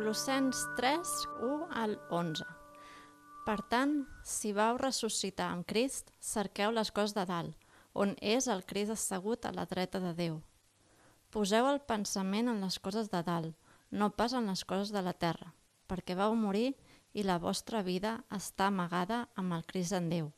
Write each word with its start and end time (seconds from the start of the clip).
Colossens 0.00 0.66
3, 0.76 1.08
1 1.42 1.66
al 1.76 1.98
11. 2.08 2.44
Per 3.44 3.56
tant, 3.68 3.90
si 4.24 4.54
vau 4.56 4.78
ressuscitar 4.80 5.50
amb 5.52 5.66
Crist, 5.68 6.08
cerqueu 6.24 6.72
les 6.72 6.88
coses 6.88 7.12
de 7.12 7.26
dalt, 7.28 7.66
on 7.92 8.14
és 8.24 8.48
el 8.48 8.62
Crist 8.64 8.94
assegut 8.94 9.44
a 9.44 9.52
la 9.52 9.66
dreta 9.68 10.00
de 10.00 10.14
Déu. 10.16 10.38
Poseu 11.28 11.68
el 11.68 11.82
pensament 11.84 12.48
en 12.48 12.64
les 12.64 12.78
coses 12.80 13.12
de 13.12 13.20
dalt, 13.26 13.52
no 13.92 14.08
pas 14.16 14.32
en 14.32 14.48
les 14.48 14.64
coses 14.64 14.88
de 14.88 15.02
la 15.04 15.12
terra, 15.12 15.52
perquè 15.84 16.16
vau 16.16 16.32
morir 16.32 16.70
i 17.12 17.20
la 17.28 17.36
vostra 17.36 17.82
vida 17.84 18.14
està 18.32 18.70
amagada 18.72 19.26
amb 19.36 19.52
el 19.52 19.66
Crist 19.68 19.92
en 20.00 20.08
Déu. 20.08 20.30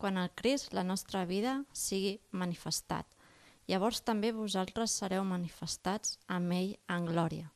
Quan 0.00 0.16
el 0.16 0.32
Crist, 0.32 0.72
la 0.72 0.86
nostra 0.94 1.26
vida, 1.28 1.58
sigui 1.76 2.22
manifestat, 2.32 3.04
llavors 3.68 4.00
també 4.00 4.32
vosaltres 4.32 4.96
sereu 4.96 5.28
manifestats 5.28 6.16
amb 6.24 6.56
ell 6.56 6.78
en 6.88 7.12
glòria. 7.12 7.53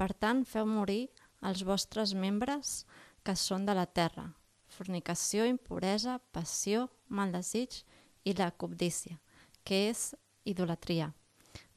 Per 0.00 0.14
tant, 0.16 0.46
feu 0.48 0.64
morir 0.64 1.10
els 1.44 1.60
vostres 1.68 2.14
membres 2.16 2.86
que 3.20 3.34
són 3.36 3.66
de 3.68 3.74
la 3.76 3.84
terra, 3.84 4.30
fornicació, 4.72 5.44
impuresa, 5.44 6.14
passió, 6.32 6.86
mal 7.08 7.34
desig 7.34 7.82
i 8.24 8.32
la 8.38 8.48
cobdícia, 8.50 9.18
que 9.60 9.90
és 9.90 10.14
idolatria. 10.48 11.10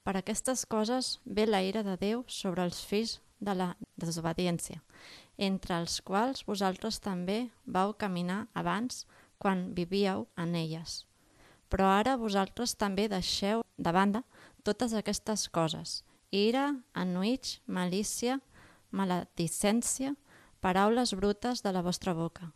Per 0.07 0.13
aquestes 0.15 0.63
coses 0.63 1.17
ve 1.25 1.49
la 1.49 1.59
ira 1.67 1.83
de 1.83 1.97
Déu 1.99 2.23
sobre 2.27 2.63
els 2.63 2.79
fills 2.87 3.17
de 3.43 3.57
la 3.59 3.73
desobediència, 3.99 4.79
entre 5.35 5.75
els 5.81 5.99
quals 5.99 6.45
vosaltres 6.47 7.01
també 7.03 7.49
vau 7.65 7.91
caminar 7.91 8.45
abans 8.55 9.03
quan 9.35 9.73
vivíeu 9.75 10.29
en 10.39 10.55
elles. 10.55 11.03
Però 11.67 11.91
ara 11.91 12.15
vosaltres 12.15 12.77
també 12.79 13.09
deixeu 13.11 13.67
de 13.75 13.91
banda 13.91 14.23
totes 14.63 14.95
aquestes 14.95 15.49
coses, 15.51 16.03
ira, 16.33 16.73
enuig, 16.97 17.59
malícia, 17.67 18.39
maledicència, 18.91 20.15
paraules 20.59 21.13
brutes 21.13 21.61
de 21.61 21.71
la 21.71 21.83
vostra 21.85 22.13
boca. 22.17 22.51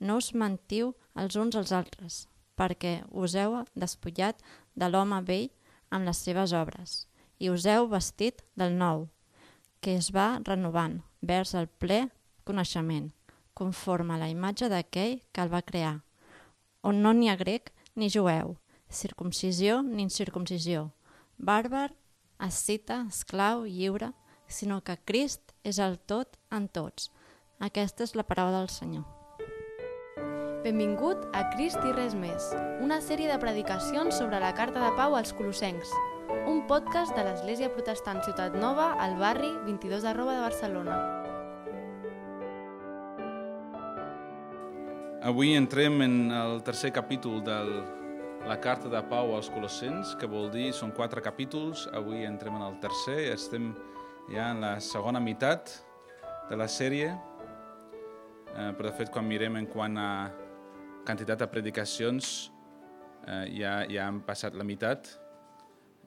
No 0.00 0.16
us 0.16 0.32
mentiu 0.32 0.94
els 1.14 1.36
uns 1.36 1.56
als 1.60 1.72
altres, 1.76 2.24
perquè 2.56 3.02
us 3.10 3.36
heu 3.36 3.60
despullat 3.76 4.40
de 4.74 4.88
l'home 4.88 5.20
vell 5.28 5.50
amb 5.90 6.08
les 6.08 6.20
seves 6.24 6.54
obres, 6.56 7.06
i 7.38 7.50
us 7.52 7.66
heu 7.68 7.88
vestit 7.92 8.40
del 8.56 8.76
nou, 8.80 9.08
que 9.80 9.96
es 9.96 10.10
va 10.16 10.40
renovant 10.44 11.00
vers 11.20 11.54
el 11.54 11.68
ple 11.68 12.06
coneixement, 12.48 13.10
conforme 13.52 14.14
a 14.16 14.22
la 14.22 14.30
imatge 14.32 14.70
d'aquell 14.72 15.20
que 15.32 15.44
el 15.44 15.52
va 15.52 15.64
crear, 15.66 16.00
on 16.80 17.02
no 17.04 17.12
n'hi 17.12 17.28
ha 17.28 17.36
grec 17.36 17.72
ni 17.96 18.08
jueu, 18.08 18.56
circumcisió 18.88 19.82
ni 19.84 20.06
incircumcisió, 20.06 20.88
bàrbar 21.36 21.90
escita, 22.46 23.04
esclau, 23.08 23.64
lliure, 23.64 24.12
sinó 24.48 24.80
que 24.82 24.98
Crist 25.04 25.54
és 25.64 25.78
el 25.78 25.98
tot 25.98 26.36
en 26.50 26.68
tots. 26.68 27.10
Aquesta 27.60 28.04
és 28.06 28.16
la 28.16 28.24
paraula 28.26 28.62
del 28.62 28.70
Senyor. 28.72 29.04
Benvingut 30.64 31.22
a 31.32 31.46
Crist 31.54 31.80
i 31.88 31.92
res 31.96 32.12
més, 32.12 32.50
una 32.84 33.00
sèrie 33.00 33.30
de 33.30 33.38
predicacions 33.40 34.18
sobre 34.18 34.40
la 34.42 34.52
Carta 34.56 34.82
de 34.82 34.90
Pau 34.96 35.16
als 35.16 35.32
Colossencs, 35.32 35.92
un 36.48 36.66
podcast 36.68 37.16
de 37.16 37.24
l'Església 37.24 37.70
Protestant 37.72 38.20
Ciutat 38.26 38.56
Nova 38.60 38.90
al 39.00 39.16
barri 39.20 39.50
22 39.64 40.04
arroba 40.04 40.36
de 40.36 40.44
Barcelona. 40.44 40.98
Avui 45.20 45.52
entrem 45.52 46.00
en 46.02 46.14
el 46.32 46.62
tercer 46.64 46.92
capítol 46.96 47.42
del 47.44 47.99
la 48.46 48.56
carta 48.60 48.88
de 48.88 49.00
Pau 49.08 49.34
als 49.36 49.50
Colossens, 49.52 50.14
que 50.18 50.28
vol 50.28 50.48
dir, 50.52 50.70
són 50.72 50.92
quatre 50.96 51.22
capítols, 51.22 51.86
avui 51.94 52.24
entrem 52.24 52.56
en 52.56 52.64
el 52.64 52.78
tercer, 52.82 53.18
estem 53.34 53.70
ja 54.32 54.50
en 54.54 54.62
la 54.64 54.72
segona 54.80 55.20
meitat 55.20 55.72
de 56.48 56.58
la 56.58 56.68
sèrie, 56.70 57.10
eh, 58.56 58.70
però 58.76 58.88
de 58.88 58.94
fet 58.96 59.12
quan 59.12 59.28
mirem 59.28 59.60
en 59.60 59.68
quant 59.70 59.98
a 60.00 60.10
quantitat 61.06 61.40
de 61.42 61.48
predicacions 61.50 62.50
eh, 63.26 63.46
ja, 63.60 63.80
ja 63.90 64.08
hem 64.08 64.22
passat 64.26 64.56
la 64.56 64.66
meitat, 64.66 65.12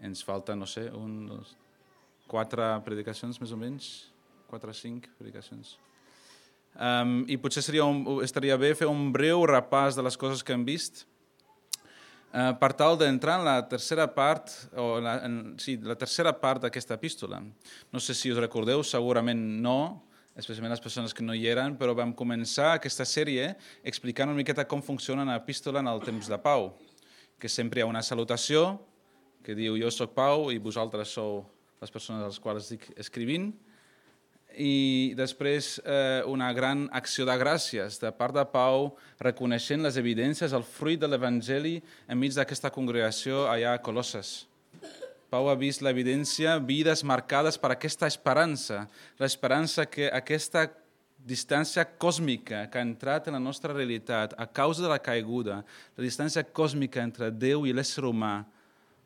ens 0.03 0.25
falta, 0.25 0.55
no 0.57 0.67
sé, 0.67 0.89
un, 0.91 1.23
dos, 1.29 1.55
quatre 2.27 2.65
predicacions 2.83 3.39
més 3.39 3.53
o 3.53 3.59
menys, 3.59 3.93
quatre 4.49 4.73
o 4.73 4.77
cinc 4.77 5.07
predicacions. 5.19 5.77
Um, 6.73 7.21
I 7.29 7.37
potser 7.37 7.61
seria 7.61 7.85
un, 7.85 8.01
estaria 8.25 8.57
bé 8.57 8.73
fer 8.73 8.87
un 8.89 9.11
breu 9.13 9.45
repàs 9.45 9.93
de 9.93 10.03
les 10.05 10.17
coses 10.17 10.41
que 10.41 10.55
hem 10.55 10.63
vist, 10.65 11.05
Eh, 12.33 12.53
per 12.57 12.71
tal 12.73 12.95
d'entrar 12.97 13.35
en 13.37 13.43
la 13.45 13.59
tercera 13.69 14.07
part, 14.09 14.49
o 14.73 14.97
la, 14.97 15.19
en, 15.27 15.53
sí, 15.61 15.75
la 15.85 15.93
tercera 15.93 16.31
part 16.33 16.63
d'aquesta 16.63 16.95
epístola. 16.97 17.37
No 17.93 18.01
sé 18.01 18.15
si 18.17 18.31
us 18.33 18.39
recordeu, 18.41 18.81
segurament 18.81 19.43
no, 19.61 20.01
especialment 20.33 20.73
les 20.73 20.81
persones 20.81 21.13
que 21.13 21.21
no 21.21 21.35
hi 21.37 21.45
eren, 21.51 21.75
però 21.77 21.93
vam 21.93 22.09
començar 22.17 22.71
aquesta 22.73 23.05
sèrie 23.05 23.51
explicant 23.85 24.33
una 24.33 24.39
miqueta 24.39 24.65
com 24.65 24.81
funciona 24.81 25.27
l'epístola 25.29 25.83
en 25.85 25.91
el 25.91 26.01
temps 26.01 26.31
de 26.31 26.39
Pau, 26.41 26.71
que 27.37 27.51
sempre 27.51 27.81
hi 27.81 27.85
ha 27.85 27.91
una 27.91 28.01
salutació 28.01 28.79
que 29.45 29.53
diu 29.53 29.77
jo 29.77 29.91
sóc 29.93 30.15
Pau 30.17 30.49
i 30.49 30.57
vosaltres 30.57 31.13
sou 31.13 31.43
les 31.83 31.93
persones 31.93 32.23
a 32.23 32.31
les 32.31 32.41
quals 32.41 32.65
estic 32.65 32.89
escrivint, 32.97 33.51
i 34.57 35.13
després 35.17 35.79
eh, 35.83 36.21
una 36.29 36.51
gran 36.53 36.85
acció 36.93 37.25
de 37.25 37.35
gràcies 37.39 37.99
de 38.01 38.11
part 38.13 38.35
de 38.35 38.43
Pau, 38.45 38.91
reconeixent 39.21 39.83
les 39.85 39.97
evidències, 39.97 40.53
el 40.53 40.65
fruit 40.65 41.01
de 41.01 41.09
l'Evangeli 41.09 41.79
enmig 42.07 42.35
d'aquesta 42.37 42.71
congregació 42.73 43.47
allà 43.49 43.73
a 43.73 43.81
Colosses. 43.83 44.43
Pau 45.33 45.49
ha 45.49 45.57
vist 45.57 45.81
l'evidència, 45.81 46.59
vides 46.61 47.01
marcades 47.03 47.57
per 47.57 47.71
aquesta 47.73 48.05
esperança, 48.05 48.83
l'esperança 49.17 49.87
que 49.89 50.11
aquesta 50.13 50.67
distància 51.23 51.85
còsmica 51.97 52.67
que 52.69 52.77
ha 52.77 52.85
entrat 52.85 53.27
en 53.27 53.37
la 53.37 53.41
nostra 53.41 53.73
realitat 53.73 54.35
a 54.37 54.45
causa 54.45 54.83
de 54.83 54.91
la 54.91 54.99
caiguda, 55.01 55.63
la 55.97 56.03
distància 56.03 56.43
còsmica 56.43 57.01
entre 57.01 57.31
Déu 57.31 57.65
i 57.65 57.73
l'ésser 57.73 58.03
humà 58.05 58.43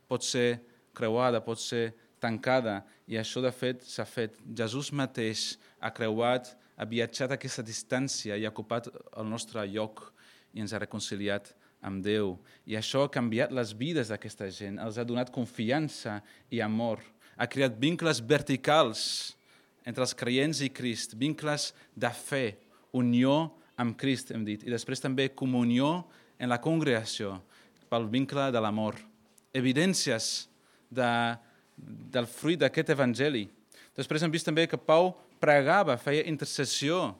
pot 0.09 0.25
ser 0.25 0.57
creuada, 0.97 1.43
pot 1.43 1.61
ser 1.61 1.91
tancada 2.23 2.81
i 3.07 3.17
això 3.19 3.41
de 3.43 3.51
fet 3.53 3.83
s'ha 3.85 4.05
fet. 4.07 4.37
Jesús 4.57 4.91
mateix 4.91 5.55
ha 5.79 5.91
creuat, 5.93 6.53
ha 6.77 6.85
viatjat 6.85 7.33
aquesta 7.33 7.65
distància 7.65 8.37
i 8.37 8.45
ha 8.45 8.53
ocupat 8.53 8.89
el 8.91 9.29
nostre 9.29 9.63
lloc 9.69 10.11
i 10.53 10.61
ens 10.63 10.73
ha 10.73 10.81
reconciliat 10.81 11.53
amb 11.85 12.03
Déu. 12.05 12.35
I 12.65 12.77
això 12.79 13.05
ha 13.05 13.13
canviat 13.13 13.53
les 13.53 13.73
vides 13.77 14.09
d'aquesta 14.11 14.49
gent, 14.53 14.79
els 14.81 14.97
ha 14.97 15.05
donat 15.07 15.33
confiança 15.33 16.19
i 16.49 16.61
amor. 16.61 17.03
Ha 17.37 17.47
creat 17.49 17.77
vincles 17.79 18.21
verticals 18.21 19.35
entre 19.87 20.03
els 20.03 20.15
creients 20.17 20.61
i 20.65 20.71
Crist, 20.73 21.15
vincles 21.15 21.71
de 21.95 22.09
fe, 22.11 22.57
unió 22.97 23.53
amb 23.77 23.95
Crist, 23.99 24.33
hem 24.33 24.43
dit, 24.43 24.65
i 24.65 24.73
després 24.73 24.99
també 25.03 25.29
comunió 25.29 26.07
en 26.41 26.49
la 26.49 26.59
congregació 26.61 27.37
pel 27.87 28.09
vincle 28.11 28.49
de 28.51 28.61
l'amor. 28.61 28.97
Evidències 29.55 30.47
de 30.91 31.07
del 31.77 32.27
fruit 32.27 32.59
d'aquest 32.59 32.91
evangeli. 32.95 33.45
Després 33.97 34.23
hem 34.23 34.33
vist 34.33 34.45
també 34.45 34.65
que 34.69 34.77
Pau 34.77 35.13
pregava, 35.41 35.97
feia 36.01 36.25
intercessió, 36.29 37.15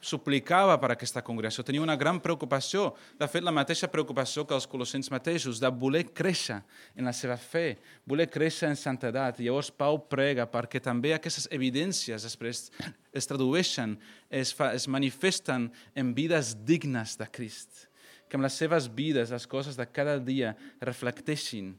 suplicava 0.00 0.78
per 0.80 0.94
aquesta 0.94 1.20
congregació, 1.20 1.62
tenia 1.64 1.82
una 1.84 1.96
gran 2.00 2.18
preocupació, 2.24 2.94
de 3.20 3.28
fet 3.28 3.44
la 3.44 3.52
mateixa 3.52 3.88
preocupació 3.92 4.46
que 4.48 4.56
els 4.56 4.66
colossens 4.68 5.10
mateixos, 5.12 5.60
de 5.60 5.68
voler 5.68 6.06
créixer 6.16 6.56
en 6.96 7.04
la 7.08 7.12
seva 7.16 7.36
fe, 7.36 7.76
voler 8.08 8.30
créixer 8.32 8.70
en 8.70 8.80
santedat. 8.80 9.38
I 9.38 9.50
llavors 9.50 9.68
Pau 9.70 10.00
prega 10.08 10.48
perquè 10.48 10.80
també 10.80 11.12
aquestes 11.12 11.50
evidències 11.52 12.24
després 12.24 12.70
es 13.12 13.28
tradueixen, 13.28 13.98
es, 14.30 14.54
fa, 14.56 14.72
es 14.72 14.88
manifesten 14.88 15.68
en 15.92 16.14
vides 16.16 16.54
dignes 16.64 17.18
de 17.20 17.28
Crist, 17.28 17.84
que 18.28 18.40
amb 18.40 18.48
les 18.48 18.56
seves 18.56 18.88
vides, 18.88 19.34
les 19.34 19.46
coses 19.46 19.76
de 19.76 19.84
cada 19.84 20.16
dia, 20.16 20.56
reflecteixin 20.80 21.74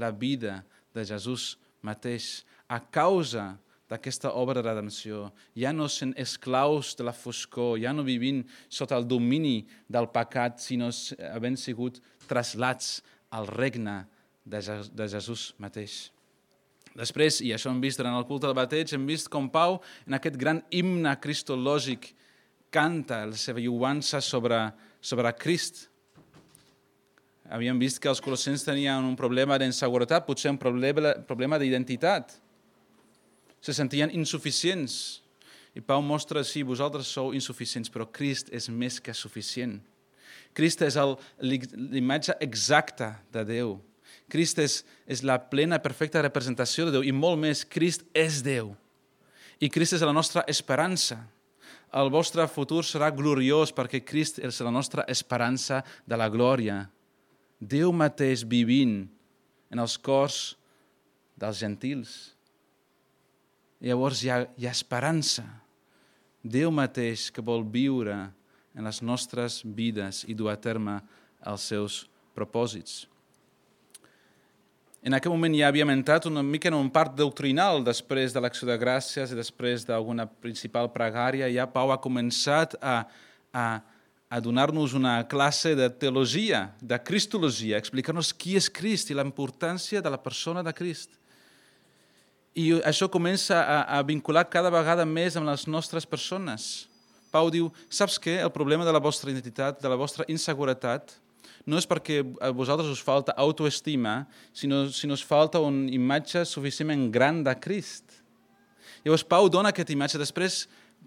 la 0.00 0.10
vida 0.12 0.62
de 0.96 1.04
Jesús 1.04 1.58
mateix, 1.86 2.42
a 2.68 2.80
causa 2.80 3.54
d'aquesta 3.90 4.32
obra 4.34 4.58
de 4.58 4.66
redempció, 4.66 5.28
ja 5.54 5.70
no 5.72 5.86
sent 5.90 6.16
esclaus 6.18 6.96
de 6.98 7.06
la 7.06 7.14
foscor, 7.14 7.76
ja 7.78 7.92
no 7.94 8.02
vivint 8.06 8.42
sota 8.68 8.98
el 8.98 9.06
domini 9.06 9.60
del 9.88 10.10
pecat, 10.10 10.58
sinó 10.62 10.90
havent 11.30 11.58
sigut 11.60 12.02
traslats 12.26 12.98
al 13.30 13.46
regne 13.46 14.02
de, 14.44 14.60
de 14.90 15.08
Jesús 15.10 15.52
mateix. 15.62 16.08
Després, 16.96 17.42
i 17.44 17.52
això 17.52 17.70
hem 17.70 17.82
vist 17.82 18.00
durant 18.00 18.16
el 18.16 18.24
culte 18.26 18.48
del 18.48 18.56
bateig, 18.56 18.94
hem 18.96 19.04
vist 19.06 19.28
com 19.30 19.50
Pau, 19.52 19.78
en 20.08 20.16
aquest 20.16 20.38
gran 20.40 20.62
himne 20.72 21.12
cristològic, 21.20 22.14
canta 22.72 23.22
la 23.28 23.38
seva 23.38 23.62
lluança 23.62 24.22
sobre, 24.24 24.58
sobre 25.00 25.32
Crist, 25.38 25.86
havíem 27.50 27.78
vist 27.78 28.00
que 28.02 28.10
els 28.10 28.20
colossens 28.22 28.64
tenien 28.66 29.04
un 29.04 29.16
problema 29.18 29.58
d'inseguretat, 29.58 30.26
potser 30.26 30.52
un 30.52 30.58
problema, 30.58 31.14
problema 31.28 31.58
d'identitat. 31.58 32.34
Se 33.60 33.74
sentien 33.74 34.12
insuficients. 34.14 35.22
I 35.76 35.82
Pau 35.84 36.00
mostra, 36.00 36.40
sí, 36.44 36.62
vosaltres 36.64 37.10
sou 37.12 37.34
insuficients, 37.36 37.90
però 37.92 38.06
Crist 38.08 38.48
és 38.54 38.70
més 38.72 38.96
que 39.00 39.12
suficient. 39.12 39.76
Crist 40.56 40.80
és 40.86 40.96
l'imatge 41.44 42.36
exacta 42.40 43.18
de 43.32 43.44
Déu. 43.44 43.76
Crist 44.32 44.58
és, 44.58 44.80
és 45.06 45.20
la 45.22 45.36
plena, 45.50 45.78
perfecta 45.82 46.22
representació 46.24 46.86
de 46.86 46.96
Déu. 46.96 47.04
I 47.04 47.12
molt 47.12 47.38
més, 47.42 47.64
Crist 47.68 48.06
és 48.16 48.40
Déu. 48.46 48.72
I 49.60 49.68
Crist 49.72 49.98
és 49.98 50.04
la 50.04 50.16
nostra 50.16 50.46
esperança. 50.48 51.20
El 51.96 52.10
vostre 52.12 52.44
futur 52.48 52.82
serà 52.84 53.12
gloriós 53.14 53.70
perquè 53.72 54.02
Crist 54.04 54.40
és 54.40 54.60
la 54.64 54.72
nostra 54.72 55.04
esperança 55.12 55.84
de 56.08 56.16
la 56.16 56.28
glòria. 56.32 56.86
Déu 57.60 57.92
mateix 57.92 58.44
vivint 58.44 59.06
en 59.72 59.80
els 59.80 59.96
cors 59.96 60.56
dels 61.36 61.60
gentils. 61.60 62.36
Llavors 63.80 64.22
hi 64.24 64.30
ha, 64.32 64.42
hi 64.56 64.68
ha 64.68 64.74
esperança. 64.76 65.44
Déu 66.44 66.70
mateix 66.72 67.30
que 67.32 67.44
vol 67.44 67.64
viure 67.64 68.16
en 68.76 68.84
les 68.84 69.00
nostres 69.02 69.62
vides 69.64 70.24
i 70.28 70.36
dur 70.36 70.52
a 70.52 70.56
terme 70.60 71.00
els 71.46 71.64
seus 71.72 72.04
propòsits. 72.36 73.06
En 75.06 75.14
aquell 75.14 75.32
moment 75.32 75.54
ja 75.54 75.68
havíem 75.70 75.92
entrat 75.92 76.26
una 76.26 76.42
mica 76.42 76.66
en 76.66 76.74
un 76.74 76.88
part 76.90 77.12
doctrinal 77.14 77.84
després 77.86 78.32
de 78.34 78.40
l'acció 78.42 78.66
de 78.66 78.74
gràcies 78.80 79.30
i 79.30 79.38
després 79.38 79.84
d'alguna 79.86 80.26
principal 80.26 80.90
pregària. 80.90 81.46
Ja 81.52 81.68
Pau 81.70 81.92
ha 81.94 82.00
començat 82.02 82.74
a, 82.80 82.96
a, 83.54 83.66
a 84.36 84.40
donar-nos 84.40 84.92
una 84.92 85.24
classe 85.24 85.74
de 85.74 85.88
teologia, 85.88 86.74
de 86.82 86.98
cristologia, 87.00 87.78
explicar-nos 87.80 88.34
qui 88.36 88.52
és 88.60 88.66
Crist 88.68 89.08
i 89.08 89.14
la 89.16 89.24
importància 89.24 90.02
de 90.04 90.10
la 90.12 90.18
persona 90.20 90.60
de 90.60 90.74
Crist. 90.76 91.14
I 92.52 92.82
això 92.84 93.08
comença 93.08 93.62
a, 93.62 93.78
a 93.96 94.02
vincular 94.04 94.44
cada 94.52 94.68
vegada 94.68 95.08
més 95.08 95.38
amb 95.40 95.48
les 95.48 95.64
nostres 95.64 96.04
persones. 96.04 96.84
Pau 97.32 97.48
diu, 97.48 97.70
saps 97.88 98.20
què? 98.20 98.36
El 98.44 98.52
problema 98.52 98.84
de 98.84 98.92
la 98.92 99.00
vostra 99.00 99.32
identitat, 99.32 99.80
de 99.80 99.88
la 99.88 99.96
vostra 99.96 100.28
inseguretat, 100.28 101.16
no 101.64 101.80
és 101.80 101.88
perquè 101.88 102.20
a 102.36 102.52
vosaltres 102.52 102.92
us 102.92 103.00
falta 103.00 103.32
autoestima, 103.40 104.26
sinó, 104.52 104.84
sinó 104.92 105.16
us 105.16 105.24
falta 105.24 105.64
una 105.64 105.88
imatge 105.88 106.44
suficientment 106.44 107.08
gran 107.08 107.40
de 107.40 107.56
Crist. 107.56 108.20
Llavors 109.00 109.24
Pau 109.24 109.48
dona 109.48 109.72
aquesta 109.72 109.96
imatge, 109.96 110.20
després 110.20 110.66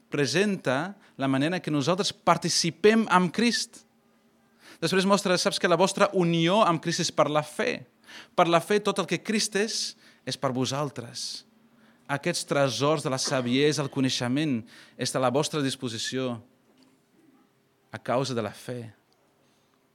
presenta 0.10 0.96
la 1.18 1.28
manera 1.28 1.60
que 1.60 1.72
nosaltres 1.72 2.12
participem 2.14 3.06
amb 3.14 3.32
Crist. 3.36 3.84
Després 4.80 5.08
mostra, 5.08 5.38
saps 5.38 5.60
que 5.60 5.70
la 5.70 5.78
vostra 5.80 6.10
unió 6.14 6.62
amb 6.66 6.82
Crist 6.84 7.04
és 7.04 7.12
per 7.12 7.30
la 7.30 7.44
fe. 7.44 7.86
Per 8.36 8.48
la 8.50 8.62
fe 8.64 8.80
tot 8.82 9.00
el 9.02 9.08
que 9.10 9.22
Crist 9.22 9.58
és, 9.60 9.80
és 10.26 10.38
per 10.40 10.54
vosaltres. 10.56 11.44
Aquests 12.10 12.48
tresors 12.50 13.06
de 13.06 13.12
la 13.14 13.20
saviesa, 13.22 13.84
el 13.84 13.92
coneixement, 13.94 14.64
és 14.98 15.14
a 15.14 15.22
la 15.22 15.30
vostra 15.30 15.62
disposició 15.62 16.40
a 17.92 18.00
causa 18.02 18.34
de 18.34 18.42
la 18.42 18.54
fe. 18.54 18.99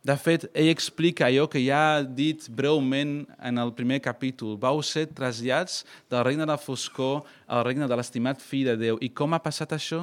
De 0.05 0.15
fet, 0.21 0.43
ell 0.53 0.69
explica 0.69 1.25
allò 1.31 1.47
que 1.49 1.63
ja 1.65 1.79
ha 1.95 2.01
dit 2.05 2.43
breument 2.53 3.23
en 3.41 3.61
el 3.61 3.71
primer 3.73 4.03
capítol. 4.05 4.59
Vau 4.61 4.83
ser 4.85 5.07
trasllats 5.09 5.81
del 6.13 6.27
regne 6.27 6.45
de 6.45 6.51
la 6.53 6.61
foscor 6.61 7.23
al 7.49 7.65
regne 7.65 7.89
de 7.89 7.97
l'estimat 7.97 8.43
fill 8.45 8.69
de 8.69 8.75
Déu. 8.77 8.99
I 9.01 9.09
com 9.17 9.33
ha 9.33 9.41
passat 9.41 9.73
això? 9.73 10.03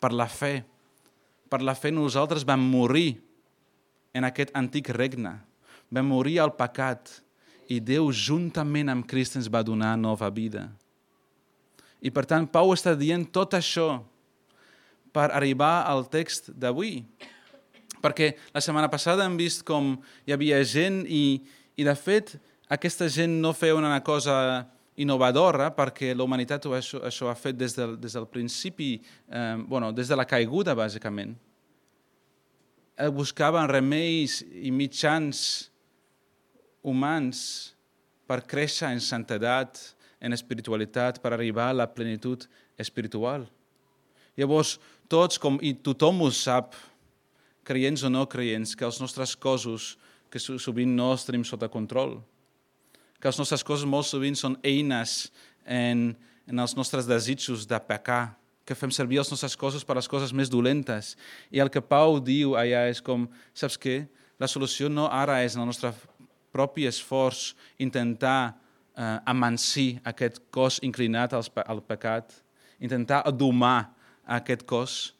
Per 0.00 0.10
la 0.16 0.30
fe. 0.32 0.62
Per 1.52 1.60
la 1.60 1.74
fe 1.76 1.92
nosaltres 1.92 2.46
vam 2.48 2.64
morir 2.64 3.18
en 4.16 4.24
aquest 4.24 4.54
antic 4.56 4.88
regne. 4.96 5.34
Vam 5.92 6.08
morir 6.08 6.38
al 6.40 6.54
pecat 6.56 7.12
i 7.68 7.82
Déu 7.84 8.08
juntament 8.16 8.88
amb 8.88 9.04
Crist 9.04 9.36
ens 9.36 9.52
va 9.52 9.60
donar 9.60 9.92
nova 10.00 10.32
vida. 10.32 10.70
I 12.00 12.08
per 12.08 12.24
tant, 12.24 12.48
Pau 12.48 12.72
està 12.72 12.96
dient 12.96 13.28
tot 13.28 13.52
això 13.60 14.00
per 15.12 15.28
arribar 15.36 15.84
al 15.84 16.06
text 16.08 16.48
d'avui 16.56 17.02
perquè 18.02 18.32
la 18.54 18.62
setmana 18.64 18.90
passada 18.90 19.24
hem 19.24 19.38
vist 19.38 19.64
com 19.66 19.94
hi 20.26 20.34
havia 20.34 20.60
gent 20.66 21.02
i, 21.06 21.40
i 21.78 21.86
de 21.86 21.94
fet, 21.96 22.36
aquesta 22.72 23.08
gent 23.12 23.38
no 23.40 23.54
feia 23.54 23.76
una 23.78 24.00
cosa 24.04 24.66
innovadora 24.96 25.70
perquè 25.72 26.12
la 26.14 26.24
humanitat 26.26 26.66
això, 26.68 27.00
això 27.06 27.30
ha 27.30 27.36
fet 27.38 27.56
des 27.56 27.76
del, 27.76 27.96
des 28.00 28.12
del 28.12 28.26
principi, 28.28 28.94
eh, 29.28 29.56
bueno, 29.66 29.92
des 29.92 30.08
de 30.08 30.16
la 30.16 30.26
caiguda, 30.28 30.74
bàsicament. 30.76 31.34
Eh, 32.96 33.08
buscaven 33.08 33.70
remeis 33.70 34.42
i 34.42 34.70
mitjans 34.70 35.70
humans 36.82 37.72
per 38.28 38.42
créixer 38.46 38.92
en 38.92 39.00
santedat, 39.00 39.78
en 40.22 40.32
espiritualitat, 40.32 41.18
per 41.22 41.32
arribar 41.32 41.70
a 41.70 41.78
la 41.82 41.88
plenitud 41.90 42.44
espiritual. 42.78 43.46
Llavors, 44.38 44.78
tots, 45.10 45.38
com, 45.40 45.58
i 45.60 45.74
tothom 45.74 46.22
ho 46.24 46.30
sap, 46.32 46.76
creients 47.64 48.02
o 48.02 48.10
no 48.10 48.26
creients, 48.28 48.74
que 48.76 48.86
els 48.86 49.00
nostres 49.02 49.34
cossos, 49.36 49.96
que 50.32 50.40
sovint 50.40 50.94
no 50.96 51.12
els 51.12 51.26
tenim 51.28 51.44
sota 51.44 51.68
control, 51.70 52.18
que 53.20 53.30
els 53.30 53.38
nostres 53.38 53.62
cossos 53.62 53.86
molt 53.86 54.08
sovint 54.08 54.38
són 54.38 54.56
eines 54.66 55.30
en, 55.64 56.12
en 56.48 56.62
els 56.62 56.74
nostres 56.74 57.06
desitjos 57.06 57.66
de 57.68 57.78
pecar, 57.86 58.34
que 58.64 58.76
fem 58.78 58.90
servir 58.94 59.20
els 59.20 59.30
nostres 59.30 59.56
cossos 59.58 59.84
per 59.84 59.96
les 59.98 60.08
coses 60.08 60.32
més 60.32 60.50
dolentes. 60.50 61.16
I 61.50 61.60
el 61.62 61.70
que 61.70 61.82
Pau 61.82 62.20
diu 62.22 62.54
allà 62.58 62.86
és 62.90 63.02
com, 63.02 63.26
saps 63.54 63.78
què? 63.78 64.04
La 64.38 64.48
solució 64.50 64.88
no 64.90 65.08
ara 65.10 65.40
és 65.44 65.56
en 65.56 65.62
el 65.62 65.70
nostre 65.70 65.92
propi 66.54 66.86
esforç 66.86 67.52
intentar 67.82 68.54
eh, 68.96 69.18
amansir 69.26 70.00
aquest 70.08 70.40
cos 70.54 70.78
inclinat 70.82 71.34
al, 71.34 71.46
al 71.66 71.82
pecat, 71.86 72.32
intentar 72.82 73.22
adomar 73.26 73.92
aquest 74.26 74.62
cos, 74.68 75.14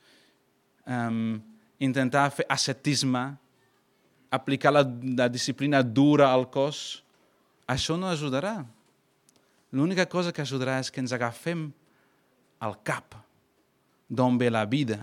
um, 0.87 1.41
intentar 1.83 2.29
fer 2.35 2.47
ascetisme, 2.51 3.25
aplicar 4.33 4.73
la, 4.73 4.85
la 5.19 5.29
disciplina 5.29 5.83
dura 5.83 6.31
al 6.33 6.47
cos, 6.51 7.03
això 7.69 7.99
no 7.99 8.09
ajudarà. 8.11 8.61
L'única 9.73 10.07
cosa 10.07 10.33
que 10.33 10.45
ajudarà 10.45 10.79
és 10.83 10.93
que 10.93 11.01
ens 11.03 11.15
agafem 11.17 11.71
al 12.63 12.77
cap 12.85 13.17
d'on 14.09 14.39
ve 14.39 14.51
la 14.53 14.65
vida. 14.69 15.01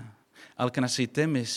El 0.60 0.72
que 0.72 0.82
necessitem 0.84 1.40
és 1.42 1.54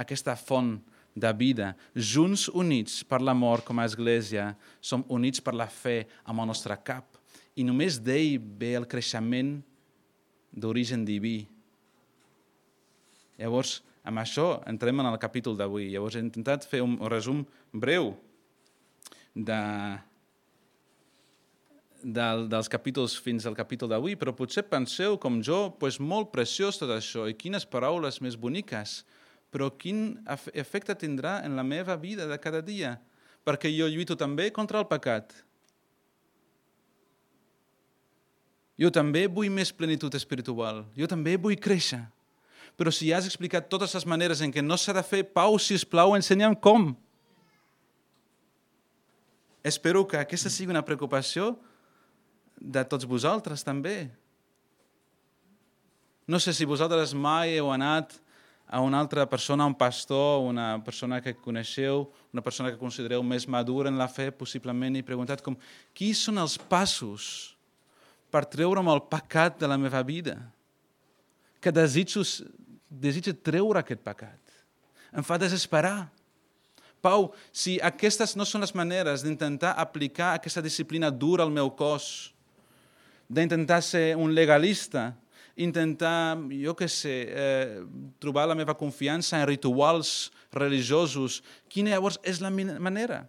aquesta 0.00 0.36
font 0.38 0.76
de 1.14 1.30
vida. 1.34 1.72
Junts 1.94 2.48
units 2.50 3.02
per 3.06 3.20
l'amor 3.22 3.62
com 3.66 3.78
a 3.78 3.86
església, 3.86 4.52
som 4.80 5.04
units 5.08 5.42
per 5.42 5.54
la 5.54 5.68
fe 5.70 6.04
amb 6.24 6.42
el 6.42 6.50
nostre 6.50 6.76
cap. 6.82 7.06
I 7.54 7.66
només 7.66 8.00
d'ell 8.02 8.38
ve 8.38 8.74
el 8.78 8.86
creixement 8.90 9.56
d'origen 10.54 11.04
diví. 11.06 11.44
Llavors, 13.38 13.80
amb 14.04 14.20
això 14.20 14.60
entrem 14.68 15.00
en 15.00 15.08
el 15.08 15.18
capítol 15.20 15.56
d'avui. 15.56 15.88
Llavors 15.92 16.18
he 16.18 16.22
intentat 16.22 16.66
fer 16.68 16.82
un 16.84 16.98
resum 17.08 17.42
breu 17.72 18.12
de, 19.34 19.60
de, 22.04 22.26
dels 22.52 22.68
capítols 22.70 23.16
fins 23.24 23.48
al 23.48 23.56
capítol 23.56 23.90
d'avui, 23.90 24.18
però 24.20 24.36
potser 24.36 24.66
penseu, 24.68 25.16
com 25.20 25.40
jo, 25.42 25.70
pues, 25.80 25.98
molt 25.98 26.30
preciós 26.34 26.78
tot 26.80 26.92
això, 26.92 27.26
i 27.30 27.38
quines 27.38 27.66
paraules 27.66 28.20
més 28.24 28.36
boniques, 28.36 29.02
però 29.54 29.70
quin 29.78 30.20
efecte 30.52 30.96
tindrà 30.98 31.40
en 31.46 31.56
la 31.56 31.64
meva 31.64 31.96
vida 31.96 32.28
de 32.28 32.38
cada 32.42 32.60
dia, 32.60 32.98
perquè 33.46 33.72
jo 33.72 33.88
lluito 33.88 34.18
també 34.20 34.50
contra 34.52 34.80
el 34.82 34.88
pecat. 34.90 35.32
Jo 38.76 38.90
també 38.90 39.28
vull 39.30 39.52
més 39.54 39.70
plenitud 39.70 40.12
espiritual, 40.18 40.82
jo 40.98 41.06
també 41.06 41.36
vull 41.38 41.56
créixer 41.56 42.02
però 42.76 42.90
si 42.90 43.12
has 43.14 43.28
explicat 43.28 43.68
totes 43.70 43.94
les 43.94 44.06
maneres 44.06 44.42
en 44.42 44.52
què 44.52 44.62
no 44.62 44.78
s'ha 44.78 44.94
de 44.96 45.02
fer, 45.06 45.22
Pau, 45.24 45.58
si 45.58 45.78
plau, 45.86 46.16
ensenya'm 46.16 46.56
com. 46.56 46.92
Espero 49.64 50.04
que 50.04 50.18
aquesta 50.18 50.50
sigui 50.52 50.74
una 50.74 50.84
preocupació 50.84 51.54
de 52.58 52.82
tots 52.84 53.06
vosaltres 53.08 53.64
també. 53.64 54.10
No 56.28 56.40
sé 56.40 56.52
si 56.56 56.66
vosaltres 56.68 57.14
mai 57.14 57.56
heu 57.58 57.70
anat 57.72 58.16
a 58.66 58.80
una 58.80 58.98
altra 58.98 59.26
persona, 59.28 59.66
un 59.66 59.74
pastor, 59.76 60.40
una 60.42 60.82
persona 60.84 61.20
que 61.20 61.34
coneixeu, 61.36 62.08
una 62.32 62.42
persona 62.42 62.70
que 62.72 62.80
considereu 62.80 63.22
més 63.22 63.46
madura 63.46 63.92
en 63.92 64.00
la 64.00 64.08
fe, 64.08 64.30
possiblement, 64.32 64.96
i 64.96 65.04
preguntat 65.04 65.44
com, 65.44 65.56
qui 65.92 66.14
són 66.16 66.40
els 66.40 66.56
passos 66.58 67.54
per 68.32 68.46
treure'm 68.50 68.88
el 68.90 69.04
pecat 69.06 69.60
de 69.60 69.68
la 69.68 69.78
meva 69.78 70.02
vida? 70.02 70.38
Que 71.60 71.72
desitjo 71.72 72.24
desitja 73.00 73.34
treure 73.34 73.80
aquest 73.80 74.02
pecat. 74.04 74.40
Em 75.14 75.24
fa 75.26 75.38
desesperar. 75.38 76.10
Pau, 77.04 77.32
si 77.52 77.76
aquestes 77.84 78.32
no 78.38 78.46
són 78.48 78.64
les 78.64 78.72
maneres 78.74 79.22
d'intentar 79.22 79.74
aplicar 79.80 80.32
aquesta 80.34 80.62
disciplina 80.64 81.10
dura 81.10 81.44
al 81.44 81.52
meu 81.52 81.68
cos, 81.76 82.32
d'intentar 83.28 83.82
ser 83.84 84.14
un 84.16 84.32
legalista, 84.34 85.12
intentar, 85.54 86.36
jo 86.50 86.74
què 86.74 86.88
sé, 86.90 87.14
eh, 87.28 87.84
trobar 88.18 88.48
la 88.48 88.56
meva 88.58 88.74
confiança 88.74 89.38
en 89.38 89.46
rituals 89.46 90.32
religiosos, 90.52 91.42
quina 91.68 91.92
llavors 91.94 92.18
és 92.24 92.40
la 92.42 92.50
manera? 92.50 93.24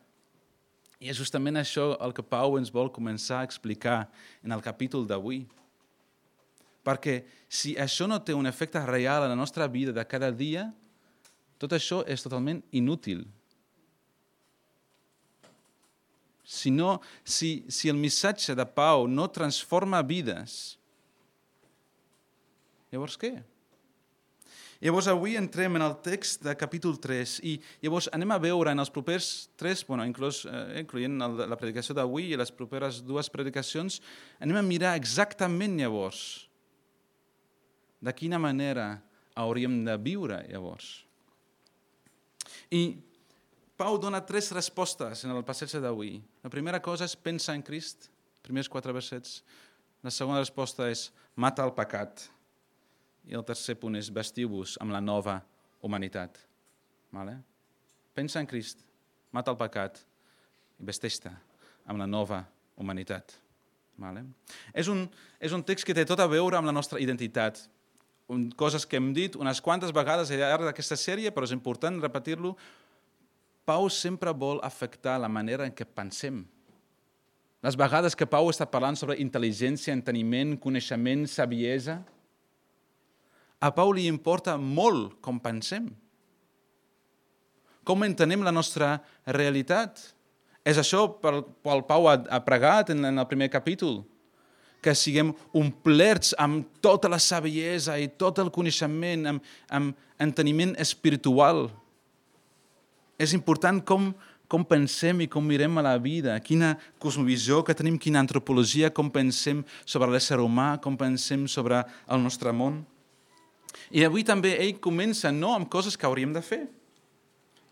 I 1.00 1.12
és 1.12 1.20
justament 1.20 1.60
això 1.60 1.94
el 2.02 2.16
que 2.16 2.24
Pau 2.24 2.58
ens 2.58 2.72
vol 2.74 2.90
començar 2.90 3.42
a 3.42 3.46
explicar 3.46 4.08
en 4.42 4.56
el 4.56 4.64
capítol 4.64 5.06
d'avui. 5.06 5.44
Perquè 6.86 7.24
si 7.50 7.74
això 7.82 8.06
no 8.08 8.22
té 8.22 8.36
un 8.38 8.46
efecte 8.46 8.84
real 8.86 9.26
a 9.26 9.32
la 9.32 9.38
nostra 9.38 9.68
vida 9.68 9.96
de 9.96 10.06
cada 10.06 10.30
dia, 10.32 10.68
tot 11.58 11.74
això 11.74 12.04
és 12.06 12.22
totalment 12.22 12.62
inútil. 12.78 13.26
Si, 16.46 16.70
no, 16.70 17.00
si, 17.26 17.66
si 17.74 17.90
el 17.90 17.98
missatge 17.98 18.54
de 18.54 18.66
Pau 18.70 19.08
no 19.10 19.26
transforma 19.34 20.04
vides, 20.06 20.76
Llavors 22.96 23.20
què? 23.20 23.34
Llavors 24.84 25.08
avui 25.12 25.38
entrem 25.40 25.78
en 25.78 25.84
el 25.84 25.96
text 26.04 26.44
de 26.46 26.54
capítol 26.60 26.98
3 27.02 27.38
i 27.48 27.56
llavors 27.84 28.08
anem 28.16 28.32
a 28.36 28.40
veure 28.40 28.72
en 28.76 28.84
els 28.84 28.92
propers 28.94 29.50
tres, 29.60 29.84
bueno, 29.88 30.06
inclús, 30.08 30.44
eh, 30.48 30.82
incloent 30.84 31.16
el, 31.26 31.38
la 31.50 31.58
predicació 31.60 31.96
d'avui 31.98 32.30
i 32.32 32.40
les 32.40 32.52
properes 32.56 33.02
dues 33.04 33.32
predicacions, 33.32 34.02
anem 34.44 34.60
a 34.60 34.66
mirar 34.68 34.96
exactament 35.00 35.80
llavors 35.80 36.46
de 38.06 38.14
quina 38.14 38.38
manera 38.42 39.02
hauríem 39.36 39.82
de 39.88 39.98
viure 39.98 40.44
llavors. 40.48 41.02
I 42.72 42.86
Pau 43.76 43.98
dona 44.00 44.22
tres 44.24 44.54
respostes 44.56 45.26
en 45.28 45.34
el 45.36 45.44
passatge 45.44 45.82
d'avui. 45.84 46.16
La 46.46 46.52
primera 46.52 46.80
cosa 46.80 47.04
és 47.04 47.16
pensar 47.20 47.58
en 47.58 47.64
Crist, 47.66 48.08
primers 48.46 48.70
quatre 48.72 48.94
versets. 48.96 49.42
La 50.00 50.14
segona 50.16 50.40
resposta 50.40 50.88
és 50.88 51.10
mata 51.36 51.66
el 51.66 51.74
pecat. 51.76 52.24
I 53.28 53.36
el 53.36 53.44
tercer 53.44 53.76
punt 53.82 53.98
és 54.00 54.14
vestiu-vos 54.16 54.78
amb 54.80 54.96
la 54.96 55.02
nova 55.04 55.42
humanitat. 55.84 56.40
Vale? 57.12 57.36
Pensa 58.16 58.40
en 58.40 58.48
Crist, 58.48 58.86
mata 59.36 59.52
el 59.52 59.60
pecat 59.60 60.00
i 60.80 60.88
vesteix-te 60.88 61.34
amb 61.84 62.00
la 62.00 62.08
nova 62.08 62.46
humanitat. 62.80 63.36
Vale? 64.00 64.24
És, 64.72 64.88
un, 64.92 65.04
és 65.40 65.52
un 65.56 65.64
text 65.68 65.88
que 65.88 65.96
té 65.96 66.08
tot 66.08 66.24
a 66.24 66.32
veure 66.32 66.56
amb 66.56 66.72
la 66.72 66.76
nostra 66.76 67.02
identitat. 67.04 67.60
Un, 68.32 68.48
coses 68.58 68.88
que 68.90 68.98
hem 68.98 69.12
dit 69.14 69.36
unes 69.38 69.62
quantes 69.62 69.94
vegades 69.94 70.32
al 70.32 70.42
llarg 70.42 70.66
d'aquesta 70.66 70.98
sèrie, 70.98 71.30
però 71.32 71.46
és 71.46 71.54
important 71.54 72.02
repetir-lo, 72.02 72.56
Pau 73.66 73.88
sempre 73.90 74.30
vol 74.34 74.60
afectar 74.62 75.18
la 75.18 75.30
manera 75.30 75.66
en 75.66 75.74
què 75.74 75.86
pensem. 75.86 76.44
Les 77.66 77.78
vegades 77.78 78.14
que 78.14 78.28
Pau 78.30 78.52
està 78.52 78.68
parlant 78.70 78.98
sobre 78.98 79.18
intel·ligència, 79.18 79.94
enteniment, 79.94 80.54
coneixement, 80.62 81.26
saviesa, 81.26 82.04
a 83.58 83.72
Pau 83.74 83.94
li 83.96 84.06
importa 84.06 84.58
molt 84.62 85.16
com 85.26 85.40
pensem. 85.42 85.88
Com 87.86 88.04
entenem 88.06 88.44
la 88.46 88.54
nostra 88.54 89.00
realitat. 89.26 90.02
És 90.66 90.78
això 90.82 91.06
pel 91.22 91.44
qual 91.66 91.82
Pau 91.90 92.10
ha, 92.10 92.18
pregat 92.46 92.92
en 92.94 93.06
el 93.06 93.28
primer 93.30 93.50
capítol, 93.54 94.04
que 94.86 94.94
siguem 94.94 95.32
omplerts 95.58 96.36
amb 96.38 96.68
tota 96.84 97.10
la 97.10 97.18
saviesa 97.22 97.98
i 97.98 98.12
tot 98.14 98.38
el 98.44 98.52
coneixement, 98.54 99.26
amb, 99.32 99.50
amb 99.74 100.22
enteniment 100.22 100.76
espiritual, 100.82 101.66
és 103.18 103.34
important 103.34 103.80
com, 103.88 104.12
com 104.52 104.66
pensem 104.68 105.24
i 105.26 105.30
com 105.32 105.46
mirem 105.46 105.80
a 105.80 105.86
la 105.86 105.96
vida, 105.98 106.36
quina 106.44 106.76
cosmovisió 107.02 107.64
que 107.66 107.76
tenim, 107.78 107.98
quina 107.98 108.22
antropologia, 108.22 108.92
com 108.94 109.10
pensem 109.10 109.64
sobre 109.88 110.12
l'ésser 110.12 110.38
humà, 110.44 110.76
com 110.84 110.98
pensem 111.00 111.48
sobre 111.50 111.82
el 112.06 112.22
nostre 112.22 112.54
món. 112.54 112.84
I 113.90 114.06
avui 114.06 114.26
també 114.28 114.56
ell 114.60 114.78
comença 114.84 115.32
no 115.32 115.56
amb 115.56 115.70
coses 115.72 115.98
que 115.98 116.08
hauríem 116.08 116.34
de 116.36 116.44
fer. 116.46 116.66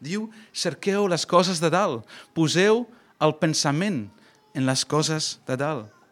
Diu, 0.04 0.28
cerqueu 0.52 1.08
les 1.08 1.28
coses 1.30 1.62
de 1.64 1.70
dalt, 1.72 2.04
poseu 2.36 2.84
el 3.24 3.38
pensament 3.40 4.08
en 4.54 4.68
les 4.68 4.84
coses 4.84 5.38
de 5.48 5.56
dalt. 5.60 6.03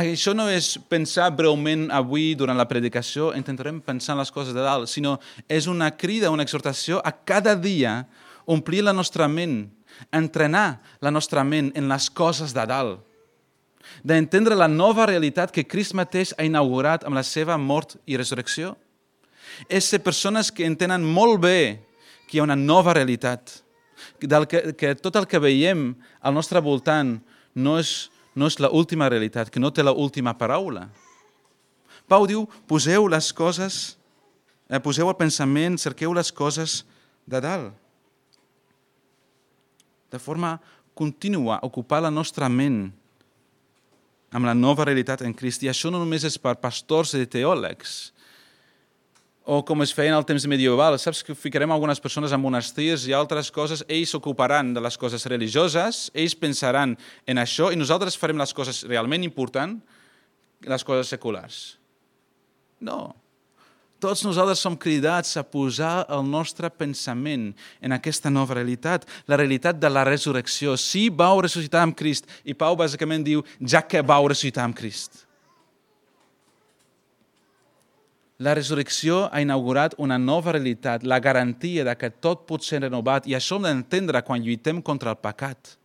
Això 0.00 0.32
no 0.32 0.46
és 0.48 0.78
pensar 0.88 1.26
breument 1.36 1.90
avui 1.92 2.30
durant 2.38 2.56
la 2.56 2.64
predicació, 2.68 3.34
intentarem 3.36 3.82
pensar 3.84 4.14
en 4.14 4.22
les 4.22 4.30
coses 4.32 4.54
de 4.56 4.62
dalt, 4.64 4.88
sinó 4.88 5.18
és 5.44 5.66
una 5.68 5.90
crida, 5.92 6.30
una 6.32 6.46
exhortació 6.46 7.02
a 7.04 7.12
cada 7.12 7.52
dia 7.52 8.06
omplir 8.48 8.80
la 8.86 8.94
nostra 8.96 9.28
ment, 9.28 9.66
entrenar 10.08 10.80
la 11.04 11.12
nostra 11.12 11.44
ment 11.44 11.68
en 11.76 11.90
les 11.90 12.08
coses 12.08 12.54
de 12.56 12.64
dalt, 12.70 13.02
d'entendre 14.06 14.56
la 14.56 14.70
nova 14.70 15.04
realitat 15.10 15.52
que 15.52 15.66
Crist 15.68 15.92
mateix 15.98 16.32
ha 16.38 16.46
inaugurat 16.48 17.04
amb 17.04 17.18
la 17.18 17.24
seva 17.26 17.58
mort 17.60 17.98
i 18.06 18.16
resurrecció. 18.16 18.76
És 19.68 19.90
ser 19.90 20.00
persones 20.00 20.48
que 20.54 20.64
entenen 20.64 21.04
molt 21.04 21.42
bé 21.42 21.60
que 22.28 22.38
hi 22.38 22.40
ha 22.40 22.46
una 22.46 22.56
nova 22.56 22.94
realitat, 22.96 23.60
del 24.20 24.46
que, 24.48 24.72
que 24.78 24.94
tot 24.96 25.18
el 25.20 25.26
que 25.28 25.42
veiem 25.42 25.90
al 26.24 26.32
nostre 26.32 26.62
voltant 26.64 27.18
no 27.52 27.76
és, 27.82 28.08
no 28.34 28.46
és 28.46 28.58
l'última 28.62 29.08
realitat, 29.10 29.50
que 29.50 29.60
no 29.60 29.72
té 29.74 29.82
l'última 29.82 30.36
paraula. 30.38 30.88
Pau 32.10 32.26
diu, 32.26 32.46
poseu 32.70 33.06
les 33.10 33.32
coses, 33.32 33.96
eh, 34.68 34.80
poseu 34.82 35.08
el 35.08 35.18
pensament, 35.18 35.78
cerqueu 35.78 36.14
les 36.14 36.32
coses 36.32 36.82
de 37.26 37.40
dalt 37.40 37.80
de 40.10 40.18
forma 40.18 40.60
contínua, 40.94 41.60
ocupar 41.62 42.02
la 42.02 42.10
nostra 42.10 42.48
ment 42.50 42.90
amb 44.30 44.46
la 44.46 44.54
nova 44.54 44.84
realitat 44.84 45.22
en 45.22 45.34
Crist. 45.34 45.62
I 45.62 45.70
això 45.70 45.90
no 45.90 46.02
només 46.02 46.26
és 46.26 46.36
per 46.38 46.58
pastors 46.60 47.14
i 47.18 47.26
teòlegs, 47.30 48.12
o 49.50 49.64
com 49.66 49.82
es 49.82 49.90
feia 49.90 50.12
en 50.12 50.14
el 50.14 50.26
temps 50.26 50.44
medieval, 50.46 50.94
saps 51.02 51.24
que 51.26 51.34
ficarem 51.34 51.72
algunes 51.74 51.98
persones 51.98 52.30
en 52.30 52.38
monestirs 52.38 53.08
i 53.08 53.14
altres 53.16 53.48
coses, 53.50 53.80
ells 53.90 54.12
s'ocuparan 54.14 54.68
de 54.76 54.82
les 54.84 54.98
coses 55.00 55.26
religioses, 55.26 56.04
ells 56.14 56.36
pensaran 56.38 56.92
en 57.26 57.40
això 57.42 57.72
i 57.74 57.78
nosaltres 57.78 58.18
farem 58.20 58.38
les 58.38 58.54
coses 58.54 58.84
realment 58.86 59.26
importants, 59.26 59.82
les 60.70 60.84
coses 60.86 61.10
seculars. 61.10 61.56
No, 62.78 63.00
tots 64.00 64.22
nosaltres 64.24 64.62
som 64.62 64.76
cridats 64.78 65.34
a 65.36 65.42
posar 65.42 66.06
el 66.14 66.22
nostre 66.30 66.70
pensament 66.70 67.50
en 67.82 67.96
aquesta 67.96 68.30
nova 68.30 68.54
realitat, 68.56 69.02
la 69.26 69.36
realitat 69.40 69.82
de 69.82 69.90
la 69.90 70.06
resurrecció. 70.08 70.76
Sí, 70.78 71.08
vau 71.10 71.42
ressuscitar 71.42 71.82
amb 71.82 71.98
Crist. 71.98 72.30
I 72.46 72.54
Pau 72.54 72.78
bàsicament 72.78 73.26
diu, 73.26 73.42
ja 73.60 73.82
que 73.82 74.00
vau 74.00 74.30
ressuscitar 74.30 74.64
amb 74.64 74.78
Crist. 74.78 75.26
La 78.40 78.54
resurrecció 78.56 79.26
ha 79.28 79.42
inaugurat 79.44 79.94
una 80.00 80.16
nova 80.18 80.54
realitat, 80.56 81.04
la 81.04 81.20
garantia 81.20 81.84
de 81.84 81.94
que 82.00 82.08
tot 82.10 82.46
pot 82.48 82.64
ser 82.64 82.80
renovat, 82.80 83.28
i 83.28 83.36
això 83.36 83.60
hem 83.60 83.68
d'entendre 83.68 84.22
quan 84.24 84.40
lluitem 84.40 84.80
contra 84.82 85.12
el 85.12 85.20
pecat. 85.20 85.76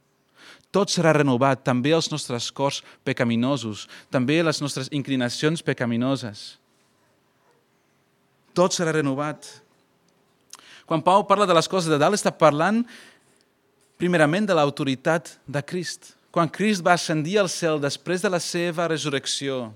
Tot 0.72 0.92
serà 0.92 1.12
renovat, 1.16 1.64
també 1.68 1.92
els 1.96 2.08
nostres 2.12 2.48
cors 2.52 2.82
pecaminosos, 3.04 3.90
també 4.12 4.42
les 4.44 4.62
nostres 4.64 4.88
inclinacions 4.96 5.64
pecaminoses 5.64 6.56
tot 8.56 8.74
serà 8.74 8.96
renovat. 8.96 9.44
Quan 10.88 11.04
Pau 11.04 11.26
parla 11.28 11.48
de 11.50 11.56
les 11.58 11.68
coses 11.68 11.92
de 11.92 12.00
dalt, 12.00 12.16
està 12.16 12.32
parlant 12.32 12.84
primerament 14.00 14.48
de 14.48 14.56
l'autoritat 14.56 15.36
de 15.48 15.62
Crist. 15.66 16.14
Quan 16.32 16.52
Crist 16.52 16.84
va 16.86 16.96
ascendir 16.96 17.38
al 17.42 17.52
cel 17.52 17.82
després 17.84 18.24
de 18.24 18.32
la 18.32 18.40
seva 18.44 18.88
resurrecció, 18.92 19.70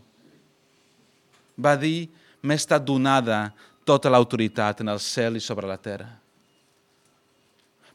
va 1.59 1.75
dir, 1.79 2.07
m'ha 2.41 2.57
estat 2.57 2.83
donada 2.85 3.49
tota 3.87 4.11
l'autoritat 4.11 4.81
en 4.81 4.91
el 4.93 4.99
cel 5.01 5.39
i 5.39 5.43
sobre 5.43 5.67
la 5.67 5.77
terra. 5.77 6.09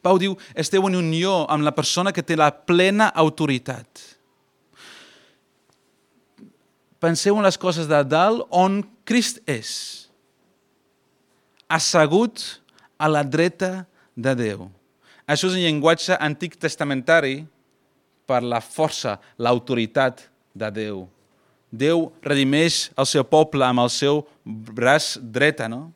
Pau 0.05 0.19
diu, 0.21 0.35
esteu 0.53 0.85
en 0.85 0.99
unió 0.99 1.45
amb 1.49 1.65
la 1.65 1.73
persona 1.73 2.13
que 2.13 2.21
té 2.21 2.37
la 2.37 2.51
plena 2.53 3.09
autoritat. 3.09 4.03
Penseu 7.01 7.37
en 7.37 7.45
les 7.45 7.57
coses 7.57 7.89
de 7.89 8.01
dalt 8.05 8.45
on 8.53 8.83
Crist 9.05 9.41
és 9.49 9.71
assegut 11.69 12.61
a 12.97 13.09
la 13.09 13.23
dreta 13.25 13.85
de 14.15 14.35
Déu. 14.37 14.67
Això 15.25 15.49
és 15.49 15.57
un 15.57 15.63
llenguatge 15.63 16.17
antic 16.21 16.55
testamentari 16.61 17.39
per 18.29 18.41
la 18.45 18.61
força, 18.61 19.17
l'autoritat 19.37 20.27
de 20.53 20.69
Déu. 20.73 21.03
Déu 21.71 22.09
redimeix 22.23 22.89
el 22.97 23.07
seu 23.09 23.25
poble 23.27 23.65
amb 23.65 23.83
el 23.83 23.91
seu 23.91 24.23
braç 24.45 25.15
dreta, 25.19 25.69
no? 25.69 25.89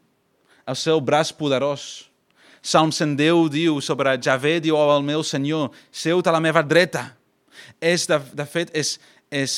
el 0.70 0.78
seu 0.78 1.02
braç 1.02 1.32
poderós. 1.34 2.10
Salm 2.62 2.92
110 2.92 3.48
diu 3.54 3.80
sobre 3.82 4.18
Javé, 4.22 4.60
diu 4.60 4.76
oh, 4.76 4.90
el 4.98 5.06
meu 5.06 5.24
Senyor, 5.24 5.72
seu 5.92 6.20
a 6.20 6.32
la 6.36 6.44
meva 6.44 6.62
dreta. 6.62 7.16
És, 7.80 8.06
de, 8.10 8.20
de 8.36 8.46
fet, 8.46 8.74
és, 8.76 8.98
és 9.32 9.56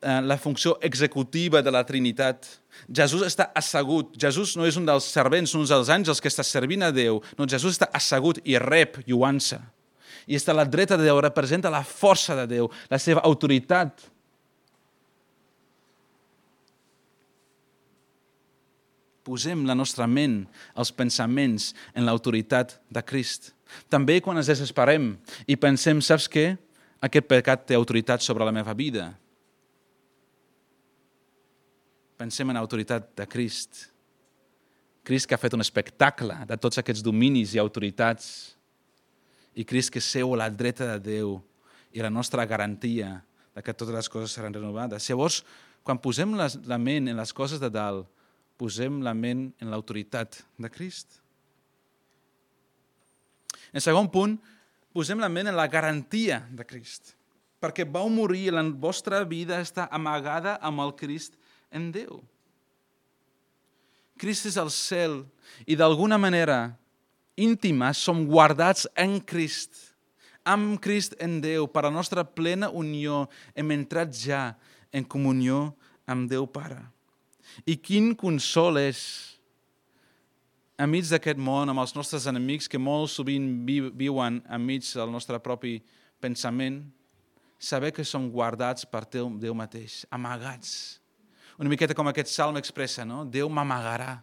eh, 0.00 0.20
la 0.24 0.38
funció 0.40 0.78
executiva 0.80 1.60
de 1.62 1.70
la 1.70 1.84
Trinitat 1.84 2.48
Jesús 2.88 3.22
està 3.26 3.50
assegut. 3.56 4.14
Jesús 4.20 4.54
no 4.56 4.66
és 4.66 4.78
un 4.78 4.86
dels 4.88 5.06
servents, 5.12 5.52
un 5.54 5.66
dels 5.68 5.90
àngels 5.92 6.22
que 6.22 6.30
està 6.30 6.44
servint 6.46 6.86
a 6.86 6.92
Déu. 6.94 7.20
No, 7.38 7.48
Jesús 7.50 7.76
està 7.76 7.90
assegut 7.92 8.40
i 8.44 8.56
rep 8.58 9.00
lluança. 9.06 9.60
I 10.30 10.38
està 10.38 10.54
a 10.54 10.60
la 10.60 10.66
dreta 10.68 10.96
de 10.98 11.06
Déu, 11.08 11.20
representa 11.22 11.72
la 11.72 11.84
força 11.86 12.36
de 12.38 12.46
Déu, 12.50 12.70
la 12.90 13.00
seva 13.02 13.24
autoritat. 13.26 14.06
Posem 19.26 19.66
la 19.68 19.76
nostra 19.76 20.06
ment, 20.08 20.42
els 20.74 20.92
pensaments, 20.92 21.70
en 21.94 22.06
l'autoritat 22.08 22.78
de 22.88 23.02
Crist. 23.04 23.52
També 23.92 24.18
quan 24.24 24.40
ens 24.40 24.48
desesperem 24.50 25.12
i 25.46 25.58
pensem, 25.60 26.00
saps 26.02 26.28
què? 26.30 26.54
Aquest 27.04 27.26
pecat 27.28 27.66
té 27.68 27.76
autoritat 27.76 28.24
sobre 28.24 28.44
la 28.44 28.52
meva 28.52 28.74
vida 28.76 29.10
Pensem 32.20 32.50
en 32.52 32.58
l'autoritat 32.58 33.14
de 33.16 33.24
Crist. 33.24 33.86
Crist 35.08 35.24
que 35.24 35.32
ha 35.32 35.40
fet 35.40 35.54
un 35.56 35.64
espectacle 35.64 36.34
de 36.44 36.58
tots 36.60 36.76
aquests 36.80 37.00
dominis 37.00 37.54
i 37.56 37.60
autoritats. 37.62 38.26
I 39.56 39.64
Crist 39.64 39.92
que 39.94 40.02
seu 40.04 40.34
a 40.34 40.42
la 40.42 40.50
dreta 40.52 40.84
de 40.90 40.98
Déu 41.00 41.38
i 41.96 42.04
la 42.04 42.12
nostra 42.12 42.44
garantia 42.44 43.22
de 43.56 43.64
que 43.64 43.72
totes 43.72 43.96
les 43.96 44.12
coses 44.12 44.36
seran 44.36 44.52
renovades. 44.52 45.08
Llavors, 45.08 45.40
quan 45.82 45.98
posem 45.98 46.36
la, 46.36 46.50
la 46.68 46.76
ment 46.76 47.08
en 47.08 47.16
les 47.16 47.32
coses 47.32 47.62
de 47.62 47.72
dalt, 47.72 48.04
posem 48.60 49.00
la 49.00 49.14
ment 49.16 49.48
en 49.62 49.70
l'autoritat 49.72 50.42
de 50.60 50.68
Crist. 50.72 51.16
En 53.72 53.80
segon 53.80 54.10
punt, 54.12 54.36
posem 54.92 55.20
la 55.22 55.30
ment 55.32 55.48
en 55.48 55.56
la 55.56 55.68
garantia 55.70 56.42
de 56.52 56.66
Crist, 56.68 57.14
perquè 57.62 57.86
vau 57.88 58.10
morir 58.12 58.48
i 58.48 58.52
la 58.54 58.64
vostra 58.68 59.22
vida 59.24 59.60
està 59.62 59.86
amagada 59.94 60.58
amb 60.60 60.84
el 60.84 60.92
Crist 60.98 61.38
en 61.72 61.88
Déu. 61.94 62.20
Crist 64.20 64.50
és 64.50 64.58
el 64.60 64.68
cel 64.74 65.22
i 65.64 65.78
d'alguna 65.80 66.18
manera 66.20 66.74
íntima 67.40 67.94
som 67.96 68.26
guardats 68.28 68.84
en 68.98 69.16
Crist, 69.24 69.72
amb 70.44 70.76
Crist 70.82 71.16
en 71.22 71.38
Déu, 71.40 71.68
per 71.70 71.86
a 71.86 71.88
la 71.88 71.94
nostra 71.94 72.24
plena 72.24 72.68
unió 72.68 73.24
hem 73.54 73.72
entrat 73.72 74.12
ja 74.12 74.50
en 74.92 75.06
comunió 75.06 75.70
amb 76.04 76.28
Déu 76.28 76.44
Pare. 76.50 76.82
I 77.66 77.76
quin 77.76 78.12
consol 78.18 78.78
és 78.80 79.00
enmig 80.80 81.08
d'aquest 81.10 81.40
món, 81.40 81.68
amb 81.68 81.82
els 81.82 81.92
nostres 81.96 82.26
enemics 82.30 82.68
que 82.70 82.80
molt 82.80 83.12
sovint 83.12 83.50
viuen 83.66 84.40
enmig 84.48 84.86
del 84.96 85.12
nostre 85.12 85.38
propi 85.42 85.78
pensament, 86.20 86.82
saber 87.60 87.92
que 87.92 88.04
som 88.04 88.30
guardats 88.32 88.86
per 88.88 89.04
Déu 89.10 89.54
mateix, 89.54 90.06
amagats. 90.10 91.00
Una 91.60 91.68
miqueta 91.68 91.94
com 91.94 92.08
aquest 92.08 92.32
salm 92.32 92.56
expressa, 92.56 93.04
no? 93.04 93.24
Déu 93.24 93.48
m'amagarà, 93.52 94.22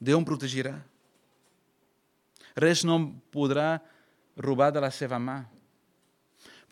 Déu 0.00 0.16
em 0.16 0.24
protegirà. 0.24 0.78
Res 2.56 2.80
no 2.88 2.96
em 2.96 3.06
podrà 3.28 3.82
robar 4.40 4.70
de 4.72 4.80
la 4.80 4.88
seva 4.88 5.18
mà. 5.20 5.42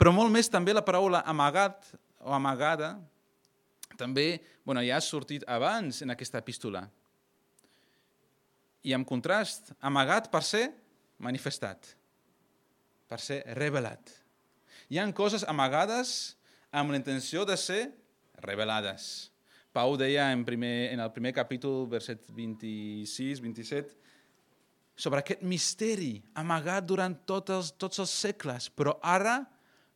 Però 0.01 0.15
molt 0.15 0.33
més 0.33 0.49
també 0.49 0.73
la 0.73 0.85
paraula 0.85 1.21
amagat 1.29 1.91
o 2.25 2.33
amagada 2.33 2.95
també 3.99 4.39
bueno, 4.65 4.83
ja 4.87 4.97
ha 4.99 5.05
sortit 5.05 5.45
abans 5.51 6.03
en 6.05 6.15
aquesta 6.15 6.41
epístola 6.41 6.87
i 8.87 8.95
en 8.95 9.05
contrast, 9.05 9.73
amagat 9.85 10.31
per 10.33 10.43
ser 10.47 10.69
manifestat, 11.25 11.91
per 13.11 13.19
ser 13.21 13.43
revelat. 13.59 14.13
Hi 14.89 15.01
han 15.03 15.13
coses 15.13 15.45
amagades 15.51 16.39
amb 16.71 16.95
la 16.95 17.01
intenció 17.01 17.45
de 17.49 17.57
ser 17.59 17.83
revelades. 18.45 19.29
Pau 19.75 19.97
deia 20.01 20.31
en, 20.33 20.45
primer, 20.47 20.93
en 20.95 21.03
el 21.05 21.11
primer 21.13 21.35
capítol, 21.37 21.87
verset 21.91 22.25
26-27, 22.33 23.97
sobre 24.99 25.23
aquest 25.23 25.45
misteri 25.47 26.17
amagat 26.41 26.87
durant 26.89 27.15
tots 27.29 27.55
els, 27.55 27.69
tots 27.79 28.01
els 28.03 28.15
segles, 28.25 28.67
però 28.73 28.97
ara 29.05 29.43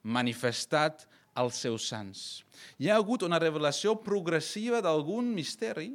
manifestat 0.02 1.06
als 1.34 1.60
seus 1.64 1.86
sants. 1.88 2.42
Hi 2.78 2.90
ha 2.90 2.98
hagut 3.00 3.24
una 3.26 3.40
revelació 3.40 3.94
progressiva 3.98 4.82
d'algun 4.84 5.32
misteri 5.34 5.90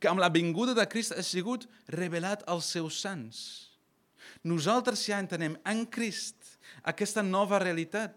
que 0.00 0.10
amb 0.10 0.20
la 0.20 0.32
vinguda 0.32 0.74
de 0.76 0.84
Crist 0.88 1.14
ha 1.16 1.24
sigut 1.24 1.66
revelat 1.92 2.44
als 2.48 2.68
seus 2.74 3.00
sants. 3.00 3.40
Nosaltres 4.44 5.04
ja 5.08 5.20
entenem 5.22 5.56
en 5.64 5.84
Crist 5.88 6.58
aquesta 6.86 7.22
nova 7.24 7.60
realitat. 7.62 8.14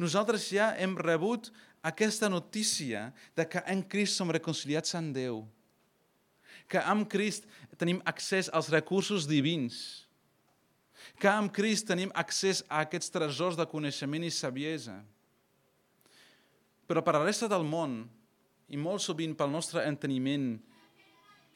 Nosaltres 0.00 0.46
ja 0.52 0.70
hem 0.78 0.96
rebut 0.96 1.50
aquesta 1.82 2.28
notícia 2.28 3.10
de 3.36 3.46
que 3.48 3.62
en 3.66 3.82
Crist 3.82 4.16
som 4.16 4.30
reconciliats 4.32 4.94
amb 4.96 5.14
Déu, 5.16 5.42
que 6.68 6.80
amb 6.80 7.08
Crist 7.10 7.48
tenim 7.80 8.00
accés 8.08 8.50
als 8.52 8.70
recursos 8.72 9.26
divins, 9.28 10.06
que 11.20 11.28
amb 11.30 11.52
Crist 11.54 11.88
tenim 11.88 12.12
accés 12.14 12.64
a 12.68 12.84
aquests 12.84 13.12
tresors 13.14 13.58
de 13.58 13.66
coneixement 13.68 14.24
i 14.24 14.32
saviesa. 14.34 15.00
Però 16.90 17.02
per 17.06 17.14
la 17.16 17.24
resta 17.24 17.48
del 17.50 17.64
món, 17.66 18.02
i 18.70 18.78
molt 18.78 19.02
sovint 19.02 19.34
pel 19.38 19.50
nostre 19.50 19.84
enteniment 19.86 20.52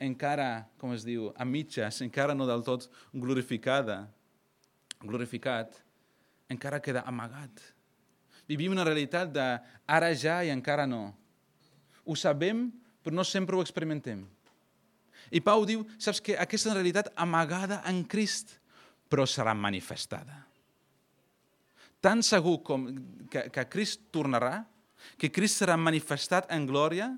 encara, 0.02 0.66
com 0.78 0.92
es 0.94 1.04
diu, 1.06 1.30
a 1.38 1.46
mitges, 1.46 2.00
encara 2.02 2.34
no 2.34 2.46
del 2.46 2.64
tot 2.66 2.88
glorificada, 3.12 4.04
glorificat, 5.02 5.76
encara 6.50 6.82
queda 6.82 7.04
amagat. 7.06 7.62
Vivim 8.48 8.74
una 8.74 8.84
realitat 8.84 9.30
de 9.32 9.44
ara 9.86 10.10
ja 10.14 10.42
i 10.44 10.52
encara 10.52 10.86
no. 10.86 11.14
Ho 12.04 12.16
sabem, 12.18 12.66
però 13.02 13.16
no 13.16 13.24
sempre 13.24 13.56
ho 13.56 13.62
experimentem. 13.64 14.24
I 15.32 15.40
Pau 15.40 15.64
diu, 15.64 15.86
saps 15.98 16.20
que 16.20 16.36
aquesta 16.36 16.74
realitat 16.74 17.08
amagada 17.16 17.80
en 17.88 18.02
Crist, 18.04 18.58
però 19.08 19.26
serà 19.28 19.54
manifestada. 19.54 20.42
Tan 22.04 22.20
segur 22.22 22.58
com 22.64 22.88
que, 23.32 23.46
que 23.52 23.64
Crist 23.72 24.10
tornarà, 24.12 24.64
que 25.20 25.30
Crist 25.32 25.62
serà 25.62 25.76
manifestat 25.80 26.50
en 26.52 26.66
glòria, 26.68 27.12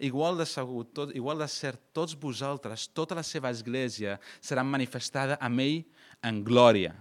igual 0.00 0.38
de 0.40 0.46
segur, 0.48 0.86
tot, 0.96 1.12
igual 1.16 1.42
de 1.42 1.48
cert, 1.48 1.80
tots 1.92 2.16
vosaltres, 2.16 2.88
tota 2.96 3.18
la 3.18 3.24
seva 3.26 3.52
església 3.52 4.16
serà 4.40 4.64
manifestada 4.64 5.36
amb 5.44 5.60
ell 5.60 5.82
en 6.24 6.40
glòria. 6.44 6.94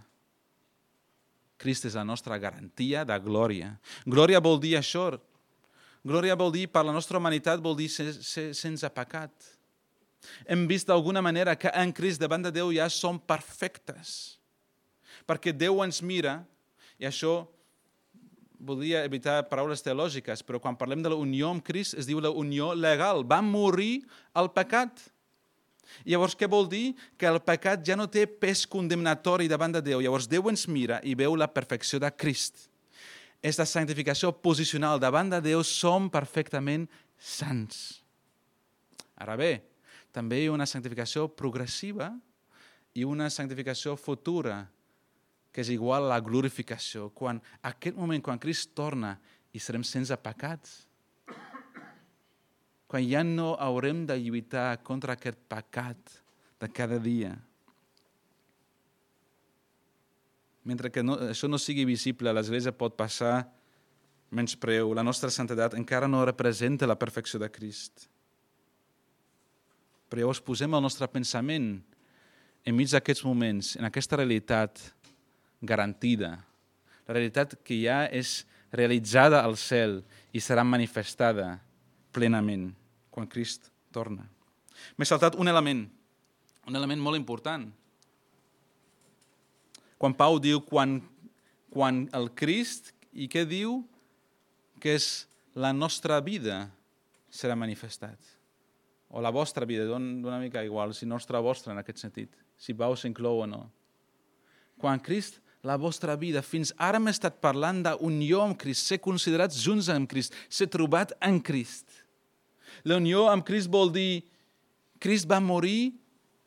Crist 1.60 1.90
és 1.90 1.96
la 1.96 2.06
nostra 2.08 2.38
garantia 2.40 3.06
de 3.08 3.16
glòria. 3.24 3.74
Glòria 4.08 4.40
vol 4.44 4.60
dir 4.64 4.78
això. 4.80 5.10
Glòria 6.08 6.38
vol 6.40 6.54
dir, 6.56 6.68
per 6.72 6.86
la 6.88 6.96
nostra 6.96 7.20
humanitat, 7.20 7.60
vol 7.60 7.76
dir 7.76 7.90
ser, 7.92 8.14
ser 8.24 8.50
sense 8.56 8.88
pecat. 8.96 9.32
Hem 10.46 10.66
vist 10.68 10.90
d'alguna 10.90 11.22
manera 11.22 11.56
que 11.56 11.72
en 11.74 11.94
Crist 11.96 12.22
davant 12.22 12.44
de 12.44 12.52
Déu 12.52 12.74
ja 12.76 12.90
som 12.92 13.20
perfectes. 13.20 14.40
Perquè 15.30 15.54
Déu 15.56 15.84
ens 15.84 16.02
mira, 16.02 16.40
i 17.00 17.08
això 17.08 17.48
volia 18.60 19.06
evitar 19.08 19.46
paraules 19.48 19.84
teològiques, 19.86 20.44
però 20.44 20.60
quan 20.60 20.78
parlem 20.78 21.04
de 21.04 21.14
la 21.14 21.20
unió 21.20 21.54
amb 21.54 21.64
Crist 21.64 21.96
es 21.98 22.10
diu 22.10 22.20
la 22.20 22.32
unió 22.32 22.74
legal. 22.76 23.24
Va 23.24 23.40
morir 23.42 24.04
el 24.36 24.52
pecat. 24.56 25.00
Llavors 26.06 26.36
què 26.38 26.50
vol 26.50 26.68
dir? 26.70 26.94
Que 27.18 27.30
el 27.30 27.40
pecat 27.42 27.82
ja 27.86 27.96
no 27.98 28.10
té 28.12 28.28
pes 28.28 28.66
condemnatori 28.70 29.48
davant 29.50 29.74
de 29.74 29.82
Déu. 29.86 30.04
Llavors 30.04 30.28
Déu 30.30 30.52
ens 30.52 30.68
mira 30.68 31.00
i 31.04 31.16
veu 31.18 31.38
la 31.40 31.50
perfecció 31.52 32.02
de 32.02 32.12
Crist. 32.12 32.68
És 33.42 33.58
la 33.58 33.66
santificació 33.66 34.34
posicional. 34.36 35.00
Davant 35.00 35.32
de 35.32 35.40
Déu 35.42 35.64
som 35.64 36.12
perfectament 36.12 36.86
sants. 37.16 38.04
Ara 39.20 39.36
bé, 39.40 39.52
també 40.16 40.42
hi 40.42 40.50
ha 40.50 40.56
una 40.56 40.68
santificació 40.70 41.28
progressiva 41.30 42.12
i 42.98 43.06
una 43.06 43.30
santificació 43.30 43.96
futura 43.98 44.64
que 45.54 45.62
és 45.62 45.72
igual 45.74 46.06
a 46.06 46.16
la 46.16 46.22
glorificació. 46.22 47.10
Quan 47.14 47.42
aquest 47.66 47.98
moment, 47.98 48.22
quan 48.24 48.42
Crist 48.42 48.74
torna 48.78 49.16
i 49.54 49.62
serem 49.62 49.84
sense 49.86 50.16
pecats, 50.22 50.86
quan 52.90 53.06
ja 53.06 53.22
no 53.26 53.54
haurem 53.62 54.06
de 54.10 54.18
lluitar 54.18 54.82
contra 54.86 55.14
aquest 55.14 55.38
pecat 55.50 56.18
de 56.60 56.70
cada 56.74 56.98
dia. 56.98 57.36
Mentre 60.66 60.92
que 60.92 61.04
no, 61.06 61.16
això 61.30 61.48
no 61.50 61.62
sigui 61.62 61.86
visible, 61.86 62.34
l'Església 62.34 62.74
pot 62.76 62.98
passar 62.98 63.48
menys 64.34 64.58
preu. 64.58 64.94
La 64.94 65.06
nostra 65.06 65.30
santedat 65.34 65.78
encara 65.78 66.10
no 66.10 66.26
representa 66.26 66.90
la 66.90 66.98
perfecció 67.00 67.40
de 67.42 67.50
Crist. 67.54 68.10
Però 70.10 70.24
llavors 70.24 70.42
posem 70.42 70.74
el 70.74 70.84
nostre 70.84 71.08
pensament 71.12 71.78
enmig 72.68 72.90
d'aquests 72.92 73.24
moments, 73.26 73.76
en 73.80 73.88
aquesta 73.88 74.18
realitat, 74.20 74.82
garantida. 75.62 76.34
La 77.08 77.16
realitat 77.16 77.56
que 77.66 77.78
ja 77.84 78.04
és 78.12 78.44
realitzada 78.74 79.42
al 79.44 79.58
cel 79.58 80.00
i 80.34 80.42
serà 80.42 80.64
manifestada 80.66 81.58
plenament 82.14 82.70
quan 83.10 83.28
Crist 83.30 83.70
torna. 83.94 84.26
M'he 84.98 85.08
saltat 85.08 85.36
un 85.36 85.50
element, 85.52 85.86
un 86.68 86.76
element 86.76 87.02
molt 87.02 87.20
important. 87.20 87.68
Quan 90.00 90.16
Pau 90.16 90.40
diu 90.40 90.62
quan, 90.64 91.00
quan 91.74 92.06
el 92.16 92.30
Crist, 92.38 92.94
i 93.12 93.28
què 93.28 93.44
diu? 93.48 93.82
Que 94.80 94.96
és 94.96 95.28
la 95.58 95.74
nostra 95.76 96.22
vida 96.24 96.70
serà 97.34 97.58
manifestat. 97.58 98.39
O 99.10 99.22
la 99.22 99.32
vostra 99.34 99.66
vida, 99.66 99.88
dona 99.90 100.28
una 100.28 100.40
mica 100.40 100.64
igual, 100.64 100.94
si 100.94 101.06
nostra 101.06 101.42
vostra 101.42 101.74
en 101.74 101.82
aquest 101.82 101.98
sentit, 101.98 102.36
si 102.58 102.76
Pau 102.78 102.96
s'inclou 102.96 103.42
o 103.42 103.48
no. 103.50 103.64
Quan 104.78 105.02
Crist 105.02 105.42
la 105.64 105.76
vostra 105.76 106.16
vida. 106.16 106.42
Fins 106.42 106.72
ara 106.78 107.00
hem 107.00 107.10
estat 107.12 107.40
parlant 107.44 107.82
d'unió 107.84 108.44
amb 108.46 108.58
Crist, 108.60 108.88
ser 108.88 109.00
considerats 109.04 109.60
junts 109.64 109.90
amb 109.92 110.08
Crist, 110.10 110.36
ser 110.48 110.70
trobat 110.72 111.14
en 111.26 111.40
Crist. 111.44 111.88
La 112.88 113.00
unió 113.00 113.28
amb 113.32 113.46
Crist 113.48 113.72
vol 113.72 113.92
dir 113.92 114.24
Crist 115.00 115.28
va 115.30 115.40
morir, 115.44 115.94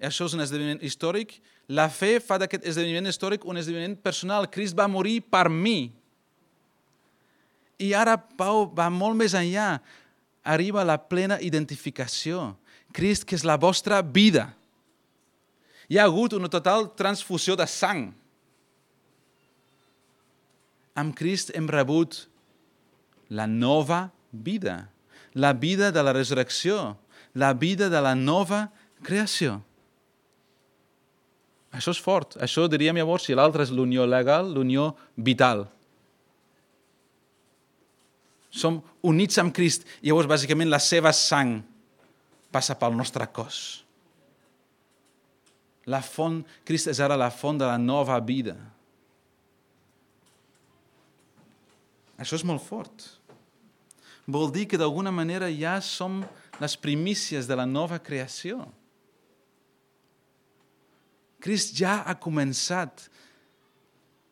això 0.01 0.27
és 0.29 0.37
un 0.37 0.44
esdeveniment 0.44 0.83
històric, 0.85 1.38
la 1.72 1.88
fe 1.92 2.18
fa 2.20 2.38
d'aquest 2.40 2.66
esdeveniment 2.68 3.09
històric 3.09 3.44
un 3.48 3.61
esdeveniment 3.61 3.96
personal. 4.03 4.48
Crist 4.51 4.77
va 4.77 4.88
morir 4.90 5.20
per 5.22 5.48
mi. 5.48 5.92
I 7.81 7.92
ara 7.96 8.18
Pau 8.18 8.66
va 8.77 8.90
molt 8.92 9.16
més 9.18 9.35
enllà. 9.38 9.81
Arriba 10.42 10.85
la 10.85 10.98
plena 10.98 11.38
identificació. 11.40 12.57
Crist, 12.92 13.24
que 13.24 13.37
és 13.38 13.44
la 13.46 13.57
vostra 13.57 14.02
vida. 14.02 14.50
Hi 15.88 15.98
ha 15.98 16.09
hagut 16.09 16.35
una 16.37 16.50
total 16.50 16.90
transfusió 16.98 17.57
de 17.57 17.66
sang 17.68 18.11
amb 20.94 21.16
Crist 21.16 21.52
hem 21.57 21.68
rebut 21.70 22.26
la 23.33 23.46
nova 23.46 24.11
vida, 24.31 24.90
la 25.33 25.52
vida 25.52 25.90
de 25.92 26.02
la 26.02 26.12
resurrecció, 26.12 26.96
la 27.35 27.52
vida 27.55 27.88
de 27.88 28.00
la 28.00 28.14
nova 28.14 28.66
creació. 29.02 29.61
Això 31.72 31.94
és 31.94 32.00
fort. 32.05 32.37
Això 32.44 32.66
diríem 32.68 32.98
llavors, 33.00 33.24
si 33.24 33.37
l'altre 33.37 33.64
és 33.64 33.72
l'unió 33.72 34.05
legal, 34.05 34.50
l'unió 34.52 34.92
vital. 35.16 35.64
Som 38.52 38.82
units 39.00 39.40
amb 39.40 39.54
Crist 39.56 39.86
i 40.02 40.10
llavors 40.10 40.28
bàsicament 40.28 40.68
la 40.68 40.80
seva 40.82 41.14
sang 41.16 41.62
passa 42.52 42.76
pel 42.76 42.92
nostre 42.92 43.24
cos. 43.32 43.80
La 45.88 46.02
font, 46.04 46.42
Crist 46.68 46.90
és 46.92 47.00
ara 47.02 47.16
la 47.18 47.32
font 47.32 47.58
de 47.58 47.66
la 47.66 47.80
nova 47.80 48.20
vida. 48.22 48.54
Això 52.20 52.36
és 52.38 52.44
molt 52.46 52.62
fort. 52.62 53.08
Vol 54.30 54.52
dir 54.54 54.68
que 54.70 54.78
d'alguna 54.78 55.10
manera 55.10 55.48
ja 55.50 55.80
som 55.82 56.20
les 56.62 56.76
primícies 56.78 57.48
de 57.48 57.56
la 57.58 57.66
nova 57.66 57.98
creació. 57.98 58.68
Crist 61.42 61.74
ja 61.74 62.02
ha 62.06 62.14
començat, 62.22 63.08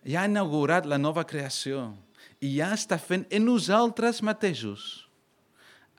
ja 0.07 0.23
ha 0.23 0.31
inaugurat 0.31 0.87
la 0.87 1.01
nova 1.01 1.25
creació 1.27 1.89
i 2.41 2.57
ja 2.57 2.73
està 2.73 2.97
fent 2.99 3.27
en 3.29 3.45
nosaltres 3.45 4.23
mateixos 4.25 5.07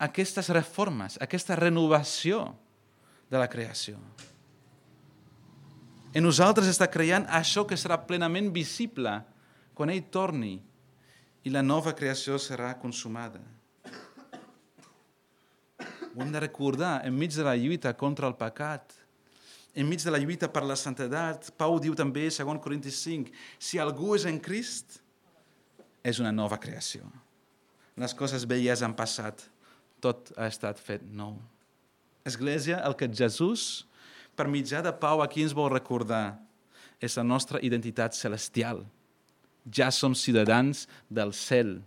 aquestes 0.02 0.50
reformes, 0.50 1.20
aquesta 1.22 1.56
renovació 1.60 2.48
de 3.30 3.38
la 3.38 3.48
creació. 3.48 4.00
En 6.12 6.26
nosaltres 6.26 6.68
està 6.68 6.90
creant 6.92 7.28
això 7.30 7.64
que 7.70 7.78
serà 7.80 8.00
plenament 8.04 8.50
visible 8.52 9.14
quan 9.78 9.94
ell 9.94 10.04
torni 10.12 10.58
i 11.46 11.54
la 11.54 11.62
nova 11.64 11.94
creació 11.98 12.40
serà 12.42 12.74
consumada. 12.82 13.40
Ho 16.12 16.20
hem 16.20 16.34
de 16.34 16.42
recordar 16.44 17.00
enmig 17.08 17.32
de 17.38 17.46
la 17.46 17.56
lluita 17.56 17.94
contra 17.96 18.28
el 18.28 18.36
pecat, 18.36 18.92
enmig 19.78 20.04
de 20.04 20.12
la 20.12 20.20
lluita 20.20 20.50
per 20.52 20.66
la 20.68 20.76
santedat. 20.76 21.54
Pau 21.56 21.78
diu 21.80 21.96
també, 21.96 22.28
2 22.28 22.60
Corintis 22.60 23.00
5, 23.06 23.32
si 23.62 23.80
algú 23.80 24.18
és 24.18 24.28
en 24.28 24.42
Crist, 24.44 25.00
és 26.04 26.20
una 26.20 26.32
nova 26.32 26.60
creació. 26.62 27.06
Les 28.00 28.14
coses 28.18 28.48
velles 28.50 28.82
han 28.82 28.96
passat, 28.98 29.44
tot 30.02 30.32
ha 30.38 30.48
estat 30.50 30.80
fet 30.82 31.04
nou. 31.06 31.36
Església, 32.26 32.80
el 32.86 32.96
que 32.98 33.10
Jesús, 33.10 33.86
per 34.38 34.48
mitjà 34.50 34.82
de 34.86 34.94
Pau, 34.94 35.22
aquí 35.22 35.44
ens 35.46 35.54
vol 35.58 35.72
recordar 35.74 36.40
és 37.02 37.18
la 37.18 37.26
nostra 37.26 37.62
identitat 37.66 38.16
celestial. 38.18 38.86
Ja 39.70 39.90
som 39.94 40.16
ciutadans 40.18 40.88
del 41.10 41.34
cel. 41.38 41.80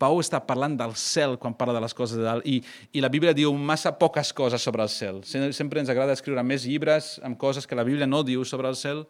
Pau 0.00 0.16
està 0.22 0.40
parlant 0.40 0.76
del 0.76 0.94
cel 0.96 1.36
quan 1.40 1.56
parla 1.56 1.74
de 1.76 1.82
les 1.84 1.94
coses 1.96 2.16
de 2.16 2.24
dalt 2.24 2.46
i, 2.48 2.62
i 2.96 3.02
la 3.04 3.10
Bíblia 3.12 3.34
diu 3.36 3.52
massa 3.52 3.92
poques 3.96 4.32
coses 4.36 4.62
sobre 4.64 4.84
el 4.84 4.92
cel. 4.92 5.20
Sempre 5.24 5.82
ens 5.82 5.92
agrada 5.92 6.16
escriure 6.16 6.44
més 6.44 6.64
llibres 6.68 7.16
amb 7.24 7.36
coses 7.40 7.68
que 7.68 7.76
la 7.76 7.84
Bíblia 7.84 8.08
no 8.08 8.22
diu 8.24 8.44
sobre 8.48 8.72
el 8.72 8.78
cel. 8.80 9.04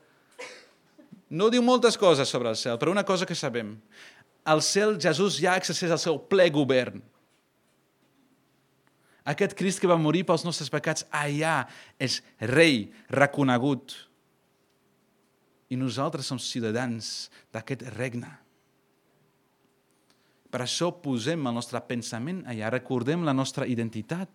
No 1.30 1.50
diu 1.50 1.62
moltes 1.62 1.98
coses 1.98 2.30
sobre 2.30 2.50
el 2.50 2.58
cel, 2.58 2.78
però 2.78 2.90
una 2.94 3.06
cosa 3.06 3.26
que 3.26 3.34
sabem. 3.34 3.76
Al 4.46 4.62
cel 4.62 4.94
Jesús 5.02 5.40
ja 5.42 5.56
exerceix 5.58 5.90
el 5.90 6.02
seu 6.02 6.18
ple 6.30 6.46
govern. 6.54 7.02
Aquest 9.26 9.56
Crist 9.58 9.82
que 9.82 9.90
va 9.90 9.98
morir 9.98 10.22
pels 10.28 10.44
nostres 10.46 10.70
pecats 10.70 11.02
allà 11.10 11.64
és 11.98 12.20
rei 12.52 12.84
reconegut. 13.10 13.96
I 15.66 15.78
nosaltres 15.80 16.30
som 16.30 16.38
ciutadans 16.38 17.26
d'aquest 17.50 17.82
regne. 17.96 18.30
Per 20.46 20.62
això 20.62 20.92
posem 21.02 21.42
el 21.42 21.56
nostre 21.58 21.80
pensament 21.88 22.44
allà, 22.46 22.70
recordem 22.70 23.26
la 23.26 23.34
nostra 23.34 23.66
identitat. 23.66 24.30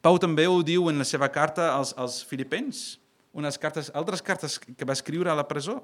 Pau 0.00 0.20
també 0.22 0.46
ho 0.46 0.62
diu 0.62 0.86
en 0.86 1.02
la 1.02 1.06
seva 1.08 1.26
carta 1.34 1.72
als, 1.74 1.90
als 1.98 2.20
filipens, 2.22 3.00
unes 3.34 3.58
cartes, 3.58 3.90
altres 3.90 4.22
cartes 4.22 4.60
que 4.62 4.86
va 4.86 4.94
escriure 4.94 5.32
a 5.32 5.34
la 5.34 5.48
presó. 5.50 5.80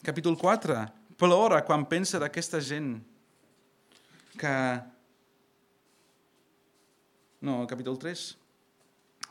Capítol 0.00 0.38
4. 0.38 0.88
Plora 1.20 1.60
quan 1.60 1.84
pensa 1.84 2.16
d'aquesta 2.20 2.56
gent 2.64 2.94
que... 4.40 4.52
No, 7.44 7.66
capítol 7.68 7.98
3. 8.00 8.22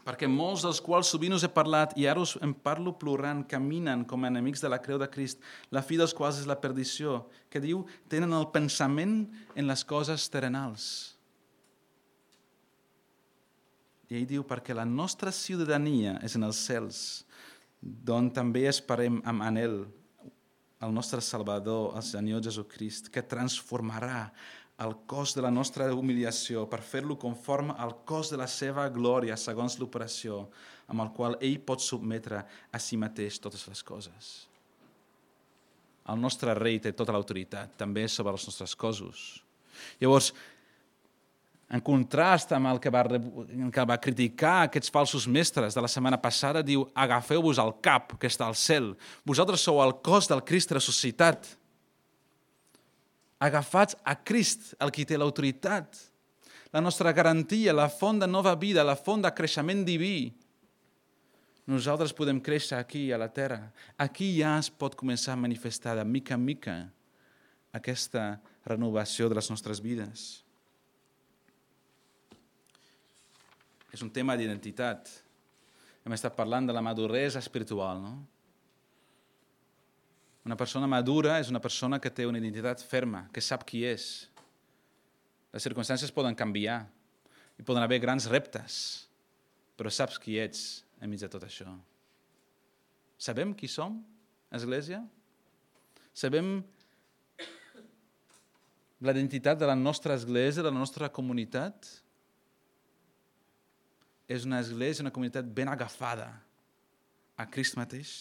Perquè 0.05 0.29
molts 0.29 0.61
dels 0.65 0.81
quals 0.81 1.09
sovint 1.09 1.33
us 1.33 1.45
he 1.45 1.49
parlat 1.49 1.95
i 1.97 2.05
ara 2.09 2.21
us 2.21 2.35
en 2.45 2.53
parlo 2.53 2.93
plorant, 3.01 3.41
caminen 3.49 4.05
com 4.05 4.23
a 4.23 4.29
enemics 4.29 4.61
de 4.61 4.69
la 4.69 4.81
creu 4.81 5.01
de 5.01 5.09
Crist, 5.09 5.41
la 5.73 5.81
fi 5.85 5.97
dels 5.97 6.13
quals 6.13 6.43
és 6.43 6.49
la 6.49 6.57
perdició, 6.61 7.23
que 7.49 7.61
diu, 7.61 7.83
tenen 8.09 8.33
el 8.37 8.49
pensament 8.53 9.23
en 9.55 9.69
les 9.69 9.85
coses 9.85 10.29
terrenals. 10.29 11.15
I 14.09 14.21
ell 14.21 14.29
diu, 14.29 14.45
perquè 14.45 14.77
la 14.77 14.85
nostra 14.85 15.33
ciutadania 15.33 16.17
és 16.25 16.37
en 16.37 16.45
els 16.45 16.61
cels, 16.61 16.99
d'on 17.81 18.29
també 18.33 18.67
esperem 18.69 19.21
amb 19.29 19.45
anel 19.45 19.81
el 20.81 20.93
nostre 20.93 21.21
Salvador, 21.21 21.95
el 21.97 22.03
Senyor 22.03 22.43
Jesucrist, 22.43 23.09
que 23.11 23.25
transformarà 23.25 24.29
el 24.79 24.95
cos 25.11 25.33
de 25.35 25.43
la 25.43 25.51
nostra 25.51 25.89
humiliació 25.91 26.63
per 26.71 26.79
fer-lo 26.79 27.17
conforme 27.19 27.75
al 27.77 27.97
cos 28.07 28.31
de 28.31 28.39
la 28.39 28.47
seva 28.47 28.87
glòria 28.87 29.35
segons 29.37 29.75
l'operació 29.79 30.45
amb 30.87 31.03
el 31.03 31.11
qual 31.15 31.35
ell 31.43 31.59
pot 31.67 31.83
submetre 31.83 32.45
a 32.71 32.79
si 32.79 32.97
mateix 32.97 33.41
totes 33.43 33.67
les 33.67 33.83
coses. 33.83 34.29
El 36.09 36.17
nostre 36.23 36.55
rei 36.57 36.79
té 36.81 36.93
tota 36.95 37.13
l'autoritat, 37.13 37.75
també 37.77 38.07
sobre 38.07 38.33
els 38.33 38.47
nostres 38.47 38.73
cossos. 38.73 39.43
Llavors, 39.99 40.31
en 41.69 41.81
contrast 41.85 42.49
amb 42.57 42.71
el 42.71 42.79
que 42.81 42.89
va, 42.89 43.03
que 43.05 43.85
va 43.85 43.99
criticar 44.01 44.55
aquests 44.63 44.89
falsos 44.89 45.27
mestres 45.29 45.77
de 45.77 45.83
la 45.85 45.91
setmana 45.91 46.17
passada, 46.17 46.63
diu, 46.65 46.87
agafeu-vos 46.97 47.61
al 47.61 47.75
cap 47.85 48.15
que 48.17 48.29
està 48.31 48.47
al 48.47 48.57
cel. 48.57 48.95
Vosaltres 49.21 49.61
sou 49.61 49.77
el 49.83 49.93
cos 50.01 50.31
del 50.31 50.41
Crist 50.41 50.73
ressuscitat. 50.73 51.45
Agafats 53.39 53.99
a 54.01 54.17
Crist, 54.17 54.73
el 54.81 54.89
qui 54.91 55.05
té 55.05 55.19
l'autoritat. 55.19 56.01
La 56.73 56.81
nostra 56.81 57.13
garantia, 57.13 57.73
la 57.73 57.87
font 57.89 58.17
de 58.21 58.27
nova 58.27 58.55
vida, 58.57 58.83
la 58.85 58.97
font 58.97 59.21
de 59.21 59.29
creixement 59.33 59.85
diví. 59.85 60.33
Nosaltres 61.69 62.15
podem 62.17 62.41
créixer 62.41 62.79
aquí, 62.81 63.11
a 63.13 63.17
la 63.21 63.29
terra. 63.29 63.69
Aquí 63.97 64.33
ja 64.39 64.57
es 64.57 64.73
pot 64.73 64.97
començar 64.97 65.37
a 65.37 65.41
manifestar 65.41 65.95
de 65.97 66.05
mica 66.05 66.33
en 66.33 66.45
mica 66.45 66.77
aquesta 67.77 68.39
renovació 68.65 69.29
de 69.29 69.37
les 69.37 69.49
nostres 69.53 69.81
vides. 69.85 70.48
És 73.93 74.03
un 74.05 74.11
tema 74.13 74.35
d'identitat. 74.37 75.09
Hem 76.05 76.15
estat 76.15 76.35
parlant 76.37 76.67
de 76.69 76.75
la 76.75 76.83
maduresa 76.85 77.41
espiritual, 77.41 78.01
no? 78.03 78.13
Una 80.47 80.55
persona 80.57 80.87
madura 80.89 81.37
és 81.41 81.49
una 81.51 81.61
persona 81.61 81.99
que 82.01 82.09
té 82.09 82.25
una 82.25 82.39
identitat 82.39 82.81
ferma, 82.81 83.27
que 83.33 83.41
sap 83.43 83.65
qui 83.67 83.83
és. 83.85 84.29
Les 85.53 85.65
circumstàncies 85.65 86.13
poden 86.15 86.37
canviar 86.37 86.81
i 87.59 87.65
poden 87.65 87.83
haver 87.83 87.99
grans 88.01 88.29
reptes, 88.31 88.79
però 89.77 89.91
saps 89.91 90.17
qui 90.21 90.39
ets 90.39 90.85
enmig 91.03 91.21
de 91.21 91.29
tot 91.29 91.43
això. 91.45 91.73
Sabem 93.19 93.51
qui 93.53 93.67
som, 93.67 93.99
Església? 94.49 95.03
Sabem 96.15 96.63
la 98.99 99.13
identitat 99.13 99.59
de 99.59 99.67
la 99.69 99.75
nostra 99.77 100.15
església, 100.17 100.63
de 100.63 100.71
la 100.71 100.79
nostra 100.79 101.09
comunitat? 101.13 101.85
És 104.29 104.45
una 104.45 104.59
església, 104.61 105.01
una 105.01 105.13
comunitat 105.13 105.47
ben 105.49 105.71
agafada 105.71 106.29
a 107.39 107.47
Crist 107.49 107.77
mateix. 107.79 108.11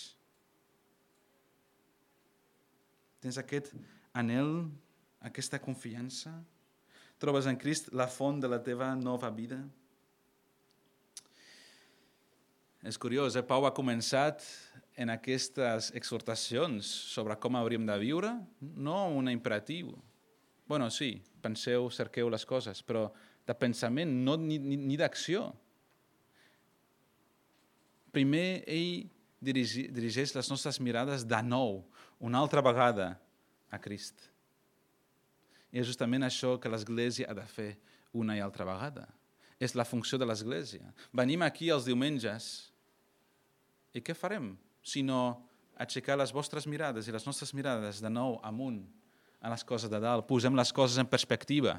Tens 3.21 3.37
aquest 3.37 3.75
anel, 4.17 4.71
aquesta 5.21 5.61
confiança? 5.61 6.33
Trobes 7.21 7.51
en 7.51 7.59
Crist 7.61 7.93
la 7.93 8.09
font 8.09 8.41
de 8.41 8.49
la 8.49 8.61
teva 8.65 8.95
nova 8.97 9.29
vida? 9.35 9.61
És 12.89 12.97
curiós, 12.97 13.37
eh? 13.37 13.45
Pau 13.45 13.67
ha 13.67 13.75
començat 13.75 14.47
en 14.97 15.13
aquestes 15.13 15.93
exhortacions 15.99 16.89
sobre 17.13 17.37
com 17.43 17.59
hauríem 17.59 17.85
de 17.85 18.01
viure, 18.01 18.33
no 18.63 19.09
un 19.13 19.29
imperatiu. 19.29 19.97
bueno, 20.69 20.91
sí, 20.91 21.23
penseu, 21.41 21.89
cerqueu 21.89 22.29
les 22.29 22.45
coses, 22.45 22.83
però 22.83 23.09
de 23.47 23.55
pensament, 23.57 24.11
no 24.25 24.37
ni, 24.37 24.59
ni, 24.59 24.77
ni 24.77 24.97
d'acció 25.01 25.47
primer 28.15 28.63
ell 28.67 29.09
dirigeix 29.41 30.35
les 30.35 30.51
nostres 30.51 30.81
mirades 30.83 31.25
de 31.29 31.39
nou, 31.47 31.83
una 32.19 32.41
altra 32.43 32.63
vegada, 32.65 33.13
a 33.71 33.79
Crist. 33.79 34.25
I 35.73 35.83
és 35.83 35.87
justament 35.87 36.25
això 36.25 36.57
que 36.61 36.71
l'Església 36.73 37.29
ha 37.29 37.37
de 37.37 37.45
fer 37.47 37.75
una 38.17 38.39
i 38.39 38.41
altra 38.41 38.65
vegada. 38.65 39.05
És 39.61 39.75
la 39.77 39.85
funció 39.85 40.19
de 40.19 40.27
l'Església. 40.27 40.93
Venim 41.13 41.43
aquí 41.45 41.69
els 41.75 41.85
diumenges 41.85 42.71
i 43.93 44.01
què 44.01 44.15
farem? 44.17 44.55
Sinó 44.83 45.43
aixecar 45.79 46.17
les 46.19 46.33
vostres 46.35 46.67
mirades 46.67 47.09
i 47.09 47.15
les 47.15 47.27
nostres 47.27 47.53
mirades 47.55 48.01
de 48.03 48.11
nou 48.11 48.39
amunt 48.47 48.81
a 49.43 49.53
les 49.53 49.65
coses 49.67 49.91
de 49.91 50.01
dalt. 50.03 50.27
Posem 50.27 50.57
les 50.57 50.73
coses 50.75 50.99
en 50.99 51.07
perspectiva. 51.07 51.79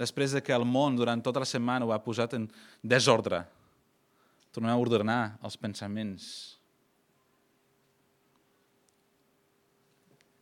després 0.00 0.32
de 0.32 0.40
que 0.40 0.54
el 0.56 0.64
món 0.64 0.96
durant 0.96 1.20
tota 1.20 1.42
la 1.42 1.48
setmana 1.48 1.84
ho 1.84 1.90
ha 1.92 2.00
posat 2.00 2.32
en 2.32 2.46
desordre. 2.80 3.42
Tornem 4.50 4.72
a 4.72 4.78
ordenar 4.80 5.20
els 5.46 5.56
pensaments. 5.60 6.24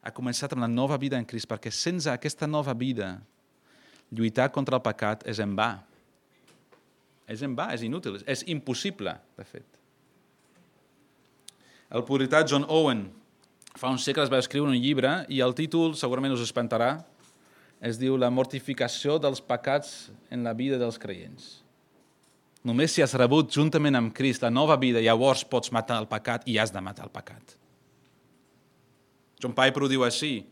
Ha 0.00 0.12
començat 0.16 0.54
amb 0.54 0.64
la 0.64 0.70
nova 0.70 0.96
vida 1.00 1.18
en 1.20 1.26
Crist, 1.28 1.48
perquè 1.50 1.72
sense 1.74 2.08
aquesta 2.08 2.48
nova 2.48 2.72
vida, 2.72 3.18
lluitar 4.08 4.48
contra 4.54 4.78
el 4.78 4.84
pecat 4.84 5.26
és 5.28 5.42
en 5.44 5.52
va. 5.58 5.74
És 7.28 7.44
en 7.44 7.52
va, 7.58 7.68
és 7.76 7.84
inútil, 7.84 8.16
és 8.24 8.46
impossible, 8.48 9.12
de 9.36 9.44
fet. 9.44 9.66
El 11.92 12.04
purità 12.08 12.40
John 12.48 12.64
Owen 12.68 13.06
fa 13.76 13.92
uns 13.92 14.04
segles 14.04 14.32
va 14.32 14.40
escriure 14.40 14.72
un 14.72 14.80
llibre 14.80 15.12
i 15.32 15.42
el 15.44 15.54
títol 15.56 15.94
segurament 15.96 16.32
us 16.34 16.44
espantarà, 16.44 16.96
es 17.84 18.00
diu 18.00 18.16
La 18.18 18.32
mortificació 18.32 19.20
dels 19.22 19.40
pecats 19.44 20.10
en 20.34 20.42
la 20.44 20.56
vida 20.56 20.80
dels 20.80 20.98
creients. 20.98 21.67
Només 22.66 22.92
si 22.92 23.02
has 23.04 23.14
rebut 23.14 23.52
juntament 23.54 23.94
amb 23.94 24.12
Crist 24.14 24.42
la 24.42 24.50
nova 24.50 24.76
vida, 24.80 25.02
llavors 25.02 25.44
pots 25.46 25.70
matar 25.74 26.00
el 26.02 26.08
pecat 26.10 26.46
i 26.50 26.58
has 26.58 26.72
de 26.74 26.82
matar 26.82 27.06
el 27.06 27.14
pecat. 27.14 27.54
John 29.38 29.54
Piper 29.54 29.84
ho 29.84 29.90
diu 29.90 30.02
així, 30.02 30.42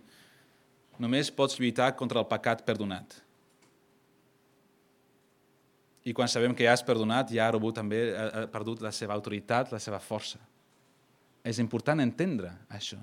només 1.03 1.33
pots 1.35 1.59
lluitar 1.59 1.91
contra 1.99 2.23
el 2.23 2.29
pecat 2.31 2.63
perdonat. 2.67 3.19
I 6.07 6.15
quan 6.15 6.31
sabem 6.31 6.55
que 6.55 6.63
ja 6.63 6.77
has 6.77 6.85
perdonat, 6.87 7.33
ja 7.35 7.49
ha 7.49 7.55
rebut 7.57 7.75
també, 7.75 7.99
ha 8.15 8.47
perdut 8.53 8.85
la 8.85 8.93
seva 8.95 9.17
autoritat, 9.17 9.73
la 9.75 9.83
seva 9.83 9.99
força. 9.99 10.39
És 11.43 11.59
important 11.59 11.99
entendre 12.03 12.53
això. 12.71 13.01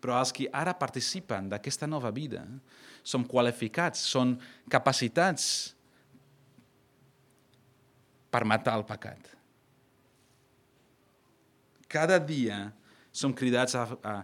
Però 0.00 0.14
els 0.16 0.30
que 0.32 0.46
ara 0.54 0.72
participen 0.78 1.50
d'aquesta 1.50 1.88
nova 1.90 2.12
vida 2.14 2.44
són 3.02 3.26
qualificats, 3.26 4.06
són 4.06 4.36
capacitats 4.70 5.74
per 8.30 8.44
matar 8.46 8.76
el 8.78 8.86
pecat. 8.88 9.32
Cada 11.90 12.20
dia 12.22 12.68
som 13.10 13.34
cridats 13.34 13.74
a, 13.74 13.88
a 14.06 14.14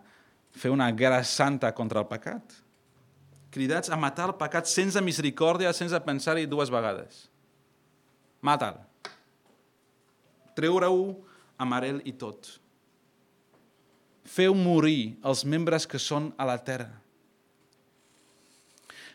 fer 0.54 0.70
una 0.70 0.86
guerra 0.94 1.24
santa 1.26 1.72
contra 1.74 2.00
el 2.00 2.08
pecat 2.08 2.62
cridats 3.56 3.88
a 3.88 3.96
matar 3.96 4.28
el 4.28 4.36
pecat 4.36 4.68
sense 4.68 5.00
misericòrdia, 5.00 5.72
sense 5.72 5.96
pensar-hi 6.04 6.44
dues 6.50 6.68
vegades. 6.72 7.24
Mata'l. 8.44 8.76
Treure-ho 10.56 11.06
amb 11.60 11.76
arel 11.78 12.02
i 12.04 12.12
tot. 12.20 12.50
Feu 14.28 14.52
morir 14.58 15.16
els 15.24 15.44
membres 15.48 15.88
que 15.88 16.00
són 16.02 16.28
a 16.36 16.44
la 16.48 16.58
terra. 16.60 16.90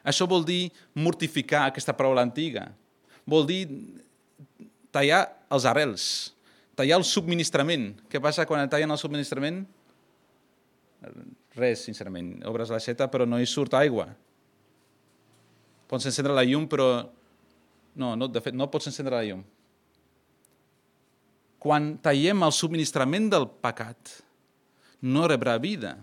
Això 0.01 0.25
vol 0.25 0.41
dir 0.47 0.71
mortificar 0.97 1.67
aquesta 1.67 1.93
paraula 1.93 2.23
antiga. 2.25 2.71
Vol 3.30 3.45
dir 3.45 3.62
tallar 4.95 5.23
els 5.51 5.67
arrels, 5.67 6.06
tallar 6.77 6.99
el 6.99 7.06
subministrament. 7.08 7.91
Què 8.12 8.21
passa 8.23 8.45
quan 8.49 8.69
tallen 8.71 8.91
el 8.91 8.99
subministrament? 8.99 9.63
Res, 11.58 11.86
sincerament. 11.88 12.38
Obres 12.47 12.71
la 12.71 12.80
xeta 12.84 13.10
però 13.12 13.27
no 13.27 13.39
hi 13.41 13.47
surt 13.49 13.73
aigua. 13.80 14.12
Pots 15.91 16.08
encendre 16.08 16.36
la 16.36 16.45
llum, 16.47 16.67
però... 16.71 16.91
No, 17.99 18.13
no, 18.15 18.30
de 18.32 18.39
fet, 18.39 18.56
no 18.56 18.69
pots 18.71 18.88
encendre 18.88 19.17
la 19.17 19.25
llum. 19.27 19.41
Quan 21.62 21.97
tallem 22.01 22.45
el 22.47 22.54
subministrament 22.56 23.27
del 23.30 23.49
pecat, 23.62 24.13
no 25.04 25.27
rebrà 25.27 25.58
vida. 25.62 25.97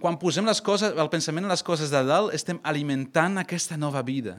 Quan 0.00 0.16
posem 0.18 0.46
les 0.48 0.62
coses, 0.64 0.94
el 0.94 1.10
pensament 1.12 1.44
en 1.44 1.52
les 1.52 1.62
coses 1.66 1.92
de 1.92 2.00
dalt, 2.06 2.32
estem 2.34 2.62
alimentant 2.66 3.36
aquesta 3.42 3.76
nova 3.78 4.00
vida. 4.06 4.38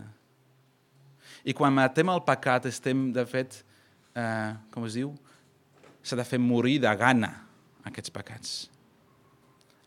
I 1.48 1.56
quan 1.56 1.74
matem 1.76 2.10
el 2.12 2.24
pecat, 2.28 2.68
estem, 2.70 3.10
de 3.16 3.26
fet, 3.30 3.62
eh, 4.16 4.54
com 4.74 4.86
es 4.88 4.98
diu, 5.00 5.14
s'ha 6.04 6.20
de 6.20 6.26
fer 6.28 6.40
morir 6.42 6.80
de 6.84 6.92
gana 7.00 7.32
aquests 7.88 8.14
pecats. 8.14 8.56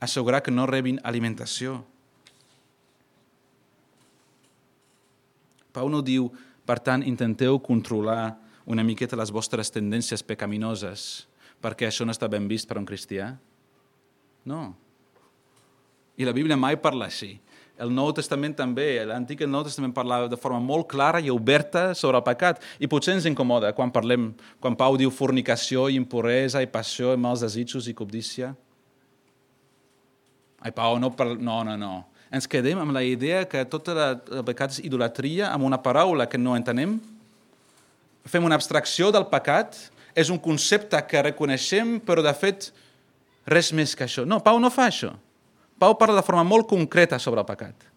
Assegurar 0.03 0.43
que 0.43 0.55
no 0.55 0.67
rebin 0.67 1.01
alimentació. 1.05 1.81
Pau 5.73 5.89
no 5.89 6.03
diu, 6.05 6.29
per 6.67 6.79
tant, 6.85 7.05
intenteu 7.07 7.59
controlar 7.65 8.37
una 8.67 8.85
miqueta 8.87 9.19
les 9.19 9.33
vostres 9.35 9.73
tendències 9.75 10.23
pecaminoses, 10.23 11.27
perquè 11.63 11.89
això 11.89 12.07
no 12.07 12.15
està 12.15 12.29
ben 12.31 12.49
vist 12.51 12.69
per 12.69 12.79
un 12.79 12.87
cristià. 12.87 13.33
No. 14.45 14.75
I 16.19 16.27
la 16.27 16.35
Bíblia 16.35 16.59
mai 16.59 16.77
parla 16.83 17.09
així. 17.09 17.37
El 17.81 17.91
Nou 17.95 18.13
Testament 18.15 18.55
també, 18.59 19.01
l'Antic 19.09 19.41
i 19.41 19.47
el 19.47 19.51
Nou 19.51 19.65
Testament 19.65 19.95
parla 19.97 20.27
de 20.29 20.37
forma 20.39 20.61
molt 20.61 20.87
clara 20.91 21.23
i 21.23 21.33
oberta 21.33 21.93
sobre 21.99 22.21
el 22.21 22.27
pecat. 22.27 22.61
I 22.79 22.91
potser 22.91 23.17
ens 23.17 23.27
incomoda 23.27 23.73
quan 23.73 23.91
parlem, 23.95 24.31
quan 24.61 24.77
Pau 24.79 24.99
diu 25.01 25.11
fornicació, 25.11 25.89
impuresa 25.91 26.63
i 26.63 26.71
passió, 26.71 27.15
i 27.17 27.21
mals 27.21 27.43
desitjos 27.43 27.89
i 27.89 27.97
cobdícia. 27.97 28.53
Ai, 30.63 30.71
Pau, 30.71 31.01
no, 31.03 31.11
no, 31.41 31.63
no, 31.65 31.77
no 31.77 31.95
ens 32.33 32.49
quedem 32.49 32.81
amb 32.81 32.95
la 32.97 33.03
idea 33.05 33.45
que 33.45 33.61
tot 33.69 33.91
el 33.93 34.45
pecat 34.49 34.73
és 34.73 34.81
idolatria, 34.87 35.51
amb 35.53 35.69
una 35.69 35.79
paraula 35.85 36.25
que 36.31 36.41
no 36.41 36.57
entenem, 36.57 36.97
fem 38.25 38.47
una 38.49 38.57
abstracció 38.57 39.11
del 39.13 39.27
pecat, 39.29 39.77
és 40.17 40.31
un 40.33 40.41
concepte 40.41 40.97
que 41.09 41.27
reconeixem, 41.29 41.99
però 42.01 42.25
de 42.25 42.33
fet 42.37 42.71
res 43.49 43.73
més 43.77 43.93
que 43.97 44.07
això. 44.07 44.25
No, 44.29 44.41
Pau 44.41 44.61
no 44.61 44.73
fa 44.73 44.89
això. 44.89 45.13
Pau 45.83 45.97
parla 45.99 46.21
de 46.21 46.27
forma 46.27 46.45
molt 46.47 46.69
concreta 46.71 47.19
sobre 47.19 47.43
el 47.43 47.49
pecat. 47.49 47.89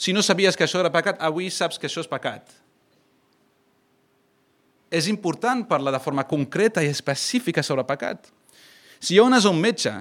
Si 0.00 0.14
no 0.16 0.22
sabies 0.24 0.56
que 0.56 0.64
això 0.64 0.80
era 0.80 0.92
pecat, 0.92 1.18
avui 1.20 1.50
saps 1.52 1.76
que 1.76 1.84
això 1.90 2.00
és 2.00 2.08
pecat. 2.08 2.54
És 4.88 5.10
important 5.12 5.60
parlar 5.68 5.92
de 5.92 6.00
forma 6.00 6.24
concreta 6.24 6.80
i 6.80 6.88
específica 6.88 7.62
sobre 7.62 7.84
el 7.84 7.90
pecat. 7.90 8.30
Si 8.96 9.18
jo 9.18 9.26
anes 9.28 9.44
a 9.44 9.52
un 9.52 9.60
metge 9.60 9.92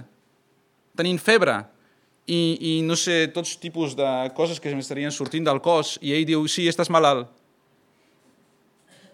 tenint 0.95 1.19
febre 1.19 1.57
i, 2.29 2.39
i 2.39 2.71
no 2.85 2.95
sé, 2.99 3.25
tots 3.35 3.57
tipus 3.59 3.97
de 3.99 4.07
coses 4.38 4.62
que 4.63 4.71
m'estarien 4.75 5.12
sortint 5.12 5.43
del 5.43 5.59
cos, 5.65 5.97
i 5.99 6.13
ell 6.15 6.23
diu, 6.29 6.47
sí, 6.47 6.69
estàs 6.71 6.91
malalt. 6.93 7.27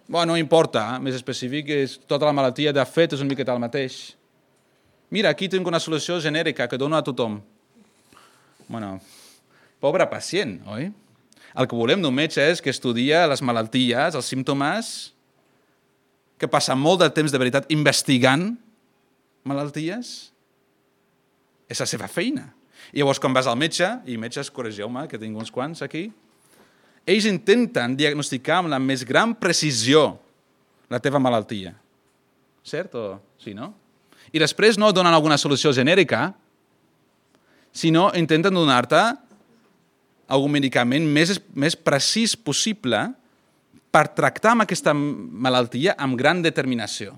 Bueno, 0.06 0.36
no 0.36 0.38
importa, 0.38 0.86
eh? 0.93 1.02
més 1.02 1.17
específic, 1.17 1.74
és 1.74 1.98
tota 2.06 2.30
la 2.30 2.36
malaltia 2.36 2.76
de 2.76 2.86
fet 2.86 3.17
és 3.17 3.26
una 3.26 3.34
miqueta 3.34 3.58
el 3.58 3.63
mateix. 3.63 4.13
Mira, 5.13 5.30
aquí 5.30 5.50
tinc 5.52 5.68
una 5.68 5.80
solució 5.80 6.18
genèrica 6.22 6.68
que 6.68 6.80
dono 6.82 6.98
a 6.98 7.04
tothom. 7.06 7.39
Bueno, 8.68 8.98
pobre 9.80 10.08
pacient, 10.10 10.58
oi? 10.65 10.89
El 11.56 11.68
que 11.72 11.78
volem 11.78 12.02
d'un 12.04 12.15
metge 12.15 12.44
és 12.44 12.60
que 12.60 12.74
estudia 12.74 13.24
les 13.32 13.44
malalties, 13.46 14.18
els 14.18 14.28
símptomes, 14.28 14.91
que 16.41 16.50
passa 16.52 16.76
molt 16.76 17.00
de 17.06 17.10
temps 17.15 17.32
de 17.32 17.39
veritat 17.39 17.70
investigant 17.72 18.50
malalties. 19.48 20.34
És 21.72 21.80
la 21.80 21.88
seva 21.88 22.10
feina. 22.12 22.50
I 22.91 23.00
llavors, 23.00 23.22
quan 23.22 23.34
vas 23.34 23.48
al 23.48 23.58
metge, 23.58 23.88
i 24.06 24.18
metges, 24.20 24.52
corregeu-me, 24.54 25.08
que 25.10 25.22
tinc 25.22 25.38
uns 25.38 25.54
quants 25.54 25.82
aquí, 25.86 26.10
ells 27.06 27.30
intenten 27.30 27.96
diagnosticar 27.98 28.60
amb 28.60 28.74
la 28.74 28.82
més 28.82 29.06
gran 29.06 29.34
precisió 29.38 30.15
la 30.89 31.00
teva 31.02 31.22
malaltia. 31.22 31.76
Cert 32.65 32.98
o 32.98 33.06
sí, 33.41 33.54
no? 33.54 33.72
I 34.34 34.42
després 34.42 34.80
no 34.82 34.94
donen 34.96 35.14
alguna 35.14 35.38
solució 35.38 35.74
genèrica, 35.76 36.32
sinó 37.76 38.08
intenten 38.16 38.56
donar-te 38.56 39.02
algun 40.32 40.54
medicament 40.56 41.06
més, 41.06 41.36
més 41.54 41.76
precís 41.76 42.34
possible 42.38 43.04
per 43.94 44.08
tractar 44.16 44.56
amb 44.56 44.66
aquesta 44.66 44.94
malaltia 44.96 45.94
amb 46.02 46.18
gran 46.20 46.42
determinació. 46.44 47.14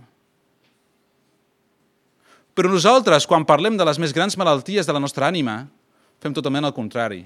Però 2.57 2.69
nosaltres, 2.73 3.27
quan 3.29 3.45
parlem 3.45 3.77
de 3.77 3.85
les 3.85 3.99
més 4.01 4.13
grans 4.13 4.33
malalties 4.37 4.87
de 4.89 4.93
la 4.93 5.01
nostra 5.01 5.27
ànima, 5.29 5.61
fem 6.21 6.33
totalment 6.33 6.65
el 6.65 6.73
contrari. 6.73 7.21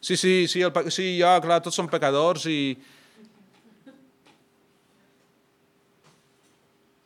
Sí, 0.00 0.16
sí, 0.16 0.46
sí, 0.48 0.62
el, 0.62 0.72
sí, 0.88 1.18
ja, 1.18 1.34
clar, 1.42 1.60
tots 1.62 1.76
som 1.76 1.90
pecadors 1.90 2.46
i... 2.48 2.78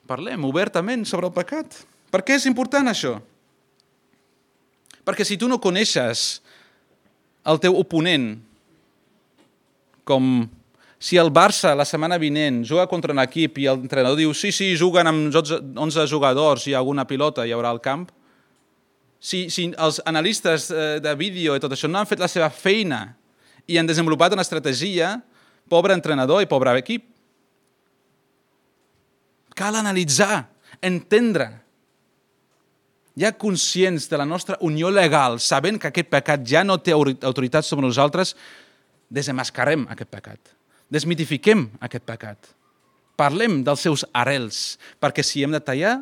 Parlem 0.09 0.45
obertament 0.45 1.07
sobre 1.09 1.31
el 1.31 1.37
pecat. 1.37 1.81
Per 2.12 2.21
què 2.23 2.37
és 2.38 2.47
important 2.51 2.90
això? 2.90 3.17
Perquè 5.05 5.25
si 5.25 5.38
tu 5.40 5.49
no 5.49 5.61
coneixes 5.61 6.43
el 7.45 7.61
teu 7.61 7.77
oponent 7.77 8.35
com 10.09 10.45
si 11.05 11.19
el 11.21 11.29
Barça 11.33 11.75
la 11.77 11.85
setmana 11.85 12.17
vinent 12.21 12.62
juga 12.64 12.87
contra 12.88 13.12
un 13.12 13.21
equip 13.21 13.59
i 13.61 13.67
l'entrenador 13.69 14.17
diu 14.17 14.33
sí, 14.37 14.53
sí, 14.57 14.71
juguen 14.81 15.09
amb 15.11 15.35
11 15.35 16.07
jugadors 16.09 16.64
i 16.71 16.77
alguna 16.77 17.05
pilota 17.05 17.45
hi 17.45 17.53
haurà 17.53 17.73
al 17.75 17.83
camp, 17.85 18.07
si, 19.21 19.49
si 19.53 19.71
els 19.73 20.01
analistes 20.05 20.71
eh, 20.71 21.01
de 21.05 21.12
vídeo 21.17 21.57
i 21.57 21.61
tot 21.61 21.73
això 21.73 21.88
no 21.88 22.01
han 22.01 22.09
fet 22.09 22.21
la 22.21 22.29
seva 22.29 22.51
feina 22.53 23.14
i 23.69 23.79
han 23.81 23.88
desenvolupat 23.88 24.37
una 24.37 24.45
estratègia, 24.45 25.17
pobre 25.73 25.97
entrenador 25.97 26.45
i 26.45 26.49
pobre 26.49 26.77
equip. 26.81 27.07
Cal 29.55 29.77
analitzar, 29.79 30.49
entendre. 30.83 31.64
ja 33.14 33.31
conscients 33.38 34.09
de 34.11 34.19
la 34.19 34.27
nostra 34.27 34.59
unió 34.61 34.90
legal, 34.90 35.38
sabent 35.38 35.79
que 35.79 35.87
aquest 35.88 36.09
pecat 36.11 36.43
ja 36.51 36.64
no 36.64 36.81
té 36.83 36.90
autoritat 36.95 37.62
sobre 37.62 37.87
nosaltres, 37.87 38.35
desemascarem 39.07 39.87
aquest 39.95 40.11
pecat, 40.11 40.51
desmitifiquem 40.90 41.69
aquest 41.81 42.05
pecat. 42.05 42.51
Parlem 43.14 43.61
dels 43.62 43.85
seus 43.87 44.03
arrels, 44.11 44.81
perquè 44.99 45.23
si 45.23 45.45
hem 45.45 45.55
de 45.55 45.62
tallar 45.62 46.01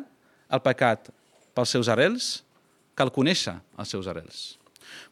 el 0.49 0.63
pecat 0.65 1.11
pels 1.53 1.69
seus 1.69 1.89
arrels, 1.93 2.41
cal 2.97 3.13
conèixer 3.13 3.59
els 3.77 3.93
seus 3.93 4.09
arrels. 4.09 4.57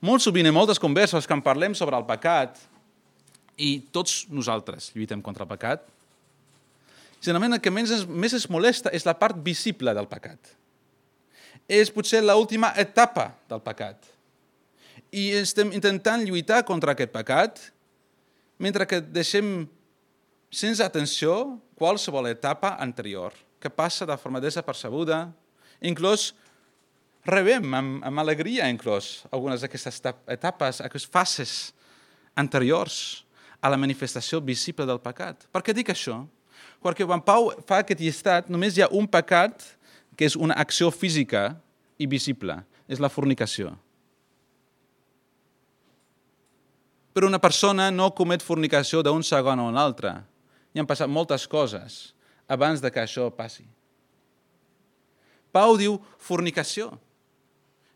Molt 0.02 0.26
sovint, 0.26 0.50
en 0.50 0.58
moltes 0.58 0.82
converses 0.82 1.30
que 1.30 1.38
en 1.38 1.46
parlem 1.46 1.78
sobre 1.78 1.98
el 1.98 2.06
pecat, 2.10 2.58
i 3.62 3.78
tots 3.94 4.26
nosaltres 4.34 4.90
lluitem 4.96 5.22
contra 5.22 5.46
el 5.46 5.54
pecat, 5.54 5.86
generalment 7.22 7.58
el 7.58 7.62
que 7.62 7.74
més, 7.74 8.06
més 8.08 8.34
es 8.34 8.50
molesta 8.50 8.92
és 8.94 9.06
la 9.06 9.18
part 9.18 9.38
visible 9.46 9.94
del 9.96 10.10
pecat 10.10 10.58
és 11.72 11.92
potser 11.94 12.20
l'última 12.24 12.74
etapa 12.80 13.32
del 13.50 13.62
pecat. 13.64 14.04
I 15.12 15.32
estem 15.40 15.72
intentant 15.76 16.24
lluitar 16.28 16.64
contra 16.68 16.92
aquest 16.96 17.14
pecat, 17.14 17.60
mentre 18.62 18.88
que 18.88 19.02
deixem 19.02 19.66
sense 20.52 20.84
atenció 20.84 21.60
qualsevol 21.80 22.28
etapa 22.28 22.76
anterior, 22.84 23.34
que 23.62 23.72
passa 23.72 24.06
de 24.06 24.18
forma 24.20 24.42
desapercebuda, 24.44 25.30
inclús 25.82 26.32
rebem 27.26 27.74
amb, 27.78 28.04
amb 28.04 28.20
alegria 28.20 28.68
inclús 28.72 29.22
algunes 29.32 29.62
d'aquestes 29.62 30.02
etapes, 30.28 30.82
aquestes 30.82 31.08
fases 31.08 31.54
anteriors 32.36 33.24
a 33.62 33.70
la 33.70 33.78
manifestació 33.78 34.42
visible 34.42 34.88
del 34.90 35.00
pecat. 35.00 35.46
Per 35.54 35.62
què 35.62 35.76
dic 35.78 35.92
això? 35.94 36.24
Perquè 36.82 37.06
quan 37.06 37.22
Pau 37.22 37.52
fa 37.68 37.82
aquest 37.82 38.02
llistat, 38.02 38.50
només 38.50 38.78
hi 38.78 38.84
ha 38.86 38.90
un 38.92 39.08
pecat 39.08 39.64
que 40.18 40.26
és 40.26 40.36
una 40.36 40.58
acció 40.58 40.90
física 40.92 41.56
i 42.02 42.08
visible, 42.10 42.58
és 42.90 43.00
la 43.02 43.10
fornicació. 43.10 43.76
Però 47.12 47.28
una 47.28 47.42
persona 47.44 47.90
no 47.92 48.14
comet 48.16 48.44
fornicació 48.44 49.02
d'un 49.04 49.24
segon 49.24 49.60
a 49.60 49.68
un 49.68 49.78
altre. 49.78 50.14
Hi 50.72 50.80
han 50.80 50.88
passat 50.88 51.12
moltes 51.12 51.46
coses 51.48 52.14
abans 52.48 52.82
de 52.84 52.92
que 52.92 53.04
això 53.04 53.28
passi. 53.36 53.66
Pau 55.52 55.76
diu 55.76 55.98
fornicació, 56.20 56.94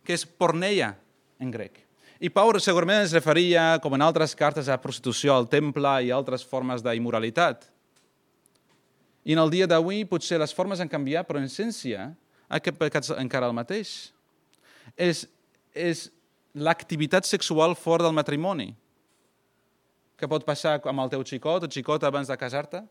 que 0.04 0.14
és 0.14 0.26
porneia 0.28 0.94
en 1.40 1.52
grec. 1.52 1.80
I 2.20 2.30
Pau 2.32 2.52
segurament 2.64 3.04
es 3.04 3.14
referia, 3.16 3.80
com 3.84 3.96
en 3.96 4.04
altres 4.04 4.36
cartes, 4.36 4.68
a 4.68 4.80
prostitució 4.80 5.34
al 5.36 5.48
temple 5.52 5.98
i 6.04 6.12
altres 6.12 6.44
formes 6.48 6.84
d'immoralitat. 6.84 7.68
I 9.26 9.34
en 9.34 9.42
el 9.42 9.50
dia 9.50 9.68
d'avui 9.68 10.04
potser 10.06 10.38
les 10.38 10.54
formes 10.54 10.82
han 10.82 10.92
canviat, 10.92 11.26
però 11.26 11.42
en 11.42 11.50
essència 11.50 12.12
aquest 12.48 12.78
pecat 12.78 13.08
és 13.08 13.16
encara 13.18 13.50
el 13.50 13.58
mateix. 13.58 14.12
És, 14.96 15.26
és 15.74 16.08
l'activitat 16.54 17.26
sexual 17.26 17.74
fora 17.76 18.06
del 18.06 18.14
matrimoni, 18.16 18.70
que 20.16 20.30
pot 20.32 20.46
passar 20.48 20.78
amb 20.88 21.04
el 21.04 21.12
teu 21.12 21.26
xicot 21.28 21.66
o 21.66 21.72
xicota 21.72 22.08
abans 22.08 22.30
de 22.30 22.38
casar-te, 22.40 22.84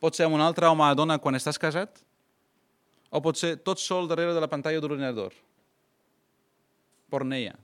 pot 0.00 0.16
ser 0.16 0.26
amb 0.26 0.38
un 0.38 0.42
altre 0.42 0.66
home 0.66 0.88
o 0.88 0.96
dona 0.98 1.20
quan 1.20 1.36
estàs 1.36 1.60
casat, 1.60 2.00
o 3.10 3.20
pot 3.22 3.36
ser 3.38 3.56
tot 3.60 3.78
sol 3.82 4.08
darrere 4.08 4.34
de 4.34 4.42
la 4.42 4.48
pantalla 4.50 4.80
d'ordinador. 4.80 5.34
Porneia. 7.10 7.56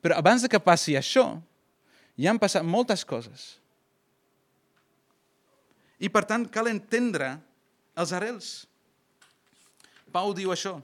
Però 0.00 0.16
abans 0.16 0.42
de 0.42 0.48
que 0.48 0.62
passi 0.62 0.96
això, 0.96 1.26
ja 2.16 2.30
han 2.32 2.40
passat 2.40 2.64
moltes 2.64 3.04
coses. 3.04 3.60
I 6.00 6.08
per 6.08 6.24
tant 6.28 6.46
cal 6.48 6.70
entendre 6.70 7.34
els 8.00 8.12
arrels. 8.16 8.50
Pau 10.10 10.32
diu 10.34 10.52
això. 10.52 10.78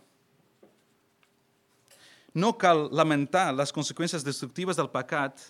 No 2.37 2.53
cal 2.61 2.87
lamentar 2.93 3.49
les 3.57 3.73
conseqüències 3.73 4.25
destructives 4.25 4.77
del 4.77 4.91
pecat 4.93 5.41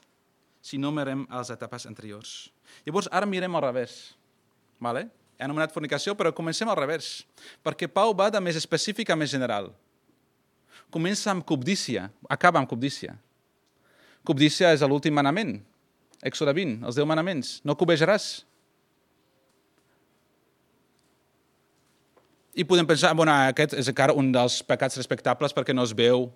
si 0.62 0.78
no 0.78 0.92
mirem 0.94 1.26
les 1.26 1.50
etapes 1.50 1.86
anteriors. 1.90 2.48
Llavors, 2.86 3.10
ara 3.10 3.26
mirem 3.26 3.54
al 3.58 3.64
revés. 3.66 4.14
Vale? 4.82 5.08
He 5.36 5.44
anomenat 5.44 5.74
fornicació, 5.74 6.14
però 6.16 6.32
comencem 6.34 6.70
al 6.70 6.78
revés. 6.78 7.26
Perquè 7.66 7.90
Pau 7.90 8.14
va 8.16 8.30
de 8.32 8.40
més 8.40 8.56
específic 8.56 9.10
a 9.10 9.18
més 9.18 9.34
general. 9.34 9.72
Comença 10.94 11.32
amb 11.32 11.44
cobdícia, 11.44 12.06
acaba 12.30 12.62
amb 12.62 12.70
cobdícia. 12.70 13.16
Cobdícia 14.26 14.72
és 14.74 14.82
l'últim 14.86 15.14
manament. 15.14 15.58
Èxode 16.24 16.54
20, 16.56 16.86
els 16.86 16.98
10 16.98 17.06
manaments. 17.10 17.56
No 17.66 17.76
cobejaràs. 17.78 18.46
I 22.56 22.64
podem 22.64 22.88
pensar, 22.88 23.12
bueno, 23.12 23.34
aquest 23.50 23.74
és 23.76 23.88
encara 23.92 24.14
un 24.16 24.30
dels 24.32 24.62
pecats 24.64 24.96
respectables 24.96 25.52
perquè 25.52 25.74
no 25.76 25.84
es 25.84 25.92
veu 25.92 26.30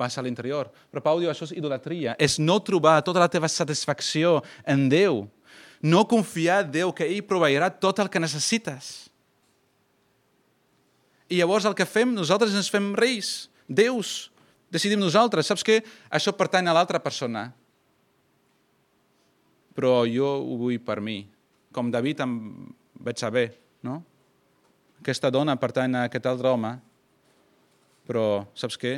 passa 0.00 0.20
a 0.20 0.24
l'interior. 0.24 0.70
Però 0.90 1.02
Pau 1.04 1.20
diu, 1.20 1.30
això 1.30 1.46
és 1.46 1.54
idolatria. 1.54 2.14
És 2.18 2.38
no 2.40 2.56
trobar 2.64 3.02
tota 3.04 3.20
la 3.22 3.30
teva 3.30 3.50
satisfacció 3.52 4.38
en 4.66 4.88
Déu. 4.88 5.24
No 5.84 6.06
confiar 6.08 6.62
en 6.64 6.70
Déu 6.72 6.94
que 6.96 7.06
ell 7.06 7.26
proveirà 7.28 7.68
tot 7.68 8.00
el 8.00 8.08
que 8.10 8.22
necessites. 8.22 9.10
I 11.28 11.40
llavors 11.40 11.68
el 11.68 11.76
que 11.76 11.86
fem, 11.88 12.12
nosaltres 12.16 12.56
ens 12.56 12.70
fem 12.72 12.92
reis, 12.96 13.50
déus. 13.68 14.30
Decidim 14.72 15.00
nosaltres. 15.00 15.48
Saps 15.48 15.64
què? 15.66 15.82
Això 16.12 16.34
pertany 16.36 16.68
a 16.68 16.74
l'altra 16.76 17.00
persona. 17.04 17.50
Però 19.76 20.02
jo 20.08 20.26
ho 20.40 20.58
vull 20.60 20.80
per 20.82 21.00
mi. 21.04 21.20
Com 21.74 21.92
David 21.92 22.24
em 22.24 22.34
vaig 23.04 23.20
saber, 23.20 23.48
no? 23.84 24.00
Aquesta 25.04 25.28
dona 25.28 25.58
pertany 25.60 25.98
a 25.98 26.06
aquest 26.08 26.24
altre 26.26 26.48
home, 26.48 26.72
però 28.08 28.44
saps 28.56 28.78
què? 28.80 28.96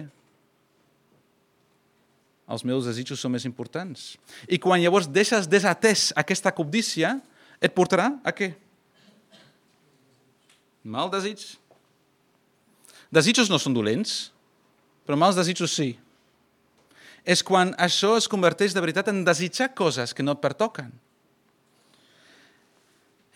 Els 2.46 2.62
meus 2.62 2.86
desitjos 2.86 3.18
són 3.18 3.34
més 3.34 3.46
importants. 3.48 4.12
I 4.46 4.60
quan 4.62 4.78
llavors 4.78 5.08
deixes 5.10 5.48
desatès 5.50 6.12
aquesta 6.14 6.52
cobdícia, 6.54 7.16
et 7.58 7.74
portarà 7.74 8.12
a 8.22 8.30
què? 8.30 8.52
Mal 10.86 11.10
desig. 11.10 11.42
Desitjos 13.10 13.50
no 13.50 13.58
són 13.58 13.74
dolents, 13.74 14.28
però 15.06 15.18
mals 15.18 15.38
desitjos 15.38 15.74
sí. 15.74 15.96
És 17.26 17.42
quan 17.42 17.72
això 17.82 18.14
es 18.14 18.30
converteix 18.30 18.76
de 18.76 18.82
veritat 18.84 19.10
en 19.10 19.24
desitjar 19.26 19.72
coses 19.74 20.14
que 20.14 20.22
no 20.22 20.36
et 20.36 20.42
pertoquen. 20.44 20.92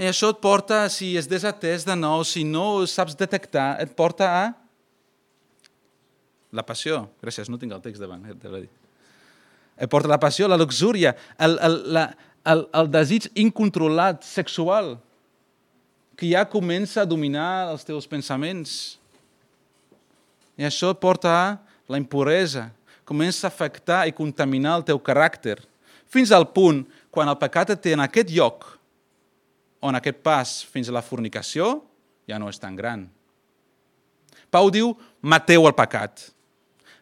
I 0.00 0.08
això 0.08 0.30
et 0.32 0.38
porta, 0.40 0.86
si 0.88 1.12
és 1.20 1.26
desatès 1.28 1.84
de 1.84 1.92
nou, 1.92 2.22
si 2.24 2.40
no 2.40 2.86
saps 2.88 3.18
detectar, 3.20 3.74
et 3.82 3.90
porta 3.92 4.30
a 4.32 4.44
la 6.56 6.64
passió. 6.64 7.02
Gràcies, 7.20 7.50
no 7.52 7.60
tinc 7.60 7.76
el 7.76 7.82
text 7.84 8.00
davant. 8.00 8.24
Eh, 8.24 8.62
et 9.76 9.92
porta 9.92 10.08
la 10.08 10.18
passió, 10.22 10.48
la 10.48 10.56
luxúria, 10.56 11.12
el, 11.36 11.58
el, 11.60 11.76
la, 11.92 12.06
el, 12.48 12.64
el 12.80 12.88
desig 12.88 13.28
incontrolat 13.44 14.24
sexual 14.24 14.94
que 16.16 16.32
ja 16.32 16.48
comença 16.48 17.04
a 17.04 17.08
dominar 17.08 17.68
els 17.68 17.84
teus 17.84 18.08
pensaments. 18.08 18.96
I 20.56 20.64
això 20.68 20.94
et 20.96 21.00
porta 21.00 21.36
a 21.36 21.46
la 21.92 22.00
impuresa, 22.00 22.70
comença 23.04 23.46
a 23.46 23.52
afectar 23.52 24.06
i 24.08 24.16
contaminar 24.16 24.78
el 24.80 24.88
teu 24.88 25.00
caràcter, 25.00 25.58
fins 26.08 26.32
al 26.32 26.48
punt, 26.56 26.86
quan 27.12 27.28
el 27.28 27.36
pecat 27.40 27.76
et 27.76 27.84
té 27.84 27.92
en 27.96 28.08
aquest 28.08 28.32
lloc, 28.32 28.79
on 29.80 29.96
aquest 29.96 30.20
pas 30.24 30.52
fins 30.70 30.88
a 30.88 30.94
la 30.94 31.04
fornicació 31.04 31.80
ja 32.28 32.38
no 32.38 32.50
és 32.50 32.60
tan 32.60 32.76
gran. 32.76 33.08
Pau 34.50 34.70
diu, 34.70 34.94
mateu 35.22 35.66
el 35.66 35.74
pecat. 35.78 36.30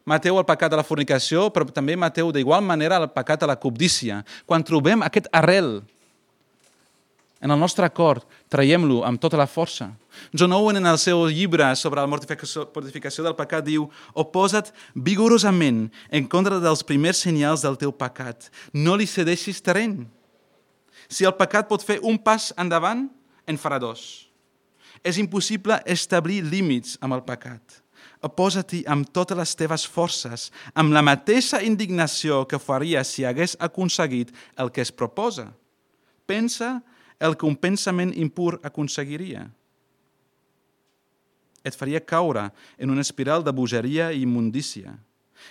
Mateu 0.09 0.39
el 0.41 0.47
pecat 0.49 0.73
de 0.73 0.79
la 0.81 0.87
fornicació, 0.87 1.49
però 1.53 1.69
també 1.69 1.97
mateu 1.97 2.31
d'igual 2.33 2.65
manera 2.65 2.97
el 3.01 3.11
pecat 3.13 3.43
de 3.43 3.49
la 3.51 3.59
cobdícia. 3.61 4.23
Quan 4.49 4.65
trobem 4.65 5.05
aquest 5.05 5.29
arrel 5.37 5.83
en 7.41 7.53
el 7.55 7.61
nostre 7.61 7.87
cor, 7.95 8.25
traiem-lo 8.51 9.05
amb 9.07 9.21
tota 9.23 9.39
la 9.39 9.47
força. 9.47 9.93
John 10.35 10.53
Owen, 10.57 10.81
en 10.81 10.89
el 10.91 10.99
seu 10.99 11.29
llibre 11.31 11.69
sobre 11.79 12.03
la 12.03 12.11
mortificació 12.11 13.23
del 13.23 13.37
pecat, 13.39 13.63
diu 13.69 13.87
«Oposa't 14.19 14.73
vigorosament 14.95 15.87
en 16.11 16.27
contra 16.27 16.59
dels 16.59 16.83
primers 16.83 17.23
senyals 17.23 17.63
del 17.63 17.79
teu 17.79 17.95
pecat. 17.95 18.51
No 18.75 18.97
li 18.99 19.07
cedeixis 19.07 19.63
terreny. 19.63 20.09
Si 21.09 21.25
el 21.25 21.35
pecat 21.41 21.69
pot 21.69 21.83
fer 21.85 21.99
un 22.05 22.19
pas 22.21 22.51
endavant, 22.61 23.07
en 23.49 23.57
farà 23.57 23.81
dos. 23.81 24.29
És 25.01 25.17
impossible 25.17 25.79
establir 25.89 26.43
límits 26.45 26.99
amb 27.01 27.17
el 27.17 27.25
pecat. 27.25 27.81
Oposa-t'hi 28.25 28.83
amb 28.91 29.09
totes 29.15 29.39
les 29.39 29.55
teves 29.57 29.87
forces, 29.89 30.49
amb 30.75 30.93
la 30.93 31.05
mateixa 31.07 31.63
indignació 31.65 32.43
que 32.51 32.61
faria 32.61 33.05
si 33.07 33.25
hagués 33.25 33.57
aconseguit 33.63 34.35
el 34.59 34.73
que 34.75 34.83
es 34.83 34.93
proposa. 34.93 35.49
Pensa 36.27 36.81
el 37.19 37.39
que 37.39 37.47
un 37.47 37.57
pensament 37.57 38.13
impur 38.15 38.59
aconseguiria. 38.63 39.47
Et 41.65 41.75
faria 41.75 42.03
caure 42.05 42.51
en 42.77 42.91
una 42.91 43.07
espiral 43.07 43.47
de 43.47 43.55
bogeria 43.55 44.11
i 44.13 44.23
immundícia. 44.27 44.93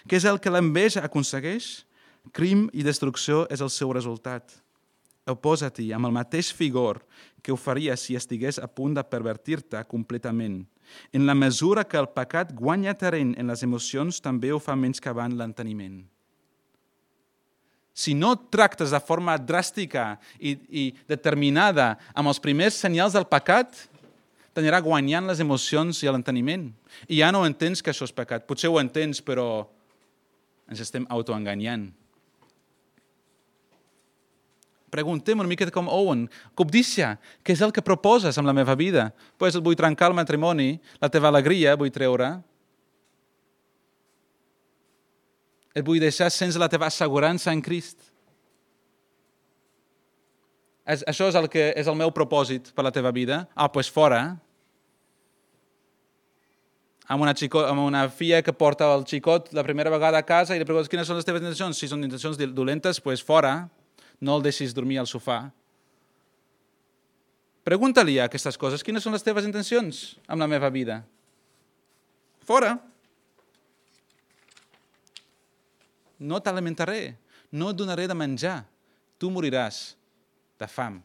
Què 0.05 0.19
és 0.19 0.27
el 0.27 0.39
que 0.43 0.53
l'enveja 0.53 1.03
aconsegueix? 1.07 1.87
Crim 2.35 2.67
i 2.75 2.83
destrucció 2.83 3.45
és 3.51 3.63
el 3.63 3.71
seu 3.71 3.93
resultat 3.95 4.59
oposa-t'hi 5.31 5.91
amb 5.95 6.07
el 6.07 6.15
mateix 6.15 6.51
vigor 6.57 7.01
que 7.43 7.53
ho 7.53 7.57
faria 7.59 7.95
si 7.99 8.15
estigués 8.17 8.59
a 8.59 8.67
punt 8.67 8.95
de 8.97 9.03
pervertir-te 9.03 9.83
completament. 9.87 10.65
En 11.11 11.25
la 11.27 11.35
mesura 11.35 11.83
que 11.83 11.99
el 11.99 12.09
pecat 12.15 12.53
guanya 12.55 12.95
terreny 12.95 13.35
en 13.37 13.51
les 13.51 13.63
emocions, 13.63 14.21
també 14.23 14.51
ho 14.51 14.59
fa 14.59 14.75
menys 14.75 14.97
menyscabant 14.97 15.35
l'enteniment. 15.37 16.01
Si 17.97 18.13
no 18.13 18.35
tractes 18.53 18.93
de 18.93 18.99
forma 19.01 19.35
dràstica 19.41 20.17
i, 20.39 20.53
i 20.69 20.83
determinada 21.09 21.95
amb 22.13 22.29
els 22.29 22.39
primers 22.39 22.77
senyals 22.77 23.17
del 23.17 23.25
pecat, 23.25 23.73
t'anirà 24.53 24.79
guanyant 24.85 25.27
les 25.27 25.41
emocions 25.41 26.03
i 26.03 26.09
l'enteniment. 26.09 26.69
I 27.09 27.21
ja 27.23 27.31
no 27.33 27.43
entens 27.45 27.81
que 27.81 27.91
això 27.91 28.05
és 28.05 28.13
pecat. 28.13 28.45
Potser 28.45 28.69
ho 28.69 28.77
entens, 28.79 29.21
però 29.21 29.65
ens 30.69 30.83
estem 30.83 31.07
autoenganyant 31.09 31.89
preguntem 34.97 35.37
una 35.37 35.49
mica 35.49 35.69
com 35.69 35.89
Owen, 35.93 36.25
cobdícia, 36.57 37.15
què 37.45 37.53
és 37.53 37.61
el 37.61 37.73
que 37.73 37.85
proposes 37.85 38.37
amb 38.39 38.49
la 38.49 38.55
meva 38.57 38.73
vida? 38.79 39.11
Pues 39.37 39.59
vull 39.61 39.77
trencar 39.77 40.09
el 40.09 40.17
matrimoni, 40.17 40.77
la 41.01 41.11
teva 41.13 41.29
alegria 41.29 41.77
vull 41.77 41.93
treure. 41.93 42.31
Et 45.77 45.85
vull 45.85 46.01
deixar 46.01 46.31
sense 46.33 46.57
la 46.57 46.69
teva 46.71 46.89
assegurança 46.89 47.53
en 47.53 47.61
Crist. 47.61 48.09
És, 50.87 51.03
això 51.05 51.27
és 51.29 51.37
el, 51.37 51.45
que 51.51 51.69
és 51.77 51.85
el 51.85 51.97
meu 51.99 52.09
propòsit 52.15 52.71
per 52.73 52.87
la 52.87 52.95
teva 52.95 53.13
vida. 53.13 53.43
Ah, 53.53 53.67
doncs 53.67 53.75
pues 53.75 53.93
fora. 53.93 54.21
Amb 57.07 57.23
una, 57.23 57.35
xico, 57.37 57.61
amb 57.69 57.85
una 57.85 58.07
filla 58.09 58.41
que 58.41 58.51
porta 58.55 58.89
el 58.95 59.05
xicot 59.07 59.53
la 59.55 59.63
primera 59.63 59.93
vegada 59.93 60.17
a 60.19 60.25
casa 60.25 60.55
i 60.55 60.59
li 60.59 60.65
preguntes 60.67 60.89
quines 60.91 61.07
són 61.07 61.19
les 61.19 61.27
teves 61.27 61.43
intencions. 61.43 61.77
Si 61.77 61.91
són 61.91 62.01
intencions 62.07 62.39
dolentes, 62.39 62.97
doncs 62.97 63.03
pues 63.05 63.21
fora 63.23 63.67
no 64.21 64.37
el 64.37 64.45
deixis 64.45 64.73
dormir 64.73 64.99
al 65.01 65.09
sofà. 65.09 65.47
Pregunta-li 67.67 68.17
aquestes 68.23 68.57
coses. 68.57 68.83
Quines 68.85 69.03
són 69.03 69.13
les 69.13 69.25
teves 69.25 69.45
intencions 69.45 70.15
amb 70.25 70.41
la 70.41 70.47
meva 70.49 70.69
vida? 70.73 71.01
Fora. 72.47 72.77
No 76.17 76.39
t'alimentaré, 76.41 77.17
no 77.51 77.69
et 77.69 77.77
donaré 77.77 78.07
de 78.09 78.15
menjar. 78.17 78.61
Tu 79.19 79.29
moriràs 79.33 79.97
de 80.57 80.69
fam. 80.69 81.01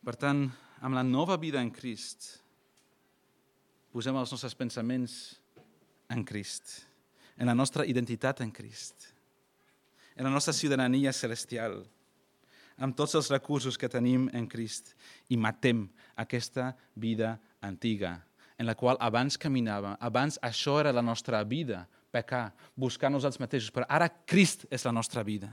Per 0.00 0.14
tant, 0.16 0.46
amb 0.80 0.96
la 0.96 1.04
nova 1.04 1.36
vida 1.40 1.60
en 1.60 1.68
Crist, 1.74 2.38
posem 3.92 4.16
els 4.16 4.32
nostres 4.32 4.56
pensaments 4.56 5.18
en 6.08 6.24
Crist 6.24 6.89
en 7.40 7.48
la 7.48 7.54
nostra 7.54 7.86
identitat 7.88 8.42
en 8.44 8.52
Crist, 8.52 9.08
en 10.14 10.24
la 10.24 10.30
nostra 10.30 10.52
ciutadania 10.52 11.12
celestial, 11.12 11.78
amb 12.76 12.96
tots 12.96 13.16
els 13.16 13.30
recursos 13.32 13.78
que 13.80 13.88
tenim 13.88 14.28
en 14.36 14.44
Crist 14.48 14.92
i 15.32 15.38
matem 15.40 15.86
aquesta 16.20 16.74
vida 16.94 17.38
antiga, 17.64 18.18
en 18.60 18.68
la 18.68 18.76
qual 18.76 19.00
abans 19.00 19.40
caminava, 19.40 19.94
abans 20.04 20.36
això 20.44 20.76
era 20.82 20.92
la 20.92 21.04
nostra 21.04 21.40
vida, 21.48 21.86
pecar, 22.12 22.50
buscar 22.76 23.08
nosaltres 23.08 23.40
mateixos, 23.40 23.72
però 23.72 23.88
ara 23.88 24.10
Crist 24.28 24.66
és 24.68 24.84
la 24.84 24.92
nostra 24.92 25.24
vida. 25.24 25.48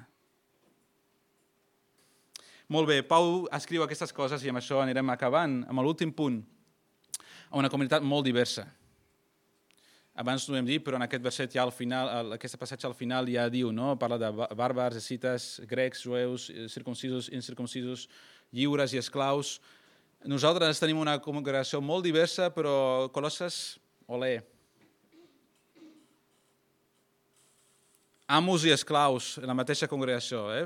Molt 2.67 2.89
bé, 2.89 2.99
Pau 3.07 3.45
escriu 3.55 3.85
aquestes 3.85 4.11
coses 4.11 4.43
i 4.43 4.51
amb 4.51 4.59
això 4.59 4.81
anirem 4.83 5.07
acabant 5.13 5.61
amb 5.69 5.85
l'últim 5.87 6.11
punt, 6.11 6.41
a 7.47 7.55
una 7.55 7.71
comunitat 7.71 8.03
molt 8.03 8.27
diversa 8.27 8.67
abans 10.17 10.47
no 10.49 10.55
ho 10.55 10.57
hem 10.57 10.65
dit, 10.65 10.81
però 10.81 10.97
en 10.97 11.05
aquest 11.05 11.21
verset 11.21 11.53
ja 11.53 11.61
al 11.61 11.71
final, 11.71 12.31
aquest 12.33 12.57
passatge 12.57 12.87
al 12.89 12.95
final 12.97 13.27
ja 13.29 13.45
diu, 13.53 13.69
no? 13.71 13.91
parla 14.01 14.17
de 14.17 14.31
bàrbars, 14.57 14.97
escites, 14.97 15.59
grecs, 15.69 16.01
jueus, 16.01 16.47
eh, 16.49 16.65
circuncisos, 16.73 17.29
incircuncisos, 17.29 18.07
lliures 18.49 18.95
i 18.95 19.01
esclaus. 19.01 19.59
Nosaltres 20.25 20.81
tenim 20.81 20.97
una 20.97 21.19
congregació 21.21 21.83
molt 21.85 22.07
diversa, 22.07 22.49
però 22.49 23.11
Colosses, 23.13 23.77
olé. 24.09 24.39
Amos 28.25 28.65
i 28.65 28.73
esclaus 28.73 29.35
en 29.37 29.45
la 29.47 29.55
mateixa 29.55 29.87
congregació, 29.87 30.47
eh? 30.57 30.65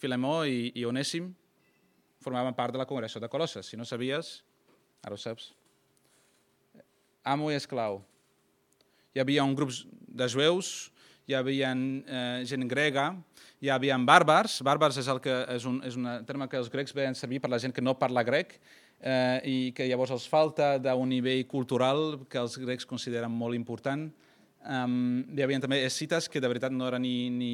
Filemó 0.00 0.42
i, 0.44 0.68
i 0.76 0.84
Onèsim 0.84 1.32
formaven 2.20 2.54
part 2.54 2.76
de 2.76 2.82
la 2.82 2.86
congregació 2.86 3.24
de 3.24 3.32
Colosses. 3.32 3.72
Si 3.72 3.80
no 3.80 3.88
sabies, 3.88 4.36
ara 5.00 5.16
ho 5.16 5.24
saps. 5.24 5.48
Amo 7.24 7.48
i 7.48 7.56
esclau 7.56 8.02
hi 9.14 9.22
havia 9.22 9.44
un 9.44 9.54
grup 9.58 9.72
de 10.08 10.28
jueus, 10.30 10.90
hi 11.26 11.34
havia 11.34 11.70
eh, 11.74 12.42
gent 12.46 12.66
grega, 12.70 13.10
hi 13.60 13.70
havia 13.70 13.98
bàrbars, 13.98 14.60
bàrbars 14.66 14.98
és, 14.98 15.08
el 15.10 15.20
que, 15.22 15.34
és, 15.56 15.66
un, 15.68 15.80
és 15.86 15.96
un 15.98 16.08
terme 16.26 16.48
que 16.48 16.58
els 16.58 16.70
grecs 16.72 16.94
veien 16.96 17.14
servir 17.14 17.40
per 17.42 17.50
la 17.50 17.58
gent 17.62 17.74
que 17.76 17.84
no 17.84 17.98
parla 17.98 18.24
grec 18.26 18.56
eh, 19.00 19.38
i 19.44 19.56
que 19.76 19.86
llavors 19.88 20.14
els 20.14 20.26
falta 20.30 20.76
d'un 20.80 21.08
nivell 21.08 21.44
cultural 21.50 22.20
que 22.30 22.40
els 22.40 22.58
grecs 22.58 22.88
consideren 22.88 23.32
molt 23.32 23.58
important. 23.58 24.08
Um, 24.60 25.22
hi 25.32 25.40
havia 25.40 25.60
també 25.62 25.78
escites 25.86 26.26
que 26.28 26.40
de 26.40 26.48
veritat 26.50 26.72
no, 26.74 26.84
eren 26.90 27.00
ni, 27.00 27.30
ni, 27.32 27.52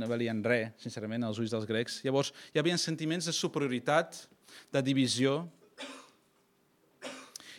no 0.00 0.06
valien 0.08 0.40
res, 0.44 0.72
sincerament, 0.80 1.26
als 1.26 1.40
ulls 1.42 1.52
dels 1.52 1.66
grecs. 1.68 1.98
Llavors, 2.06 2.32
hi 2.54 2.62
havia 2.62 2.78
sentiments 2.80 3.28
de 3.28 3.34
superioritat, 3.36 4.22
de 4.72 4.82
divisió, 4.84 5.42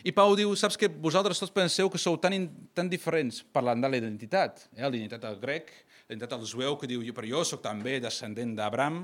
i 0.04 0.12
Pau 0.16 0.32
diu, 0.38 0.52
saps 0.56 0.78
que 0.80 0.88
vosaltres 0.88 1.40
tots 1.42 1.52
penseu 1.52 1.90
que 1.92 2.00
sou 2.00 2.16
tan, 2.20 2.34
tan 2.76 2.88
diferents 2.88 3.42
parlant 3.52 3.82
de 3.82 3.90
la 3.90 4.00
identitat, 4.00 4.64
eh? 4.76 4.84
la 4.84 4.92
identitat 4.94 5.26
del 5.26 5.40
grec, 5.42 5.72
la 6.08 6.14
identitat 6.14 6.40
del 6.40 6.48
jueu 6.48 6.78
que 6.80 6.88
diu, 6.88 7.04
però 7.16 7.28
jo 7.28 7.42
sóc 7.44 7.62
també 7.64 7.98
descendent 8.00 8.54
d'Abram. 8.56 9.02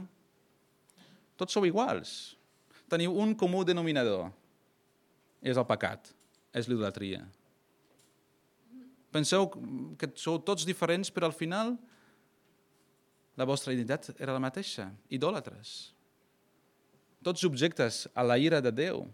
Tots 1.37 1.59
sou 1.59 1.67
iguals. 1.69 2.37
Teniu 2.89 3.17
un 3.19 3.35
comú 3.37 3.65
denominador. 3.67 4.31
És 5.45 5.59
el 5.61 5.67
pecat, 5.69 6.09
és 6.57 6.69
l'idolatria. 6.71 7.21
Penseu 9.13 9.51
que 10.01 10.09
sou 10.19 10.41
tots 10.45 10.65
diferents, 10.67 11.13
però 11.13 11.29
al 11.29 11.37
final 11.37 11.77
la 13.37 13.45
vostra 13.49 13.75
identitat 13.77 14.17
era 14.21 14.35
la 14.35 14.43
mateixa, 14.43 14.89
idòlatres. 15.13 15.93
Tots 17.25 17.45
objectes 17.45 18.07
a 18.15 18.25
la 18.25 18.39
ira 18.41 18.63
de 18.65 18.73
Déu. 18.73 19.05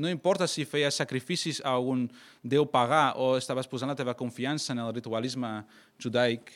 No 0.00 0.08
importa 0.08 0.48
si 0.48 0.64
feies 0.64 0.96
sacrificis 0.96 1.60
a 1.60 1.76
un 1.76 2.06
déu 2.40 2.64
pagà 2.72 3.12
o 3.20 3.34
estaves 3.36 3.68
posant 3.68 3.92
la 3.92 3.98
teva 3.98 4.16
confiança 4.16 4.72
en 4.72 4.80
el 4.80 4.94
ritualisme 4.96 5.50
judaic. 6.00 6.48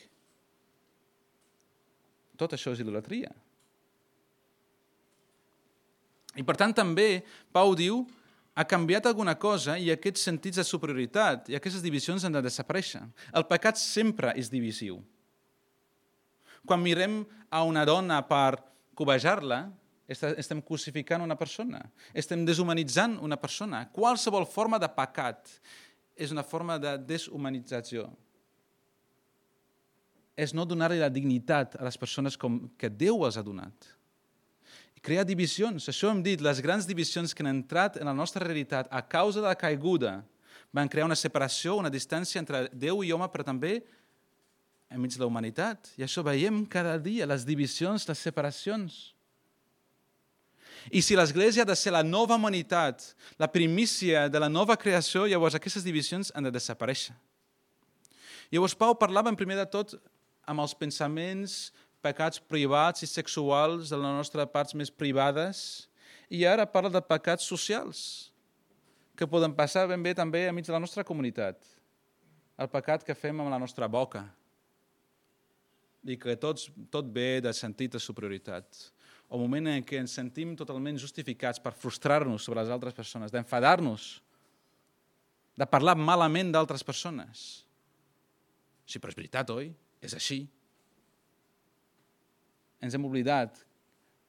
Tot 2.41 2.57
això 2.57 2.73
és 2.73 2.81
idolatria. 2.81 3.29
I 6.35 6.43
per 6.43 6.57
tant 6.59 6.73
també 6.75 7.23
Pau 7.55 7.77
diu 7.79 8.01
ha 8.55 8.65
canviat 8.67 9.07
alguna 9.11 9.35
cosa 9.39 9.77
i 9.79 9.91
aquests 9.93 10.25
sentits 10.31 10.59
de 10.61 10.65
superioritat 10.67 11.51
i 11.51 11.59
aquestes 11.59 11.83
divisions 11.85 12.25
han 12.25 12.35
de 12.35 12.43
desaparèixer. 12.43 13.03
El 13.35 13.47
pecat 13.51 13.79
sempre 13.79 14.33
és 14.39 14.51
divisiu. 14.51 15.03
Quan 16.65 16.81
mirem 16.81 17.21
a 17.53 17.61
una 17.67 17.85
dona 17.85 18.23
per 18.25 18.57
cobejar-la, 18.97 19.67
estem 20.15 20.61
crucificant 20.63 21.23
una 21.25 21.37
persona, 21.37 21.81
estem 22.15 22.45
deshumanitzant 22.47 23.19
una 23.25 23.39
persona. 23.41 23.85
Qualsevol 23.93 24.47
forma 24.47 24.79
de 24.79 24.89
pecat 24.89 25.51
és 26.17 26.31
una 26.33 26.45
forma 26.47 26.79
de 26.79 26.97
deshumanització. 27.09 28.07
És 30.35 30.55
no 30.55 30.67
donar-li 30.67 30.99
la 30.99 31.11
dignitat 31.13 31.77
a 31.79 31.85
les 31.87 31.99
persones 31.99 32.39
com 32.39 32.65
que 32.79 32.91
Déu 32.91 33.23
els 33.27 33.39
ha 33.39 33.45
donat. 33.47 33.91
I 34.99 35.03
crear 35.03 35.27
divisions, 35.27 35.89
això 35.91 36.11
hem 36.11 36.23
dit, 36.25 36.43
les 36.43 36.61
grans 36.63 36.87
divisions 36.87 37.35
que 37.35 37.45
han 37.45 37.53
entrat 37.53 38.01
en 38.01 38.11
la 38.11 38.17
nostra 38.17 38.43
realitat 38.43 38.91
a 38.91 39.03
causa 39.03 39.41
de 39.41 39.47
la 39.47 39.59
caiguda 39.59 40.23
van 40.75 40.91
crear 40.91 41.07
una 41.07 41.19
separació, 41.19 41.77
una 41.79 41.91
distància 41.91 42.41
entre 42.43 42.67
Déu 42.73 43.05
i 43.07 43.13
home, 43.15 43.29
però 43.31 43.47
també 43.47 43.79
enmig 44.91 45.15
de 45.15 45.23
la 45.23 45.31
humanitat. 45.31 45.93
I 45.99 46.07
això 46.07 46.23
veiem 46.27 46.65
cada 46.71 46.97
dia, 46.99 47.27
les 47.31 47.47
divisions, 47.47 48.09
les 48.09 48.19
separacions. 48.19 49.14
I 50.93 51.01
si 51.01 51.17
l'Església 51.17 51.65
ha 51.65 51.69
de 51.69 51.77
ser 51.77 51.93
la 51.95 52.03
nova 52.05 52.37
humanitat, 52.37 53.15
la 53.41 53.49
primícia 53.49 54.27
de 54.29 54.41
la 54.41 54.51
nova 54.53 54.77
creació, 54.77 55.25
llavors 55.29 55.57
aquestes 55.57 55.85
divisions 55.85 56.33
han 56.35 56.45
de 56.45 56.53
desaparèixer. 56.53 57.15
Llavors 58.53 58.77
Pau 58.77 58.93
parlava 58.99 59.33
en 59.33 59.39
primer 59.39 59.57
de 59.57 59.67
tot 59.71 59.97
amb 60.45 60.61
els 60.61 60.75
pensaments, 60.77 61.73
pecats 62.05 62.39
privats 62.39 63.03
i 63.03 63.09
sexuals 63.09 63.89
de 63.89 63.97
les 63.97 64.17
nostres 64.19 64.51
parts 64.53 64.77
més 64.77 64.93
privades, 64.93 65.89
i 66.29 66.45
ara 66.45 66.69
parla 66.69 66.93
de 66.93 67.01
pecats 67.01 67.49
socials, 67.49 68.31
que 69.17 69.29
poden 69.31 69.55
passar 69.57 69.87
ben 69.89 70.03
bé 70.03 70.13
també 70.17 70.45
enmig 70.49 70.67
de 70.67 70.75
la 70.75 70.83
nostra 70.83 71.05
comunitat. 71.07 71.57
El 72.61 72.69
pecat 72.71 73.07
que 73.07 73.17
fem 73.17 73.41
amb 73.41 73.51
la 73.51 73.61
nostra 73.63 73.89
boca, 73.89 74.27
i 76.05 76.19
que 76.21 76.37
tots, 76.37 76.69
tot 76.93 77.09
ve 77.09 77.41
de 77.41 77.53
sentit 77.57 77.95
de 77.95 78.03
superioritat 78.03 78.93
el 79.33 79.41
moment 79.41 79.71
en 79.73 79.85
què 79.87 79.99
ens 80.03 80.15
sentim 80.19 80.53
totalment 80.59 80.99
justificats 81.01 81.63
per 81.63 81.75
frustrar-nos 81.77 82.45
sobre 82.45 82.63
les 82.63 82.73
altres 82.75 82.95
persones, 82.97 83.33
d'enfadar-nos, 83.33 84.09
de 85.57 85.67
parlar 85.71 85.95
malament 85.97 86.53
d'altres 86.55 86.85
persones. 86.85 87.65
Sí, 88.85 89.01
però 89.01 89.13
és 89.13 89.19
veritat, 89.19 89.51
oi? 89.55 89.71
És 90.05 90.15
així. 90.17 90.43
Ens 92.85 92.95
hem 92.95 93.07
oblidat 93.09 93.63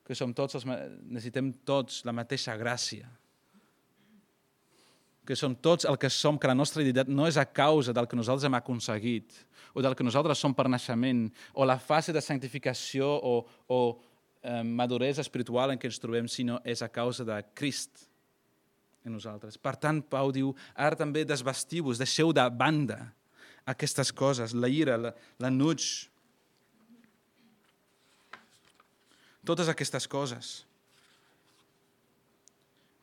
que 0.06 0.16
som 0.16 0.32
tots 0.38 0.56
els, 0.60 0.66
necessitem 0.70 1.52
tots 1.68 2.04
la 2.08 2.14
mateixa 2.16 2.56
gràcia. 2.60 3.10
Que 5.26 5.36
som 5.36 5.56
tots 5.58 5.88
el 5.90 5.98
que 5.98 6.12
som, 6.14 6.38
que 6.38 6.48
la 6.48 6.56
nostra 6.56 6.84
identitat 6.84 7.10
no 7.10 7.26
és 7.28 7.40
a 7.42 7.48
causa 7.50 7.94
del 7.94 8.08
que 8.08 8.18
nosaltres 8.18 8.46
hem 8.46 8.58
aconseguit 8.58 9.34
o 9.74 9.82
del 9.82 9.98
que 9.98 10.06
nosaltres 10.06 10.40
som 10.40 10.54
per 10.56 10.70
naixement 10.70 11.26
o 11.58 11.66
la 11.66 11.80
fase 11.82 12.14
de 12.14 12.22
santificació 12.22 13.10
o, 13.10 13.40
o 13.68 13.80
maduresa 14.64 15.24
espiritual 15.24 15.74
en 15.74 15.80
què 15.82 15.90
ens 15.90 16.02
trobem, 16.02 16.28
sinó 16.30 16.60
és 16.68 16.84
a 16.86 16.90
causa 16.92 17.26
de 17.26 17.38
Crist 17.58 18.06
en 19.06 19.14
nosaltres. 19.14 19.58
Per 19.62 19.76
tant, 19.78 20.02
Pau 20.02 20.32
diu, 20.34 20.52
ara 20.74 20.98
també 20.98 21.24
desvestiu-vos, 21.26 22.02
deixeu 22.02 22.34
de 22.34 22.46
banda 22.50 23.00
aquestes 23.70 24.12
coses, 24.14 24.54
la 24.54 24.70
ira, 24.70 24.98
l'enuig, 25.42 25.86
totes 29.46 29.70
aquestes 29.70 30.10
coses. 30.10 30.56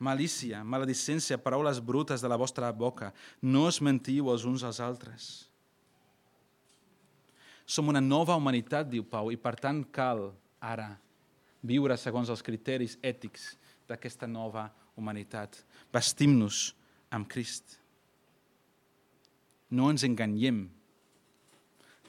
Malícia, 0.03 0.63
maledicència, 0.67 1.39
paraules 1.39 1.79
brutes 1.79 2.23
de 2.23 2.27
la 2.27 2.39
vostra 2.39 2.71
boca. 2.75 3.13
No 3.39 3.69
es 3.69 3.79
mentiu 3.79 4.27
els 4.33 4.43
uns 4.43 4.65
als 4.67 4.81
altres. 4.83 5.29
Som 7.63 7.87
una 7.87 8.03
nova 8.03 8.35
humanitat, 8.35 8.89
diu 8.91 9.05
Pau, 9.07 9.31
i 9.31 9.39
per 9.39 9.55
tant 9.55 9.79
cal 9.95 10.33
ara 10.59 10.89
viure 11.63 11.97
segons 11.97 12.29
els 12.29 12.43
criteris 12.45 12.97
ètics 13.01 13.53
d'aquesta 13.89 14.27
nova 14.27 14.67
humanitat. 14.99 15.57
Vestim-nos 15.93 16.73
amb 17.13 17.27
Crist. 17.31 17.79
No 19.73 19.89
ens 19.89 20.05
enganyem 20.05 20.67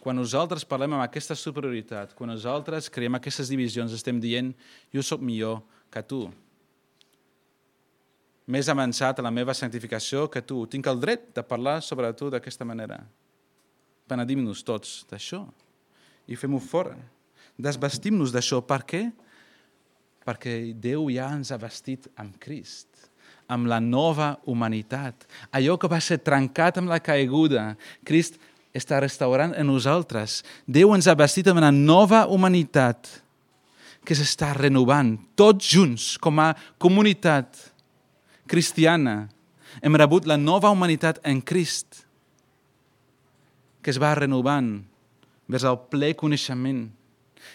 quan 0.05 0.19
nosaltres 0.21 0.67
parlem 0.69 0.93
amb 0.93 1.01
aquesta 1.01 1.33
superioritat, 1.33 2.11
quan 2.13 2.29
nosaltres 2.29 2.91
creem 2.93 3.17
aquestes 3.17 3.49
divisions, 3.49 3.95
estem 3.97 4.19
dient 4.21 4.51
jo 4.93 5.01
sóc 5.01 5.23
millor 5.25 5.63
que 5.89 6.03
tu. 6.05 6.27
Més 8.45 8.69
avançat 8.69 9.17
a 9.17 9.25
la 9.25 9.33
meva 9.33 9.55
santificació 9.57 10.27
que 10.29 10.43
tu. 10.45 10.67
Tinc 10.69 10.91
el 10.93 11.01
dret 11.01 11.31
de 11.33 11.41
parlar 11.49 11.79
sobre 11.81 12.11
tu 12.13 12.29
d'aquesta 12.29 12.69
manera. 12.69 12.99
Penedim-nos 14.05 14.61
tots 14.61 15.07
d'això 15.09 15.41
i 16.29 16.37
fem-ho 16.37 16.61
fora. 16.61 16.99
Desvestim-nos 17.57 18.35
d'això. 18.37 18.61
Per 18.61 18.83
què? 18.85 19.03
Perquè 20.25 20.73
Déu 20.81 21.11
ja 21.13 21.29
ens 21.37 21.53
ha 21.53 21.61
vestit 21.61 22.09
amb 22.17 22.39
Crist 22.41 22.89
amb 23.49 23.69
la 23.69 23.81
nova 23.81 24.39
humanitat. 24.49 25.27
Allò 25.53 25.77
que 25.77 25.91
va 25.91 26.01
ser 26.01 26.17
trencat 26.25 26.79
amb 26.81 26.89
la 26.89 27.01
caiguda, 27.05 27.75
Crist 28.07 28.39
està 28.75 28.99
restaurant 29.03 29.55
en 29.55 29.69
nosaltres. 29.69 30.43
Déu 30.67 30.95
ens 30.97 31.07
ha 31.07 31.17
vestit 31.19 31.49
amb 31.51 31.61
una 31.61 31.73
nova 31.75 32.25
humanitat 32.27 33.11
que 34.05 34.17
s'està 34.17 34.53
renovant, 34.57 35.15
tots 35.37 35.71
junts, 35.73 36.15
com 36.21 36.41
a 36.43 36.53
comunitat 36.83 37.57
cristiana. 38.51 39.29
Hem 39.81 39.97
rebut 39.97 40.29
la 40.29 40.37
nova 40.37 40.73
humanitat 40.75 41.23
en 41.25 41.41
Crist, 41.41 42.05
que 43.81 43.93
es 43.93 44.01
va 44.01 44.15
renovant 44.17 44.77
vers 45.49 45.65
el 45.69 45.79
ple 45.93 46.13
coneixement, 46.17 46.87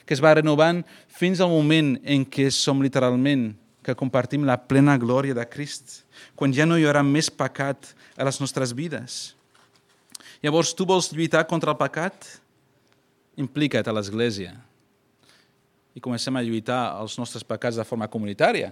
que 0.06 0.14
es 0.18 0.22
va 0.24 0.36
renovant 0.38 0.84
fins 1.08 1.42
al 1.42 1.52
moment 1.54 1.96
en 2.04 2.26
què 2.26 2.50
som 2.54 2.84
literalment 2.84 3.52
que 3.84 3.96
compartim 3.98 4.44
la 4.46 4.60
plena 4.60 4.98
glòria 5.00 5.34
de 5.34 5.46
Crist, 5.50 6.04
quan 6.36 6.54
ja 6.54 6.68
no 6.68 6.78
hi 6.78 6.86
haurà 6.86 7.04
més 7.04 7.32
pecat 7.32 7.94
a 8.20 8.28
les 8.28 8.42
nostres 8.44 8.76
vides 8.76 9.40
Llavors, 10.40 10.72
tu 10.72 10.86
vols 10.88 11.12
lluitar 11.12 11.44
contra 11.48 11.74
el 11.74 11.80
pecat? 11.80 12.28
Implica't 13.40 13.88
a 13.88 13.96
l'Església. 13.96 14.54
I 15.96 16.04
comencem 16.04 16.36
a 16.40 16.44
lluitar 16.46 16.80
els 17.02 17.18
nostres 17.20 17.44
pecats 17.44 17.80
de 17.80 17.84
forma 17.88 18.08
comunitària. 18.08 18.72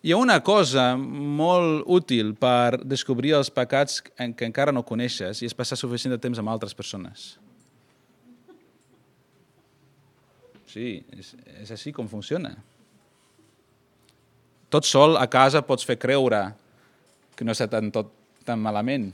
Hi 0.00 0.14
ha 0.14 0.20
una 0.22 0.38
cosa 0.40 0.94
molt 0.96 1.82
útil 1.90 2.32
per 2.38 2.78
descobrir 2.78 3.34
els 3.36 3.50
pecats 3.52 3.98
que 4.00 4.46
encara 4.46 4.72
no 4.72 4.86
coneixes 4.86 5.42
i 5.42 5.50
és 5.50 5.56
passar 5.56 5.76
suficient 5.76 6.14
de 6.14 6.22
temps 6.22 6.38
amb 6.40 6.54
altres 6.54 6.76
persones. 6.76 7.34
Sí, 10.70 11.00
és, 11.16 11.32
és 11.58 11.70
així 11.74 11.90
com 11.94 12.06
funciona. 12.10 12.52
Tot 14.70 14.86
sol 14.86 15.16
a 15.18 15.26
casa 15.26 15.64
pots 15.66 15.86
fer 15.86 15.98
creure 15.98 16.44
que 17.34 17.46
no 17.46 17.56
està 17.56 17.66
tan, 17.70 17.90
tot 17.90 18.12
tan 18.46 18.60
malament. 18.62 19.08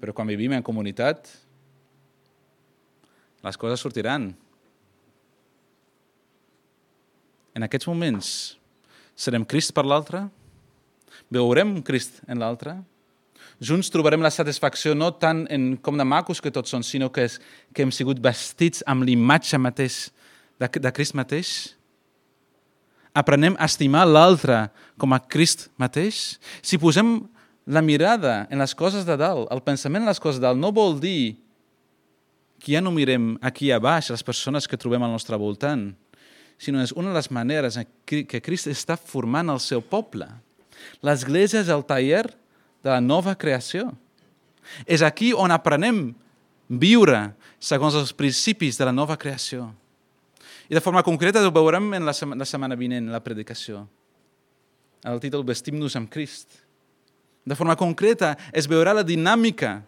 Però 0.00 0.12
quan 0.16 0.28
vivim 0.28 0.52
en 0.56 0.64
comunitat, 0.64 1.30
les 3.40 3.56
coses 3.56 3.80
sortiran. 3.80 4.28
En 7.56 7.64
aquests 7.64 7.88
moments 7.88 8.34
serem 9.16 9.46
Crist 9.48 9.72
per 9.76 9.86
l'altre, 9.88 10.26
veurem 11.32 11.78
Crist 11.84 12.20
en 12.28 12.40
l'altre, 12.40 12.76
junts 13.60 13.92
trobarem 13.92 14.22
la 14.24 14.32
satisfacció 14.32 14.94
no 14.96 15.10
tant 15.20 15.44
en 15.52 15.74
com 15.84 15.98
de 15.98 16.06
macos 16.08 16.40
que 16.40 16.52
tots 16.52 16.72
són, 16.72 16.84
sinó 16.86 17.10
que, 17.12 17.28
és, 17.28 17.36
que 17.76 17.84
hem 17.84 17.92
sigut 17.92 18.20
vestits 18.22 18.84
amb 18.88 19.04
l'imatge 19.04 19.60
mateix 19.60 20.08
de, 20.60 20.68
de 20.68 20.92
Crist 20.96 21.16
mateix. 21.16 21.52
Aprenem 23.16 23.56
a 23.58 23.68
estimar 23.68 24.06
l'altre 24.08 24.68
com 25.00 25.12
a 25.12 25.20
Crist 25.20 25.68
mateix. 25.80 26.38
Si 26.62 26.78
posem 26.80 27.18
la 27.70 27.82
mirada 27.84 28.46
en 28.50 28.60
les 28.62 28.74
coses 28.74 29.04
de 29.06 29.16
dalt, 29.20 29.50
el 29.52 29.62
pensament 29.66 30.04
en 30.04 30.10
les 30.10 30.22
coses 30.22 30.40
de 30.40 30.48
dalt, 30.48 30.60
no 30.60 30.72
vol 30.72 30.98
dir 31.02 31.36
que 32.60 32.74
ja 32.76 32.82
no 32.84 32.92
mirem 32.92 33.34
aquí 33.44 33.70
a 33.72 33.80
baix 33.80 34.10
les 34.12 34.24
persones 34.24 34.68
que 34.68 34.78
trobem 34.80 35.02
al 35.04 35.12
nostre 35.12 35.36
voltant, 35.40 35.90
sinó 36.60 36.82
és 36.84 36.92
una 36.92 37.12
de 37.12 37.16
les 37.16 37.30
maneres 37.32 37.78
que 38.04 38.42
Crist 38.44 38.68
està 38.68 38.98
formant 39.00 39.48
el 39.48 39.60
seu 39.64 39.80
poble. 39.80 40.28
L'Església 41.04 41.62
és 41.64 41.70
el 41.72 41.84
taller 41.88 42.26
de 42.84 42.90
la 42.90 43.00
nova 43.00 43.36
creació. 43.38 43.90
És 44.86 45.02
aquí 45.02 45.32
on 45.34 45.52
aprenem 45.52 46.10
viure 46.68 47.30
segons 47.58 47.96
els 47.98 48.14
principis 48.16 48.78
de 48.78 48.86
la 48.88 48.94
nova 48.94 49.18
creació. 49.20 49.68
I 50.70 50.76
de 50.76 50.82
forma 50.82 51.02
concreta 51.02 51.42
ho 51.42 51.52
veurem 51.52 51.92
en 51.98 52.06
la 52.06 52.14
setmana, 52.14 52.44
la 52.44 52.48
setmana 52.48 52.78
vinent, 52.78 53.10
la 53.10 53.22
predicació. 53.24 53.84
El 55.04 55.18
títol 55.20 55.44
Vestim-nos 55.48 55.96
amb 55.98 56.10
Crist 56.12 56.60
de 57.44 57.56
forma 57.56 57.76
concreta, 57.76 58.36
es 58.52 58.68
veurà 58.68 58.92
la 58.94 59.06
dinàmica 59.06 59.80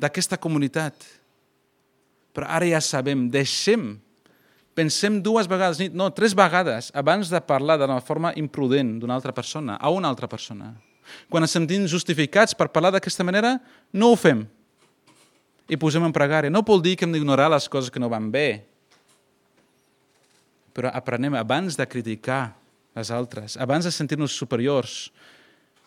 d'aquesta 0.00 0.38
comunitat. 0.40 0.96
Però 2.34 2.48
ara 2.50 2.66
ja 2.66 2.80
sabem, 2.82 3.28
deixem, 3.30 3.92
pensem 4.74 5.20
dues 5.22 5.46
vegades, 5.50 5.84
no, 5.94 6.08
tres 6.10 6.34
vegades, 6.34 6.90
abans 6.96 7.30
de 7.30 7.40
parlar 7.44 7.78
de 7.78 7.88
la 7.90 8.00
forma 8.02 8.32
imprudent 8.40 8.96
d'una 8.98 9.14
altra 9.14 9.34
persona, 9.36 9.76
a 9.78 9.92
una 9.94 10.10
altra 10.10 10.26
persona. 10.30 10.72
Quan 11.30 11.44
ens 11.44 11.54
sentim 11.56 11.86
justificats 11.90 12.56
per 12.56 12.70
parlar 12.72 12.94
d'aquesta 12.94 13.26
manera, 13.26 13.56
no 13.92 14.12
ho 14.12 14.18
fem. 14.18 14.44
I 15.68 15.78
posem 15.80 16.04
en 16.04 16.12
pregària. 16.12 16.52
No 16.52 16.64
vol 16.66 16.82
dir 16.84 16.94
que 16.96 17.06
hem 17.08 17.14
d'ignorar 17.14 17.50
les 17.52 17.68
coses 17.72 17.90
que 17.90 18.02
no 18.02 18.12
van 18.12 18.30
bé, 18.32 18.64
però 20.74 20.90
aprenem 20.90 21.36
abans 21.38 21.78
de 21.78 21.86
criticar 21.86 22.56
les 22.94 23.10
altres, 23.14 23.56
abans 23.56 23.86
de 23.86 23.92
sentir-nos 23.94 24.34
superiors, 24.34 25.10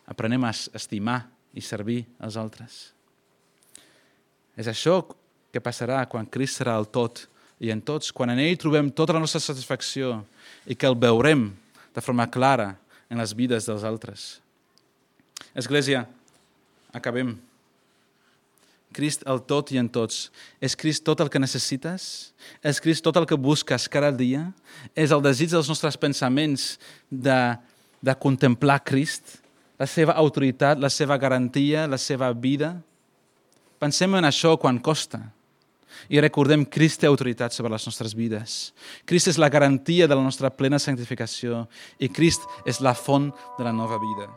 aprenem 0.08 0.44
a 0.48 0.54
estimar 0.76 1.26
i 1.56 1.64
servir 1.64 2.06
els 2.24 2.38
altres. 2.40 2.94
És 4.58 4.68
això 4.72 5.02
que 5.52 5.62
passarà 5.64 6.00
quan 6.10 6.28
Crist 6.32 6.62
serà 6.62 6.78
el 6.80 6.88
tot 6.90 7.26
i 7.60 7.72
en 7.74 7.82
tots, 7.84 8.12
quan 8.16 8.32
en 8.32 8.40
ell 8.42 8.58
trobem 8.60 8.90
tota 8.96 9.16
la 9.16 9.22
nostra 9.24 9.42
satisfacció 9.44 10.22
i 10.66 10.76
que 10.76 10.88
el 10.88 10.98
veurem 11.00 11.50
de 11.96 12.04
forma 12.04 12.28
clara 12.32 12.76
en 13.10 13.20
les 13.22 13.34
vides 13.36 13.68
dels 13.68 13.86
altres. 13.88 14.38
Església, 15.58 16.06
acabem. 16.94 17.36
Crist 18.96 19.26
el 19.30 19.42
tot 19.46 19.72
i 19.76 19.80
en 19.82 19.90
tots. 19.92 20.28
És 20.64 20.76
Crist 20.80 21.04
tot 21.06 21.20
el 21.22 21.30
que 21.30 21.42
necessites? 21.42 22.32
És 22.66 22.80
Crist 22.82 23.04
tot 23.06 23.18
el 23.20 23.28
que 23.30 23.38
busques 23.38 23.90
cada 23.92 24.12
dia? 24.12 24.48
És 24.96 25.12
el 25.12 25.22
desig 25.22 25.52
dels 25.52 25.70
nostres 25.70 25.98
pensaments 26.00 26.78
de, 27.10 27.58
de 28.02 28.16
contemplar 28.18 28.80
Crist? 28.88 29.40
la 29.78 29.86
seva 29.86 30.16
autoritat, 30.18 30.80
la 30.82 30.90
seva 30.90 31.18
garantia, 31.18 31.88
la 31.88 31.98
seva 32.02 32.32
vida. 32.34 32.76
Pensem 33.78 34.16
en 34.18 34.26
això 34.26 34.56
quan 34.58 34.82
costa. 34.82 35.22
I 36.10 36.22
recordem 36.22 36.66
Crist 36.66 37.02
té 37.02 37.10
autoritat 37.10 37.54
sobre 37.54 37.72
les 37.74 37.86
nostres 37.86 38.14
vides. 38.18 38.58
Crist 39.06 39.32
és 39.32 39.40
la 39.42 39.50
garantia 39.50 40.08
de 40.10 40.18
la 40.18 40.26
nostra 40.26 40.50
plena 40.54 40.80
santificació 40.82 41.66
i 42.00 42.10
Crist 42.10 42.46
és 42.66 42.82
la 42.82 42.94
font 42.98 43.32
de 43.58 43.66
la 43.66 43.74
nova 43.74 44.02
vida. 44.02 44.30